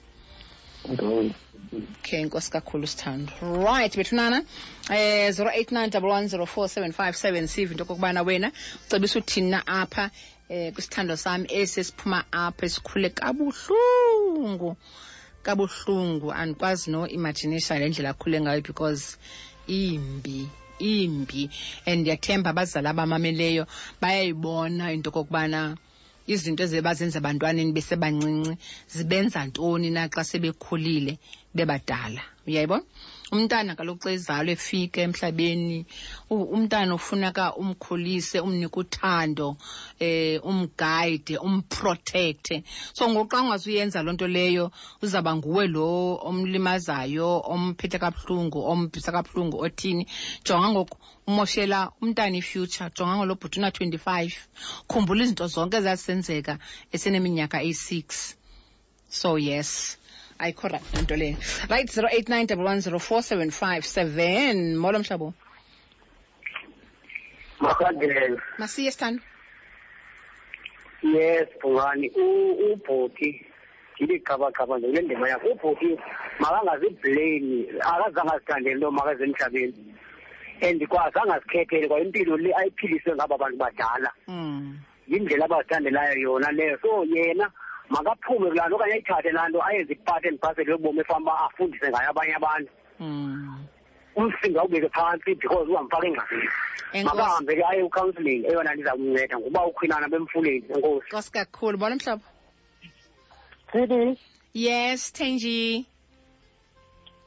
okay 1.96 2.20
inkosi 2.22 2.51
kakhulu 2.51 2.86
sithando 2.86 3.32
right 3.64 3.96
bethunana 3.96 4.44
eh 4.90 5.30
0891104757 5.32 7.46
sive 7.46 7.72
into 7.72 7.84
kokubana 7.84 8.22
wena 8.22 8.53
ucebisa 8.86 9.18
uthini 9.18 9.51
na 9.51 9.66
apha 9.66 10.11
eh 10.49 10.72
kwisithando 10.72 11.16
sami 11.16 11.49
esi 11.51 11.80
esiphuma 11.80 12.24
apha 12.32 12.66
esikhule 12.66 13.11
kabuhlungu 13.11 13.78
kabuhlungu 14.39 14.76
kabuhlungu 15.47 16.28
andikwazi 16.41 16.86
noimajinisha 16.93 17.74
le 17.80 17.86
ndlela 17.89 18.11
akhule 18.14 18.39
ngayo 18.43 18.62
because 18.68 19.05
imbi 19.78 20.39
imbi 20.93 21.43
and 21.89 21.99
ndiyathemba 22.03 22.49
abazali 22.51 22.86
abamameleyo 22.93 23.64
bayayibona 24.01 24.84
into 24.95 25.09
okokubana 25.11 25.61
izinto 26.32 26.61
ezibe 26.62 26.86
bazenza 26.86 27.16
ebantwaneni 27.18 27.72
besebancinci 27.76 28.53
zibenza 28.95 29.39
ntoni 29.47 29.89
naxa 29.97 30.22
sebekhulile 30.30 31.12
bebadala 31.57 32.22
uyayibona 32.47 32.86
umntana 33.30 33.76
kaloku 33.76 34.08
xa 34.08 34.12
ezalwa 34.16 34.52
efika 34.56 34.98
emhlabeni 35.06 35.78
umntana 36.32 36.92
ufuneka 36.98 37.44
umkhulise 37.62 38.38
umnika 38.46 38.78
uthando 38.82 39.46
um 39.52 40.48
umguide 40.50 41.34
umprotekthe 41.46 42.56
so 42.96 43.04
ngoku 43.12 43.32
xa 43.36 43.40
ungazuyenza 43.44 43.98
loo 44.04 44.14
nto 44.16 44.26
leyo 44.36 44.64
uzawuba 45.04 45.32
nguwe 45.36 45.64
lo 45.74 45.86
omlimazayo 46.28 47.28
omphethe 47.54 47.98
kabuhlungu 48.02 48.58
ombhisa 48.72 49.10
kabuhlungu 49.14 49.56
othini 49.66 50.04
jonga 50.46 50.68
ngoku 50.72 50.96
umoshela 51.28 51.78
umntana 52.00 52.36
ifuture 52.42 52.88
jonga 52.96 53.14
ngolo 53.16 53.32
bhuti 53.40 53.56
una-twenty-five 53.60 54.34
khumbula 54.90 55.20
izinto 55.24 55.44
zonke 55.54 55.76
ezazisenzeka 55.80 56.54
eseneminyaka 56.94 57.56
eyi-six 57.66 58.06
so 59.20 59.30
yes 59.48 59.70
ayikho 60.39 60.68
right 60.68 60.82
loo 60.95 61.03
nto 61.03 61.16
leyo 61.18 61.36
right 61.68 61.91
zero 61.91 62.09
eight 62.14 62.28
nine 62.30 62.47
double 62.47 62.64
one 62.64 62.80
zero 62.80 62.99
four 62.99 63.22
seven 63.28 63.51
five 63.51 63.84
seven 63.86 64.76
molo 64.78 64.99
mhlabo 65.03 65.28
makangena 67.66 68.39
masiye 68.62 68.91
sithando 68.95 69.22
yes 71.03 71.49
bhungani 71.62 72.11
ubhoti 72.70 73.30
ndiligabagaba 73.97 74.78
ndile 74.78 75.01
ndima 75.03 75.26
yakho 75.28 75.49
ubhoti 75.55 75.89
makangaziblame 76.41 77.66
akazange 77.93 78.34
azithandele 78.36 78.72
into 78.78 78.91
makaze 78.99 79.24
emhlabeni 79.24 79.95
and 80.62 80.80
kwazange 80.89 81.32
azikhethele 81.36 81.89
kwa 81.89 82.01
impilo 82.01 82.36
le 82.36 82.55
ayiphiliswe 82.59 83.14
ngaba 83.14 83.39
bantu 83.39 83.57
badala 83.59 84.11
mm. 84.28 84.78
yindlela 85.11 85.45
abazithandelayo 85.51 86.14
yona 86.20 86.51
leyo 86.53 86.78
so 86.82 87.03
yena 87.11 87.18
yeah, 87.18 87.51
makaphume 87.93 88.49
kulaa 88.51 88.66
nto 88.68 88.76
okanye 88.76 88.95
ayithathe 88.95 89.30
laa 89.36 89.49
nto 89.49 89.59
ayenze 89.68 89.93
ipati 89.97 90.26
endibhasele 90.28 90.70
yobomi 90.72 91.01
efana 91.05 91.20
uba 91.24 91.34
afundise 91.47 91.86
ngayo 91.91 92.09
abanye 92.12 92.34
abantu 92.39 92.70
hmm. 92.99 93.64
umsinga 94.20 94.61
ubeke 94.66 94.89
phantsi 94.97 95.30
because 95.41 95.66
uhamfaka 95.72 96.05
engxakini 96.09 96.49
makahambe 97.07 97.53
ke 97.59 97.64
aye 97.70 97.80
ucounseling 97.89 98.41
eyona 98.49 98.70
nto 98.72 98.80
izawumnceda 98.82 99.34
ngokuba 99.36 99.61
ukhwinana 99.70 100.07
bemfuleni 100.12 100.61
enkosi 100.72 101.07
nkosi 101.09 101.30
kakhulu 101.36 101.76
bona 101.80 101.95
mhlobo 101.99 102.24
sidi 103.72 104.03
yes 104.66 105.01
tenji 105.16 105.59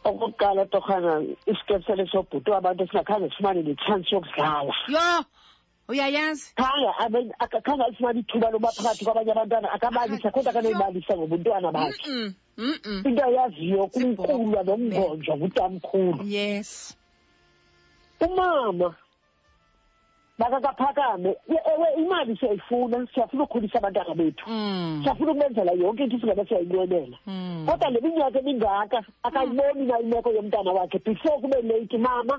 okokuqala 0.07 0.61
torhana 0.71 1.11
isikepsele 1.51 2.03
sobhuti 2.13 2.49
abantu 2.59 2.83
singakhange 2.89 3.25
sifumane 3.31 3.59
netshansi 3.65 4.09
yokudlala 4.15 4.73
yho 4.93 5.25
uyayazi 5.91 6.45
khaya 6.55 6.91
akhange 7.45 7.83
alifumana 7.85 8.19
ithuba 8.23 8.47
loba 8.53 8.69
phakathi 8.77 9.03
kwabanye 9.05 9.31
abantwana 9.33 9.67
akabalisa 9.75 10.29
kodwa 10.33 10.51
akanoyibalisa 10.51 11.13
ngobuntwana 11.17 11.67
bakhe 11.71 12.33
into 13.07 13.21
ayaziyo 13.27 13.81
kumkulwa 13.93 14.61
nomngonjwa 14.67 15.33
ngutamkhulu 15.39 16.23
yes 16.35 16.69
umama 18.25 18.87
bakakaphakame 20.41 21.31
ewe 21.71 21.87
imali 22.01 22.31
siyayifuna 22.39 22.95
siyafuna 23.13 23.41
ukukhulisa 23.43 23.75
abantwana 23.79 24.13
bethu 24.19 24.45
mm. 24.47 24.99
siyafuna 25.03 25.29
ukubenzela 25.31 25.71
yonke 25.81 26.03
into 26.03 26.17
singabe 26.21 26.43
siyayinqwenela 26.47 27.17
mm. 27.27 27.65
kodwa 27.67 27.87
le 27.93 27.99
minyaka 28.05 28.37
emingaka 28.41 28.97
akayiboni 29.27 29.83
na 29.89 29.95
imeko 30.05 30.29
yomntana 30.37 30.71
wakhe 30.77 30.97
before 31.07 31.37
kube 31.43 31.59
late 31.69 31.97
mama 31.97 32.35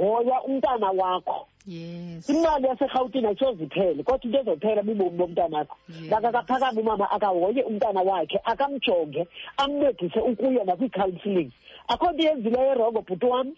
hoya 0.00 0.40
umntana 0.42 0.90
wakho 0.90 1.46
yes 1.66 2.28
imali 2.28 2.66
yaserhawutini 2.66 3.26
ayisoze 3.26 3.64
iphele 3.64 4.02
kodwa 4.02 4.18
into 4.26 4.38
ezophela 4.38 4.82
bibomi 4.82 5.18
bomntanakho 5.18 5.76
nakakaphakame 6.08 6.80
umama 6.80 7.04
akahoye 7.12 7.62
umntana 7.68 8.00
wakhe 8.00 8.40
akamjonge 8.44 9.28
amncedise 9.60 10.20
ukuya 10.24 10.64
nakwi-counselling 10.64 11.50
akho 11.92 12.06
nto 12.16 12.22
yenzileyo 12.24 12.68
erongo 12.72 13.00
bhuti 13.04 13.26
wam 13.28 13.52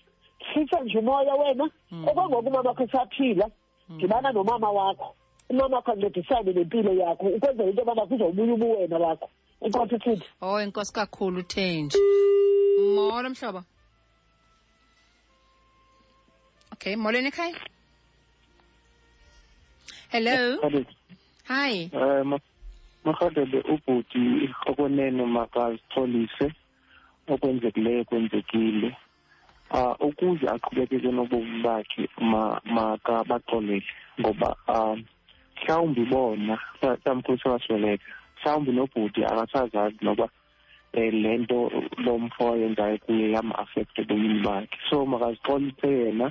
sitha 0.52 0.80
nje 0.82 0.98
umoya 0.98 1.34
wena 1.38 1.66
mm. 1.92 2.08
okwangoku 2.10 2.48
umama 2.50 2.68
wakho 2.74 2.82
esaphila 2.90 3.46
dibana 4.02 4.28
mm. 4.28 4.34
nomama 4.34 4.68
wakho 4.76 5.08
umama 5.48 5.74
wakho 5.78 5.90
ancedisane 5.94 6.50
nempilo 6.52 6.90
yakho 6.92 7.24
ukwenzela 7.38 7.70
into 7.70 7.80
yoba 7.86 7.94
bakho 7.94 8.14
uzawubuya 8.14 8.54
ubuwena 8.54 8.98
wakho 8.98 9.26
inkosi 9.62 9.96
sithi 10.04 10.26
oh 10.42 10.58
inkosi 10.60 10.90
kakhulu 10.92 11.42
thenje 11.46 11.98
molo 12.98 13.30
mhlobo 13.30 13.62
Okay, 16.82 16.96
molweni 16.98 17.28
ekhaya. 17.30 17.54
Hello. 20.10 20.58
Hi. 21.46 21.86
Eh 21.86 21.94
uh, 21.96 22.22
makhadebe 23.06 23.60
ubhuti 23.72 24.50
okonene 24.70 25.22
makazitholise 25.38 26.46
okwenzekileyo 27.32 28.04
kwenzekile. 28.04 28.90
Ah 29.70 29.94
uh, 29.94 30.08
ukuze 30.10 30.46
aqhubekeke 30.54 31.06
nobomi 31.12 31.56
bakhe 31.64 32.02
makabaxolele 32.76 33.86
ngoba 34.20 34.50
um 34.66 34.98
mhlawumbi 35.62 36.02
bona 36.12 36.54
samkhosi 37.04 37.46
wasweleka 37.48 38.02
mhlawumbi 38.42 38.72
nobhuti 38.72 39.20
akasazazi 39.24 40.02
noba 40.04 40.26
um 40.98 41.10
le 41.22 41.30
nto 41.42 41.58
lo 42.04 42.18
mfo 42.24 42.44
ayenzayo 42.54 42.98
kuye 43.04 43.30
yam-affekthe 43.34 44.02
ebomini 44.02 44.38
bakhe 44.46 44.76
so 44.90 44.96
makazixolise 45.06 45.86
yena 46.02 46.28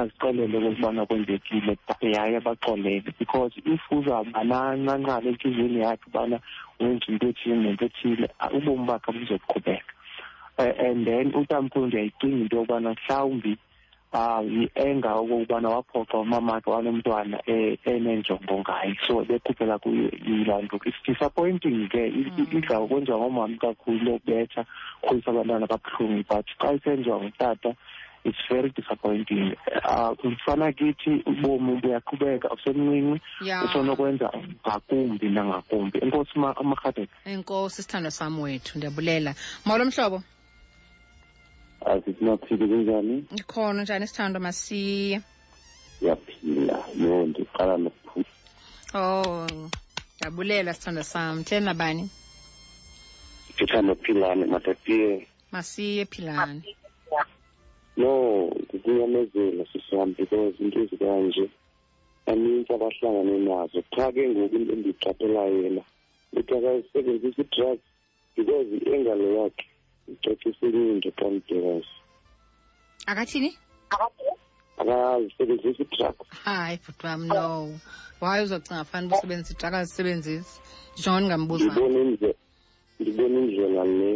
azicelele 0.00 0.56
okokubana 0.58 1.06
kwenzekile 1.06 1.76
yaye 2.00 2.36
abaxolele 2.36 3.10
because 3.18 3.52
if 3.64 3.80
uzabanancane 3.92 5.22
entliziyweni 5.30 5.80
yakhe 5.86 6.06
ubana 6.10 6.36
wenza 6.80 7.06
into 7.12 7.26
ethile 7.28 7.56
nento 7.62 7.84
ethile 7.88 8.26
ubomi 8.56 8.84
bakhe 8.88 9.10
buzoqhubeka 9.14 9.92
and 10.58 10.98
then 11.06 11.26
utamkhulu 11.38 11.86
ndiyayicinga 11.86 12.42
into 12.42 12.56
yokubana 12.58 12.90
mhlawumbi 12.94 13.52
um 14.14 14.46
yi-enga 14.58 15.10
okokubana 15.18 15.68
waphoxa 15.74 16.16
umamakhe 16.24 16.68
wanomntwana 16.74 17.36
e, 17.54 17.78
enenjongo 17.92 18.54
ngaye 18.62 18.94
so 19.06 19.22
bekhuphela 19.28 19.78
yilaa 20.26 20.62
nto 20.64 20.76
it's 20.88 20.98
disappointing 21.06 21.86
ke 21.92 22.02
hmm. 22.10 22.58
idla 22.58 22.76
ngokwenziwa 22.80 23.18
ngomama 23.20 23.56
kakhulu 23.62 24.00
lokubetha 24.06 24.64
khulisa 25.06 25.30
abantwana 25.30 25.66
kabuhlungu 25.70 26.22
but 26.30 26.46
xa 26.60 26.68
isenziwa 26.74 27.16
ngutata 27.22 27.70
It's 28.24 28.38
very 28.50 28.70
disappointing. 28.70 29.54
Uh, 29.84 30.14
kithi 30.16 31.22
ubomi 31.30 31.74
buyaqhubeka 31.82 32.46
usemncinci 32.54 33.20
usonokwenza 33.66 34.26
ngakumbi 34.66 35.26
nangakumbi. 35.34 35.96
Enkosi 36.04 36.32
amarhadeka. 36.60 37.12
Enkosi 37.32 37.78
sithando 37.82 38.10
sam 38.18 38.32
wethu 38.42 38.72
ndiyabulela. 38.78 39.30
Molo 39.68 39.82
mhlobo. 39.88 40.18
Asithimaphile 41.88 42.64
kunjani? 42.70 43.16
Ikhona 43.40 43.80
njani 43.82 44.06
sithando 44.10 44.38
masiye. 44.46 45.16
yaphila 46.06 46.78
Yho 47.02 47.16
ndiqala 47.30 47.74
nokuphula. 47.76 48.30
Oh 49.02 49.46
ndiyabulela 50.16 50.70
sithando 50.76 51.02
sam. 51.12 51.34
Theni 51.48 51.66
nabani? 51.68 52.04
Ndithandwa 53.52 53.94
philane 54.04 54.44
madapiye. 54.52 55.10
Masiye 55.52 56.02
philane. 56.12 56.60
no 58.02 58.12
ngizinyamezela 58.66 59.62
sisihambikeza 59.70 60.58
into 60.64 60.78
ezikanje 60.84 61.44
aninzi 62.30 62.68
abahlangane 62.76 63.36
nazo 63.48 63.80
qha 63.94 64.06
ke 64.14 64.22
ngoku 64.34 64.56
into 64.58 64.72
endiyiqaphela 64.74 65.42
yena 65.56 65.82
uthi 66.38 66.52
akasebenzisa 66.56 67.40
i-drugs 67.44 67.86
because 68.34 68.68
i-engalo 68.78 69.24
yakhe 69.38 69.64
icaciselile 70.12 70.90
into 70.94 71.10
xa 71.18 71.26
mdekazi 71.30 71.90
akathini 73.10 73.50
akazisebenzisi 74.80 75.82
i-drugs 75.86 76.26
hayi 76.46 76.76
bhuti 76.82 77.04
wam 77.06 77.22
no 77.30 77.42
waye 78.20 78.40
uzocinga 78.44 78.88
fanuba 78.90 79.14
usebenzisa 79.18 79.52
i-drug 79.54 79.74
azisebenzisi 79.78 80.50
ndijonga 80.92 81.36
ndingambuza 81.36 81.70
ndibona 83.00 83.38
indlela 83.40 83.82
le 83.98 84.12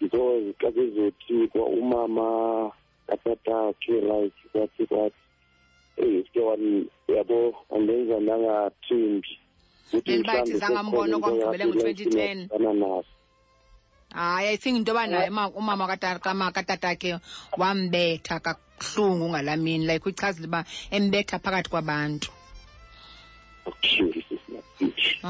because 0.00 0.36
xa 0.60 0.68
kezothi 0.74 1.34
kwa 1.52 1.64
umama 1.78 2.26
kapata 3.10 3.58
kira 3.82 4.16
kwathi 4.52 4.82
kwathi 4.90 5.14
eyike 6.02 6.40
yabo 7.14 7.40
andenza 7.74 8.16
nangathimbi 8.28 9.30
lezibayithi 9.92 10.54
zangambona 10.62 11.12
okwamvumele 11.16 11.64
ngo 11.66 11.78
ana 11.80 11.96
ten 12.14 12.38
hayi 14.18 14.48
i 14.54 14.56
think 14.62 14.76
into 14.78 14.90
yoba 14.92 15.04
naye 15.12 15.28
umama 15.60 15.84
katatakhe 16.54 17.10
wambetha 17.60 18.36
kakuhlungu 18.46 19.24
ngalaa 19.30 19.56
like 19.88 20.06
uchazile 20.10 20.46
uba 20.50 20.60
embetha 20.96 21.36
phakathi 21.44 21.68
kwabantu 21.72 22.28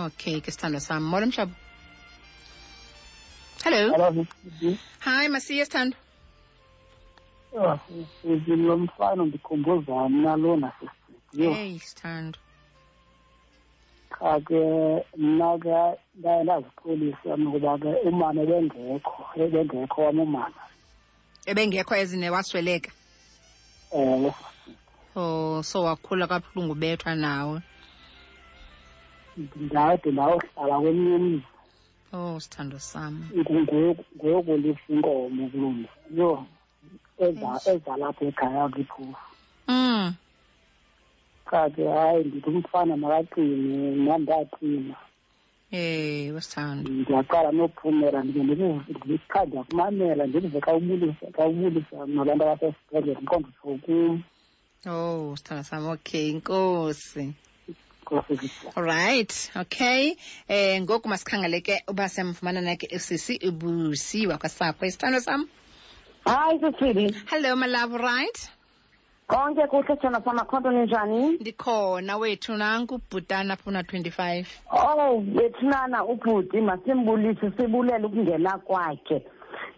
okay 0.05 0.37
ke 0.45 0.49
sithandwa 0.53 0.81
sam 0.87 1.03
molo 1.11 1.27
mhlaba 1.31 1.55
hello 3.65 4.13
hi 5.05 5.29
masiye 5.35 5.65
sithandwa 5.65 5.99
Ah, 7.59 7.79
uzi 8.25 8.53
lo 8.57 8.75
mfana 8.83 9.23
ndikhumbuza 9.27 9.95
mna 10.13 10.33
lona 10.43 10.71
eyi 11.61 11.77
sithando 11.87 12.39
qha 14.15 14.33
ke 14.47 14.55
mna 15.25 15.51
ke 15.63 15.75
ndaye 16.19 16.41
ndazixolisa 16.45 17.31
mna 17.37 17.49
kuba 17.55 17.73
ke 17.83 17.91
umama 18.09 18.41
ebengekho 18.51 18.83
ebengekho 19.43 19.99
eh, 20.01 20.07
wam 20.07 20.19
umama 20.27 20.63
ebengekho 21.51 21.95
ezine 22.03 22.27
wasweleka 22.35 22.91
ewe 23.99 24.31
eh, 24.33 24.39
oh 25.19 25.63
so 25.69 25.77
wakhula 25.87 26.25
kabuhlungu 26.31 26.75
bethwa 26.81 27.13
nawe 27.25 27.57
ndade 29.65 30.09
ndawohlala 30.15 30.75
kwenye 30.83 31.11
imizi 31.19 31.47
oh 32.17 32.35
sithando 32.45 32.79
sam 32.91 33.15
ngoyokulisa 34.17 34.87
inkomo 34.95 35.43
kuloo 35.53 35.77
yho 36.19 36.37
ezalapha 37.21 38.25
ekhaya 38.29 38.65
kwiphofu 38.69 39.17
um 39.69 39.75
mm. 39.75 40.15
qake 41.51 41.83
hayi 41.95 42.23
ndithi 42.29 42.49
umfana 42.53 42.95
makaqine 42.97 43.97
mna 44.01 44.15
ndaqina 44.25 44.95
Eh, 45.83 46.23
wasithanda. 46.35 46.89
Ndiyaqala 47.03 47.49
nokuphumela 47.57 48.19
ndike 48.25 48.43
ndikukhanja 49.05 49.61
kumamela 49.69 50.23
ndibuze 50.27 50.59
xa 50.67 50.73
ubulisa 50.79 51.27
xa 51.37 51.43
ubulisa 51.51 51.97
nabantu 52.15 52.43
abasesibhedlele 52.45 53.19
ndiqonde 53.19 53.49
sokum. 53.63 54.15
Oh, 54.95 55.27
sithanda 55.39 55.65
sam 55.69 55.85
okay 55.95 56.27
inkosi. 56.33 57.25
right 58.91 59.35
okay 59.63 60.03
eh 60.55 60.75
ngoku 60.85 61.07
masikhangeleke 61.13 61.75
uba 61.91 62.05
siyamfumana 62.13 62.61
nake 62.69 62.87
sisi 63.07 63.35
ubusiwa 63.49 64.35
kwasapho 64.41 64.83
isithando 64.89 65.21
sam 65.27 65.41
Hi 66.27 66.59
Sithili. 66.59 67.15
Hello 67.29 67.57
my 67.57 67.67
love, 67.67 67.93
right? 67.95 68.51
Konke 69.29 69.67
kuhle 69.69 69.97
tjona 69.97 70.21
sama 70.25 70.45
khonto 70.45 70.71
ninjani? 70.71 71.39
Ndikhona 71.41 72.17
wethu 72.17 72.55
nanku 72.57 72.95
ubhutana 72.95 73.57
phuna 73.57 73.83
25. 73.83 74.47
Oh, 74.73 75.21
bethunana 75.21 76.05
ubhuti 76.05 76.61
masimbulise 76.61 77.51
sibulele 77.57 78.07
ukungena 78.07 78.59
kwakhe. 78.59 79.23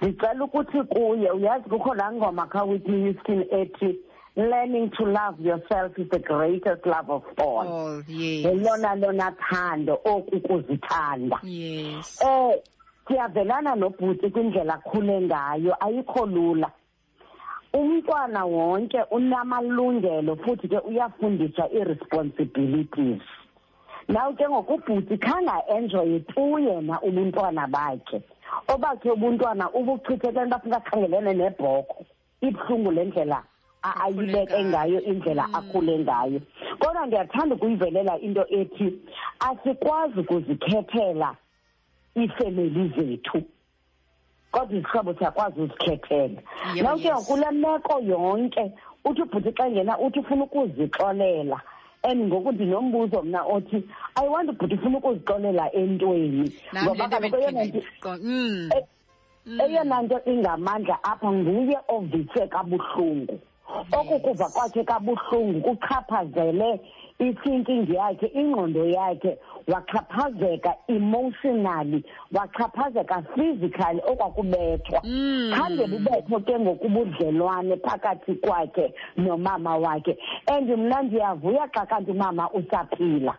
Ndicela 0.01 0.45
ukuthi 0.45 0.82
kuye 0.82 1.30
uyazi 1.30 1.68
kukho 1.68 1.95
la 1.95 2.12
ngoma 2.12 2.47
ka 2.47 2.64
Whitney 2.64 3.03
Houston 3.05 3.45
ethi 3.51 3.99
learning 4.36 4.90
to 4.90 5.05
love 5.05 5.40
yourself 5.40 5.97
is 5.99 6.09
the 6.11 6.18
greatest 6.18 6.84
love 6.86 7.11
of 7.11 7.22
all. 7.38 7.66
Oh, 7.68 8.03
yes. 8.09 8.45
Lona 8.45 8.95
lona 8.97 9.30
thando 9.38 10.01
okukuzithanda. 10.05 11.38
Yes. 11.43 12.20
Eh 12.22 12.57
siyavelana 13.12 13.74
nobhuti 13.74 14.30
kwindlela 14.30 14.74
akhule 14.74 15.20
ngayo 15.20 15.76
ayikho 15.84 16.26
lula 16.26 16.70
umntwana 17.72 18.44
wonke 18.44 19.00
unamalungelo 19.10 20.36
futhi 20.40 20.68
ke 20.68 20.78
uyafundiswa 20.80 21.68
ii-responsibilities 21.74 23.20
naw 24.08 24.32
ke 24.32 24.44
ngokubhuti 24.48 25.18
khanga 25.20 25.60
enjoye 25.76 26.20
tu 26.28 26.58
yena 26.58 27.00
ubuntwana 27.00 27.66
bakhe 27.68 28.20
obakhe 28.72 29.08
ubuntwana 29.14 29.68
ubuchithekeni 29.78 30.46
uba 30.48 30.60
singakhangelene 30.60 31.32
nebhokho 31.34 31.98
ibuhlungu 32.40 32.90
le 32.92 33.04
ndlela 33.04 33.42
ayibeke 34.06 34.64
ngayo 34.64 35.00
indlela 35.00 35.44
mm. 35.48 35.54
akhule 35.54 35.94
ngayo 35.98 36.40
kodwa 36.78 37.06
ndiyathanda 37.06 37.54
ukuyivelela 37.54 38.18
into 38.20 38.44
ethi 38.60 38.86
asikwazi 39.40 40.20
ukuzikhethela 40.20 41.36
iifemeli 42.14 42.92
zethu 42.96 43.42
kodwa 44.50 44.76
izixhobo 44.76 45.14
siyakwazi 45.14 45.60
uzikhethela 45.60 46.34
naw 46.82 46.96
ke 46.96 47.10
ngokule 47.12 47.46
meko 47.60 47.94
yonke 48.10 48.64
uthi 49.08 49.22
ubhuti 49.22 49.50
xa 49.56 49.64
ngena 49.72 49.92
uthi 50.04 50.18
ufuna 50.20 50.44
ukuzixolela 50.44 51.58
and 52.04 52.20
ngoku 52.28 52.50
ndinombuzo 52.52 53.22
mna 53.22 53.40
othi 53.54 53.78
ayiwanti 54.18 54.50
ubhuti 54.52 54.74
ufuna 54.76 54.96
ukuzixolela 54.98 55.64
entweni 55.80 56.44
ngoba 56.84 57.04
kaloku 57.08 57.36
mm. 58.20 58.70
E-, 58.76 58.86
mm. 59.46 59.60
eyona 59.64 59.96
nto 60.02 60.16
ingamandla 60.32 60.96
apha 61.12 61.28
nguye 61.32 61.78
ovise 61.88 62.42
kabuhlungu 62.52 63.36
okukuva 63.96 64.46
kwakhe 64.52 64.82
kabuhlungu 64.84 65.58
kuchaphazele 65.64 66.68
i-thinking 67.24 67.88
yakhe 67.94 68.26
ingqondo 68.26 68.84
yakhe 68.84 69.32
wachaphazeka 69.68 70.74
emotionally 70.88 72.04
wachaphazeka 72.32 73.22
physically 73.36 74.00
okwakubethwa 74.08 75.00
hmm. 75.00 75.52
khange 75.54 75.86
bubekho 75.86 76.40
ke 76.40 76.58
ngokubudlelwane 76.58 77.76
phakathi 77.76 78.34
kwakhe 78.34 78.94
nomama 79.16 79.76
wakhe 79.76 80.18
and 80.46 80.68
mna 80.78 81.02
ndiyavuya 81.02 81.68
xa 81.74 81.86
kanti 81.86 82.10
umama 82.10 82.50
usaphila 82.50 83.34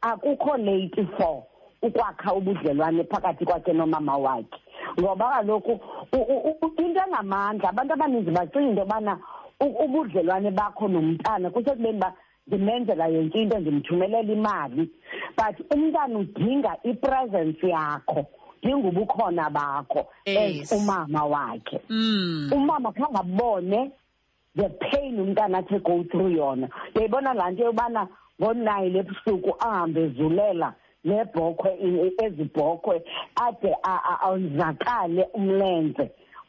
akukho 0.00 0.56
late 0.56 1.06
four 1.18 1.42
ukwakha 1.82 2.34
ubudlelwane 2.34 3.04
phakathi 3.04 3.44
kwakhe 3.44 3.72
nomama 3.72 4.16
wakhe 4.16 4.46
ngoba 5.00 5.28
kaloku 5.30 5.80
into 6.78 6.82
engamandla 7.00 7.68
abantu 7.70 7.92
abaninzi 7.94 8.30
bacinga 8.30 8.62
into 8.70 8.80
yobana 8.80 9.18
ubudlelwane 9.60 10.50
bakho 10.50 10.88
nomntana 10.88 11.50
kusekubeni 11.50 11.96
uba 11.98 12.12
ndimenzela 12.46 13.06
yonke 13.06 13.42
into 13.42 13.58
ndimthumelela 13.58 14.32
imali 14.32 14.90
but 15.38 15.56
umntana 15.70 16.18
udinga 16.18 16.72
ipresence 16.82 17.66
yakho 17.66 18.24
udinga 18.62 18.88
ubukhona 18.88 19.50
bakho 19.50 20.06
as 20.26 20.70
umama 20.72 21.24
wakhe 21.26 21.80
mm. 21.90 22.50
umama 22.52 22.92
khangabone 22.92 23.90
the 24.56 24.68
pain 24.78 25.18
umntana 25.20 25.58
athe 25.58 25.78
go 25.82 26.04
through 26.04 26.36
yona 26.38 26.68
uyayibona 26.94 27.34
laa 27.34 27.50
nto 27.50 27.64
yobana 27.66 28.00
ngonayile 28.40 28.98
ebusuku 29.02 29.50
ahambe 29.58 30.00
ezulela 30.06 30.68
nebhokhwe 31.04 31.70
ezibhokhwe 32.24 32.96
ade 33.44 33.70
onzakale 34.30 35.22
umlenze 35.34 36.04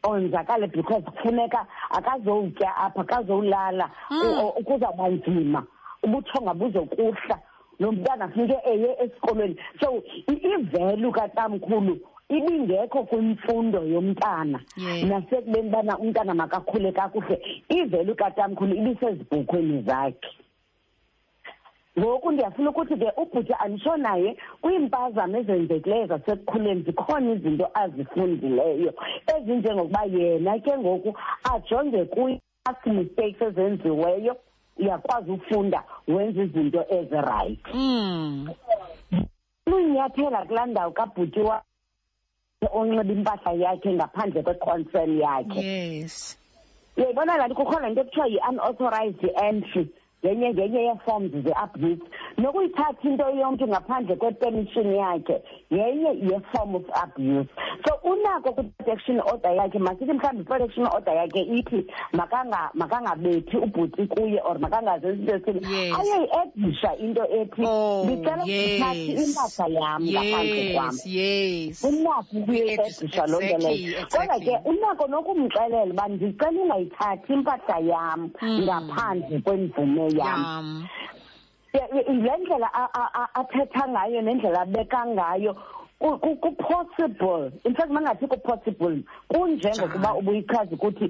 onzakale 0.05 0.67
because 0.69 1.01
kufuneka 1.09 1.65
akazowutya 1.89 2.69
apha 2.85 3.01
akazowulala 3.01 3.89
mm. 4.13 4.61
kuzawuba 4.63 5.09
nzima 5.09 5.61
mm. 5.61 5.67
ubuthonga 6.03 6.53
buzokuhla 6.53 7.39
lo 7.79 7.91
mntwana 7.91 8.27
funeke 8.29 8.57
eye 8.71 8.95
esikolweni 9.03 9.55
so 9.79 10.03
ivelu 10.27 11.11
katamkhulu 11.11 11.97
ibingekho 12.37 13.03
kwimfundo 13.03 13.79
yomntana 13.83 14.59
nasekubeni 15.09 15.67
ubana 15.67 15.97
umntana 15.97 16.33
makakhule 16.33 16.91
kakuhle 16.91 17.41
ivelu 17.69 18.15
katamkhulu 18.15 18.75
ibisezibhukhweni 18.75 19.81
zakhe 19.87 20.31
ngoku 21.99 22.31
ndiyafuna 22.31 22.69
ukuthi 22.69 22.95
ke 22.97 23.09
ubhuti 23.17 23.53
anditsho 23.59 23.97
naye 23.97 24.37
kwiimpazamo 24.61 25.37
ezenzekileyo 25.37 26.05
zasekukhuleni 26.07 26.81
zikhona 26.83 27.29
izinto 27.33 27.65
azifundileyo 27.73 28.91
ezinjengokuba 29.33 30.03
yena 30.13 30.59
ke 30.61 30.77
ngoku 30.77 31.09
ajonge 31.53 32.05
kwi-past 32.13 32.85
mistakes 32.87 33.41
ezenziweyo 33.49 34.33
uyakwazi 34.81 35.31
ukufunda 35.31 35.83
wenze 36.07 36.41
izinto 36.43 36.81
eziright 36.97 37.65
mm. 37.73 38.47
lunyathela 39.69 40.39
kulaa 40.45 40.65
ndawo 40.71 40.91
kabhuti 40.91 41.39
onxiba 42.77 43.03
impahla 43.13 43.51
yakhe 43.63 43.89
ngaphandle 43.97 44.41
kweconsen 44.45 45.11
yakhe 45.23 45.59
yes 45.67 46.15
uyayibona 46.97 47.33
laa 47.37 47.47
nto 47.47 47.55
kukhona 47.59 47.87
into 47.89 48.01
ekuthiwa 48.01 48.27
yi-unauthorized 48.33 49.31
entry 49.47 49.83
ngenye 50.25 50.53
ngenye 50.53 50.79
yee 50.79 50.93
ze 51.43 51.53
nokuyithatha 52.37 53.01
into 53.03 53.29
yonke 53.37 53.65
ngaphandle 53.67 54.17
yakhe 54.95 55.43
ye-form 55.69 56.75
of 56.75 56.85
abuse 57.01 57.47
so 57.85 57.93
unako 58.03 58.53
kwi-protection 58.53 59.19
order 59.21 59.51
yakhe 59.53 59.77
masithi 59.79 60.13
mhlawumbi 60.17 60.41
i-protection 60.41 60.87
order 60.89 61.13
yakhe 61.21 61.41
ithi 61.57 61.85
makangabethi 62.73 63.57
ubhuti 63.61 64.07
kuye 64.09 64.41
or 64.41 64.57
into 64.57 65.51
esile 65.51 66.97
into 66.99 67.21
ethi 67.29 67.61
oh, 67.65 68.05
ndicela 68.05 68.43
yam 69.67 70.05
ngaphandle 70.07 70.73
kwam 73.05 73.23
unako 73.23 73.27
loo 73.27 73.27
nto 73.27 73.27
leyo 73.27 73.97
kodwa 74.09 74.39
ke 74.39 74.57
unako 74.65 75.07
nokumxelela 75.07 75.83
uba 75.93 76.05
ndicela 76.09 76.57
ungayithathi 76.61 77.33
yam 77.87 78.29
hmm. 78.41 78.65
ngaphandle 78.65 80.06
yam 80.09 80.87
le 81.93 82.03
ndlela 82.43 82.69
athetha 83.35 83.83
ngayo 83.89 84.19
nendlela 84.21 84.59
abeka 84.63 84.99
ngayo 85.07 85.51
kupossible 86.43 87.51
in 87.65 87.73
fact 87.75 87.89
mangathi 87.91 88.25
kupossible 88.27 89.03
kunjengokuba 89.31 90.09
ubuyichaza 90.19 90.73
ukuthi 90.75 91.07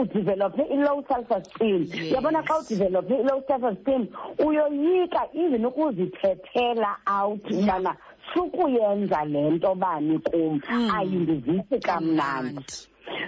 udevelophe 0.00 0.62
i-low 0.74 0.98
sulfur 1.08 1.40
steam 1.50 1.80
uyabona 2.10 2.40
xa 2.46 2.54
udevelophe 2.60 3.14
i-low 3.22 3.40
sulfur 3.48 3.74
steam 3.80 4.02
uyoyika 4.46 5.20
even 5.42 5.62
ukuzithethela 5.68 6.90
out 7.18 7.44
ubana 7.58 7.92
sukuyenza 8.34 9.20
le 9.32 9.42
nto 9.54 9.70
bani 9.82 10.16
kum 10.28 10.60
hmm. 10.68 10.88
ayindivisi 10.98 11.76
kamnandi 11.80 12.84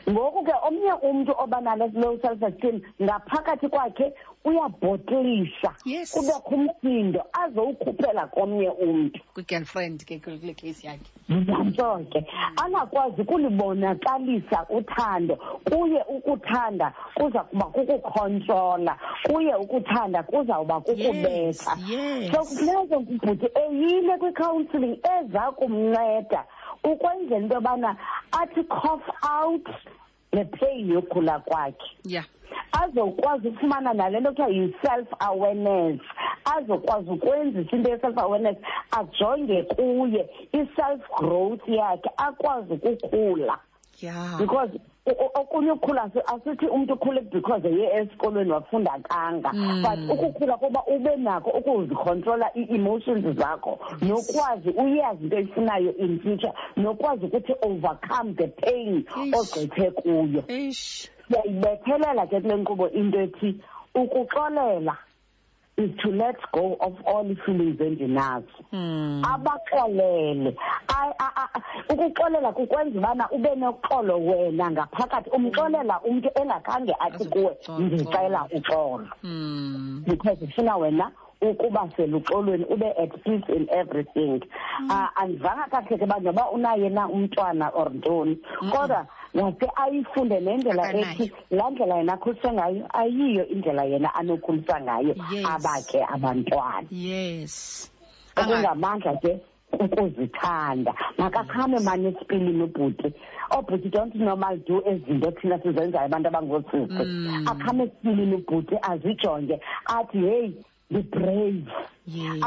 ngoku 0.09 0.41
ke 0.45 0.53
omnye 0.67 0.93
umntu 1.09 1.33
obana-low 1.43 2.15
self 2.23 2.43
esteem 2.43 2.81
ngaphakathi 3.05 3.67
kwakhe 3.73 4.07
uyabhotilisa 4.49 5.71
yes. 5.93 6.09
kubekho 6.15 6.53
umsindo 6.59 7.21
azowukhuphela 7.43 8.23
komnye 8.35 8.69
umntu 8.87 9.19
kwigirlfriend 9.35 9.99
ke 10.09 10.15
kule 10.23 10.53
case 10.59 10.81
yakhe 10.89 11.09
yantso 11.53 11.89
ke 12.13 12.21
angakwazi 12.63 13.23
kulibonakalisa 13.29 14.59
uthando 14.79 15.35
kuye 15.69 16.01
ukuthanda 16.17 16.87
kuza 17.17 17.41
kuba 17.49 17.65
kukukhontrola 17.75 18.93
kuye 19.29 19.55
ukuthanda 19.63 20.19
kuzawuba 20.29 20.77
kukubetha 20.85 21.73
yes. 21.91 22.31
so 22.33 22.39
kunezo 22.49 22.97
bhuti 23.07 23.47
eyile 23.65 24.15
kwi-counselling 24.21 24.97
eza 25.17 25.43
kumnceda 25.57 26.41
yes. 26.45 26.60
ukwenzela 26.85 27.37
into 27.43 27.55
yobana 27.55 27.97
athi 28.33 28.63
cough 28.65 29.09
out 29.25 29.67
le 30.33 30.45
pain 30.45 30.89
yokhula 30.89 31.43
kwakhe 31.45 31.97
yeah 32.05 32.25
azokwazi 32.73 33.49
ukufumana 33.49 33.93
nale 33.93 34.21
nto 34.21 34.29
kuthiwa 34.31 34.49
yi-self 34.57 35.09
awareness 35.19 36.01
azokwazi 36.55 37.11
ukwenzisa 37.11 37.77
into 37.77 37.91
ye-self 37.91 38.17
awareness 38.19 38.57
ajonge 38.91 39.63
kuye 39.63 40.29
i-self 40.53 41.01
growth 41.19 41.69
yakhe 41.69 42.11
akwazi 42.17 42.73
ukukhula 42.73 43.59
yeah. 44.01 44.39
because 44.39 44.73
okunye 45.41 45.71
ukukhula 45.73 46.03
asithi 46.33 46.67
umuntu 46.69 46.93
ukhule 46.95 47.21
because 47.33 47.65
eye 47.65 47.89
esikolweni 48.03 48.53
wafunda 48.53 48.93
kanga 49.09 49.49
hmm. 49.49 49.81
but 49.81 49.99
ukukhula 50.13 50.57
kuba 50.61 50.81
ube 50.87 51.17
nako 51.17 51.51
ukuzikhontrola 51.51 52.47
ii-emotions 52.57 53.25
zakho 53.39 53.81
nokwazi 54.05 54.69
uyazi 54.71 55.23
into 55.25 55.37
eyifunayo 55.37 55.93
in 55.97 56.21
future 56.21 56.53
nokwazi 56.77 57.25
ukuthi 57.27 57.55
overcome 57.65 58.35
the 58.37 58.49
pain 58.61 59.07
ogqithe 59.33 59.89
kuyo 59.97 60.41
siyayibethelela 60.77 62.27
ke 62.29 62.41
kule 62.41 62.55
nkqubo 62.61 62.89
into 62.93 63.17
ethi 63.25 63.57
ukuxolela 63.97 64.95
is 65.81 65.91
to 66.05 66.09
let 66.11 66.37
go 66.53 66.75
of 66.81 66.95
all 67.07 67.27
feelings 67.47 67.79
endinazo 67.87 68.57
hmm. 68.71 69.23
abaxelele 69.33 70.55
ukuxolela 71.89 72.53
kukwenza 72.53 72.99
ubana 72.99 73.27
ube 73.37 73.53
noxolo 73.57 74.15
wena 74.29 74.67
ngaphakathi 74.71 75.31
umxolela 75.37 75.97
umntu 76.05 76.29
engakhange 76.41 76.93
athi 77.01 77.25
kuwe 77.33 77.53
ndicela 77.79 78.47
uxolo 78.53 79.09
hmm. 79.23 80.03
because 80.07 80.45
funa 80.55 80.77
wena 80.77 81.11
ukuba 81.43 81.89
seluxolweni 81.97 82.65
ube 82.65 82.91
at 83.03 83.13
peace 83.25 83.49
in 83.57 83.67
everything 83.71 84.41
um 84.93 85.07
andivanga 85.17 85.67
kakuhle 85.71 85.99
ke 85.99 86.05
uba 86.05 86.21
noba 86.21 86.51
unaye 86.51 86.89
na 86.89 87.09
umntwana 87.09 87.71
or 87.75 87.89
ntoni 87.95 88.37
kodwa 88.71 88.99
mm 88.99 89.05
-hmm. 89.05 89.20
ngase 89.37 89.67
ayifunde 89.77 90.41
nendlela 90.41 90.83
ethi 91.01 91.33
laa 91.57 91.71
ndlela 91.71 91.97
yena 92.01 92.13
akhuliswe 92.15 92.51
ngayo 92.53 92.85
ayiyo 93.01 93.43
indlela 93.55 93.85
yena 93.93 94.09
anokhulisa 94.19 94.77
ngayo 94.87 95.13
abakhe 95.53 96.01
abantwana 96.15 96.89
yes 96.91 97.55
okungamandla 98.39 99.13
ke 99.23 99.31
ukuzithanda 99.81 100.93
makakhame 101.21 101.79
mane 101.87 102.09
esipilini 102.11 102.63
ubhuti 102.67 103.09
oobhuti 103.55 103.89
don't 103.95 104.15
normal 104.19 104.57
do 104.67 104.83
ezinto 104.91 105.29
thina 105.37 105.57
sizenzayo 105.63 106.05
abantu 106.09 106.27
abangoosisi 106.31 107.03
mm. 107.07 107.49
akhame 107.53 107.83
esipilini 107.87 108.35
ubhuti 108.41 108.75
azijonge 108.91 109.55
athi 109.95 110.19
heyi 110.27 110.51
librave 110.91 111.65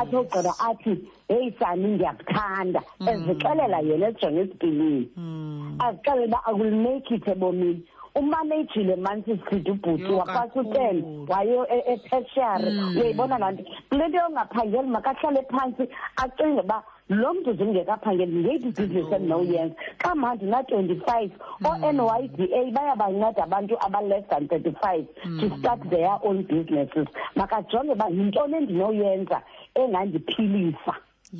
athogqiba 0.01 0.51
athi 0.69 0.93
heyi 1.31 1.47
sani 1.59 1.87
ndiyakuthanda 1.95 2.79
mm. 2.99 3.07
ezixelela 3.11 3.77
yena 3.87 4.05
esijonge 4.09 4.39
esipilini 4.45 5.05
mm. 5.21 5.81
azixelela 5.85 6.37
uba 6.51 6.67
make 6.85 7.09
it 7.15 7.25
ebomini 7.33 7.81
umanejile 8.15 8.95
mansi 8.95 9.39
sidide 9.49 9.71
ubhuti 9.89 10.11
wapasa 10.19 10.59
u-ten 10.61 10.97
wayo 11.31 11.61
etertiary 11.93 12.67
e 12.67 12.69
hmm. 12.73 12.87
uyayibona 12.97 13.35
laa 13.41 13.51
nto 13.53 13.63
kule 13.89 14.03
nto 14.07 14.17
yongaphangeli 14.23 14.89
makahlale 14.95 15.41
phantsi 15.53 15.83
acinge 16.23 16.59
uba 16.65 16.77
lo 17.19 17.29
mntu 17.35 17.51
zingekaphangeli 17.59 18.33
ngeyiphi 18.39 18.67
ibhizinisi 18.69 19.13
endinowuyenza 19.17 19.75
kamandi 20.03 20.43
na-twenty-five 20.53 21.31
oo-n 21.69 21.97
hmm. 21.99 22.13
y 22.19 22.23
d 22.37 22.39
a 22.59 22.71
bayabanceda 22.75 23.41
abantu 23.47 23.73
aba-less 23.85 24.25
than 24.31 24.43
thirty-five 24.51 25.03
to 25.39 25.45
hmm. 25.49 25.57
start 25.59 25.81
their 25.93 26.15
own 26.27 26.37
businesses 26.51 27.07
makajonge 27.39 27.91
uba 27.95 28.07
yintoni 28.17 28.53
endinoyenza 28.59 29.37
engandiphilisa 29.81 30.93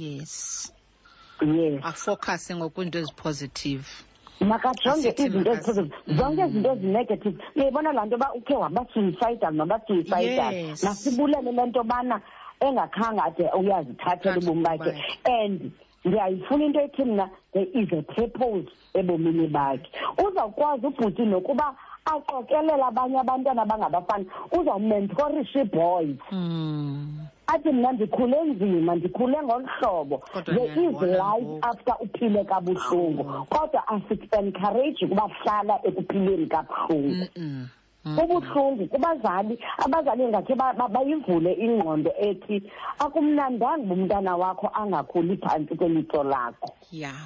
yes 0.04 0.32
yes 1.56 1.76
afocuse 1.90 2.50
ngokwiinto 2.58 2.96
ezipositive 3.02 3.88
makajonge 4.40 5.10
izinto 5.24 5.52
eziphezulu 5.52 5.90
zonke 6.18 6.42
mm. 6.44 6.50
izinto 6.50 6.70
ezinegative 6.76 7.38
uyayibona 7.56 7.90
laa 7.96 8.06
nto 8.06 8.16
yoba 8.16 8.30
ukhe 8.40 8.56
wabasuicidal 8.64 9.54
nobasuicidal 9.60 10.54
nasibulele 10.86 11.50
le 11.58 11.64
nto 11.70 11.80
yobana 11.82 12.16
engakhanga 12.66 13.22
ade 13.28 13.44
uyazithathela 13.60 14.38
ubomi 14.42 14.64
bakhe 14.68 14.92
and 15.38 15.58
ndiyayifuna 16.06 16.62
into 16.68 16.80
ethi 16.86 17.04
mna 17.10 17.26
there 17.54 17.70
is 17.80 17.90
a 18.00 18.02
purpose 18.16 18.68
ebomini 19.00 19.48
bakhe 19.58 19.88
uzawukwazi 20.26 20.84
ubhuti 20.90 21.24
nokuba 21.34 21.66
aqokelela 22.14 22.86
abanye 22.92 23.18
abantwana 23.24 23.62
abangabafana 23.66 24.26
uzawumentorisha 24.58 25.60
ii-boys 25.64 26.18
mm. 26.32 27.30
athi 27.48 27.70
mna 27.72 27.92
ndikhule 27.92 28.44
nzima 28.44 28.96
ndikhule 28.96 29.38
ngolu 29.44 29.68
hlobo 29.78 30.24
there 30.46 30.66
is 30.90 31.02
life 31.02 31.58
after 31.62 31.96
uphile 32.00 32.44
kabuhlungu 32.44 33.26
ah, 33.30 33.46
kodwa 33.60 33.84
asikuencourage 33.88 35.06
ukuba 35.06 35.28
hlala 35.40 35.76
ekuphileni 35.88 36.46
kabuhlungu 36.48 37.28
mm, 37.36 37.68
mm, 38.06 38.06
mm, 38.06 38.20
ubuhlungu 38.24 38.86
kubazali 38.92 39.56
abazali 39.86 40.24
ngakhe 40.28 40.54
bayivule 40.94 41.52
ingqondo 41.66 42.12
ethi 42.28 42.56
akumnandanga 43.04 43.84
uba 43.84 43.94
umntana 43.96 44.32
wakho 44.42 44.68
angakhuli 44.82 45.36
phantsi 45.44 45.74
kwelitso 45.78 46.24
lakho 46.24 46.68
ya 46.92 47.00
yeah. 47.12 47.22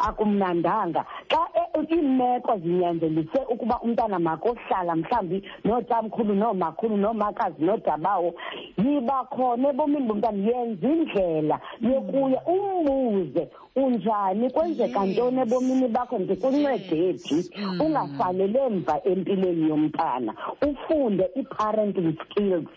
akumnandanga 0.00 1.04
xa 1.32 1.38
e, 1.54 1.62
e, 1.80 1.94
iimeko 1.96 2.58
zinyanzelise 2.58 3.40
ukuba 3.48 3.78
umntana 3.78 4.18
makohlala 4.18 4.96
mhlawumbi 4.96 5.42
nootamkhulu 5.64 6.34
noomakhulu 6.34 6.96
noomakazi 6.96 7.64
nodabawo 7.64 8.32
yiba 8.84 9.24
khona 9.34 9.68
ebomini 9.70 10.06
bomntana 10.08 10.38
yenza 10.48 10.88
indlela 10.88 11.56
yokuya 11.80 12.40
umbuze 12.48 13.48
unjani 13.76 14.50
kwenzeka 14.50 15.04
ntoni 15.06 15.40
ebomini 15.40 15.88
bakho 15.88 16.18
ndikuncede 16.18 16.78
phi 16.78 17.50
hmm. 17.54 17.80
ungasalele 17.80 18.58
emva 18.66 19.00
empilweni 19.04 19.68
yomntana 19.68 20.34
ufunde 20.68 21.30
i-parenting 21.36 22.12
skills 22.24 22.68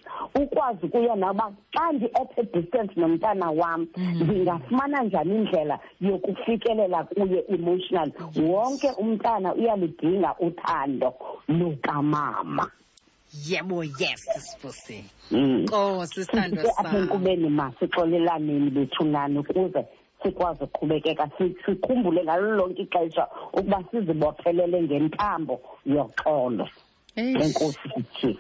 ukwazi 0.42 0.86
ukuya 0.86 1.16
nakuba 1.16 1.52
xa 1.76 1.92
ndi-at 1.92 2.38
a 2.38 2.44
distance 2.44 2.94
nomntana 3.00 3.52
wam 3.52 3.88
hmm. 3.96 4.24
ndingafumana 4.24 5.04
njani 5.04 5.36
indlela 5.36 5.80
yokufikelela 6.02 7.04
kuye 7.16 7.46
emotional 7.50 8.10
oh, 8.20 8.42
wonke 8.42 8.90
umntana 8.98 9.54
uyaludinga 9.54 10.36
uthando 10.40 11.14
lukamama 11.48 12.72
yebo 13.48 13.84
yes 13.84 14.26
sibusini 14.40 15.10
nkosi 15.32 15.36
mm. 15.42 15.66
oh, 15.74 16.06
sithando 16.06 16.62
apha 16.78 16.98
enkubeni 16.98 17.50
masixolelaneni 17.50 18.70
bethunani 18.70 19.40
ukuze 19.40 19.86
sikwazi 20.24 20.64
uqhubekeka 20.64 21.26
sikhumbule 21.38 22.24
ngalo 22.24 22.52
lonke 22.58 22.82
ixesha 22.82 23.26
ukuba 23.58 23.78
sizibophelele 23.92 24.82
ngentambo 24.84 25.56
yoxolo 25.86 26.66
enkosi 27.16 27.80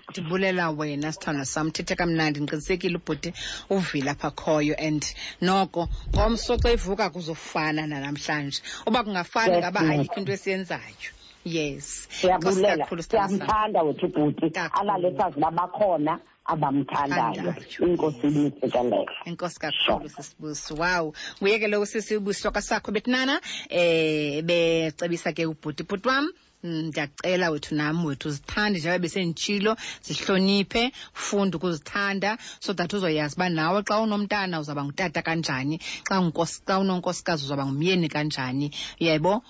ndibulela 0.09 0.65
wena 0.78 1.11
sithandwa 1.13 1.45
sam 1.53 1.67
thethe 1.76 1.95
kamnandi 1.99 2.38
ndiqinisekile 2.39 2.97
ubhuti 2.99 3.30
uvile 3.76 4.09
apha 4.15 4.30
khoyo 4.39 4.74
and 4.88 5.03
noko 5.47 5.82
ngomso 6.13 6.51
xa 6.61 6.69
ivuka 6.78 7.05
kuzofana 7.13 7.82
nanamhlanje 7.91 8.59
uba 8.88 8.99
kungafani 9.05 9.53
ngaba 9.61 9.80
ayikho 9.91 10.17
into 10.19 10.32
esiyenzayo 10.38 11.09
yes 11.55 11.86
siyabulela 12.17 12.84
siyamthanda 13.09 13.80
wethu 13.86 14.05
ibhuti 14.09 14.45
alale 14.57 15.09
sazi 15.17 15.38
abamthandayo 16.53 17.51
inkosi 17.88 18.26
ibuyitsekelele 18.32 19.11
inkosi 19.30 19.57
kakhulu 19.63 20.07
sisibusi 20.15 20.71
wow 20.82 21.03
nguye 21.39 21.57
ke 21.61 21.67
lo 21.71 21.78
sisi 21.91 22.11
ubusiswaka 22.19 22.59
sakho 22.69 22.89
betinana 22.95 23.34
um 23.38 23.39
eh, 23.80 24.41
becebisa 24.47 25.30
ke 25.36 25.43
ubhuti 25.51 25.82
bhuti 25.88 26.07
wam 26.09 26.26
Mm, 26.66 26.82
ndiyakucela 26.88 27.49
wethu 27.51 27.76
nam 27.76 28.05
wethu 28.05 28.30
zithande 28.32 28.80
njengoba 28.80 28.99
besenditshilo 29.03 29.76
zihloniphe 30.05 30.93
funde 31.14 31.55
ukuzithanda 31.57 32.38
so 32.64 32.72
that 32.74 32.88
uzoyazi 32.95 33.36
uba 33.36 33.49
nawe 33.51 33.84
xa 33.84 33.99
unomntana 33.99 34.59
uzawuba 34.64 34.86
ngutata 34.88 35.20
kanjani 35.28 35.80
xa 36.07 36.16
xa 36.45 36.80
unonkosikazi 36.80 37.43
uzawuba 37.43 37.66
ngumyeni 37.68 38.07
kanjani 38.07 38.72
yayibo 38.99 39.43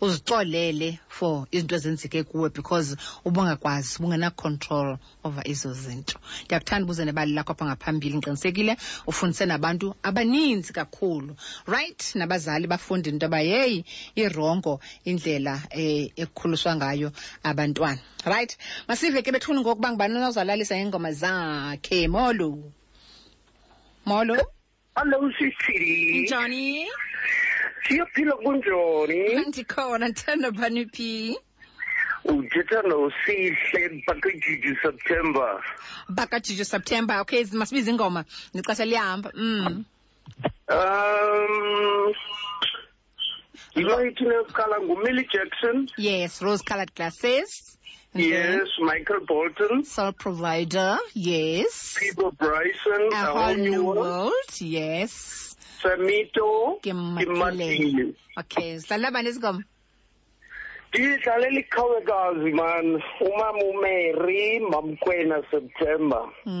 uzicolele 0.00 0.90
for 1.08 1.44
izinto 1.52 1.74
ezenzeke 1.76 2.22
kuwe 2.24 2.48
because 2.48 2.96
ubungakwazi 3.28 3.96
ubungenacontrol 4.00 4.96
over 5.28 5.42
izo 5.44 5.72
zinto 5.76 6.16
ndiyakuthanda 6.48 6.84
ubuze 6.88 7.04
nebali 7.04 7.34
lakho 7.36 7.52
apha 7.52 7.64
ngaphambili 7.68 8.16
ndiqinisekile 8.16 8.76
ufundise 9.06 9.44
nabantu 9.46 9.92
abaninzi 10.02 10.72
kakhulu 10.72 11.36
right 11.68 12.00
nabazali 12.16 12.64
bafunde 12.66 13.10
into 13.12 13.26
yoba 13.28 13.40
yeyi 13.44 13.84
irongo 14.16 14.80
indlela 15.04 15.58
eh, 15.70 16.10
ekukhuliswa 16.16 16.76
ngayo 16.78 17.08
abantwana 17.42 17.98
right 18.26 18.56
masive 18.88 19.22
ke 19.22 19.30
bethuni 19.34 19.60
ngokuba 19.60 21.12
zakhe 21.12 22.08
molo 22.08 22.72
molo 24.06 24.36
sisiri 25.38 26.22
njani 26.24 26.86
siyophila 27.86 28.34
andikhona 29.44 30.08
ndithanda 30.08 30.48
uthetha 32.24 32.78
nosihle 32.82 33.58
september 34.82 35.52
september 36.64 37.20
okay 37.20 37.42
masibiza 37.58 37.90
ingoma 37.92 38.22
mm. 38.54 38.62
um 39.38 39.84
my 43.74 43.82
Rose 43.84 44.52
color 44.52 44.80
Millie 44.80 45.26
Jackson. 45.32 45.88
Yes, 45.96 46.42
rose 46.42 46.60
colored 46.62 46.94
glasses. 46.94 47.78
And 48.12 48.22
yes, 48.22 48.66
Michael 48.78 49.20
Bolton. 49.26 49.84
Soul 49.84 50.12
provider, 50.12 50.98
yes. 51.14 51.96
People 51.98 52.32
Bryson, 52.32 53.08
a 53.10 53.14
whole, 53.16 53.54
new 53.54 53.84
world. 53.84 53.96
world, 53.98 54.60
yes. 54.60 55.56
Samito, 55.82 56.82
Kimatile. 56.82 58.14
Okay, 58.38 58.74
let's 58.74 58.86
salabani 58.86 59.28
isgom. 59.28 59.62
lidlale 60.94 61.50
liqhawekazi 61.50 62.52
mani 62.52 63.02
umama 63.20 63.58
umary 63.72 64.60
mamkwena 64.60 65.42
september 65.50 66.22
mm. 66.46 66.54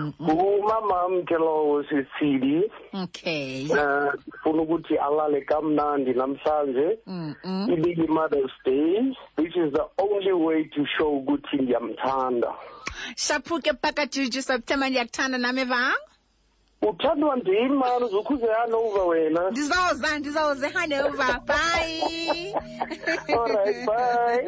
Mm-hmm. 0.00 0.28
umama 0.38 1.00
amtshela 1.02 1.50
wesithili 1.50 2.70
okay 2.92 3.68
um 3.70 3.78
eh, 3.78 4.12
funa 4.42 4.62
ukuthi 4.62 4.96
alale 4.98 5.40
kamnandi 5.40 6.12
namhlanje 6.12 6.98
mm-hmm. 7.06 7.72
ibiki 7.72 8.06
mother's 8.12 8.52
day 8.64 9.14
which 9.38 9.56
is 9.56 9.72
the 9.72 9.86
only 9.98 10.32
way 10.32 10.64
to 10.64 10.84
show 10.96 11.16
ukuthi 11.20 11.56
ngiyamthanda 11.62 12.52
shaphuke 13.16 13.72
phakathi 13.82 14.42
september 14.42 14.88
ndiyakuthanda 14.90 15.38
nami 15.38 15.64
vanga 15.64 16.00
uthandwa 16.88 17.36
ndimani 17.36 18.04
uzokhuze 18.08 18.46
hanova 18.58 19.02
wena 19.10 19.40
ndizawuza 19.50 20.08
ndizawuze 20.18 20.66
hanova 20.74 21.26
bye 21.48 22.40
allright 23.38 23.80
bye 23.88 24.42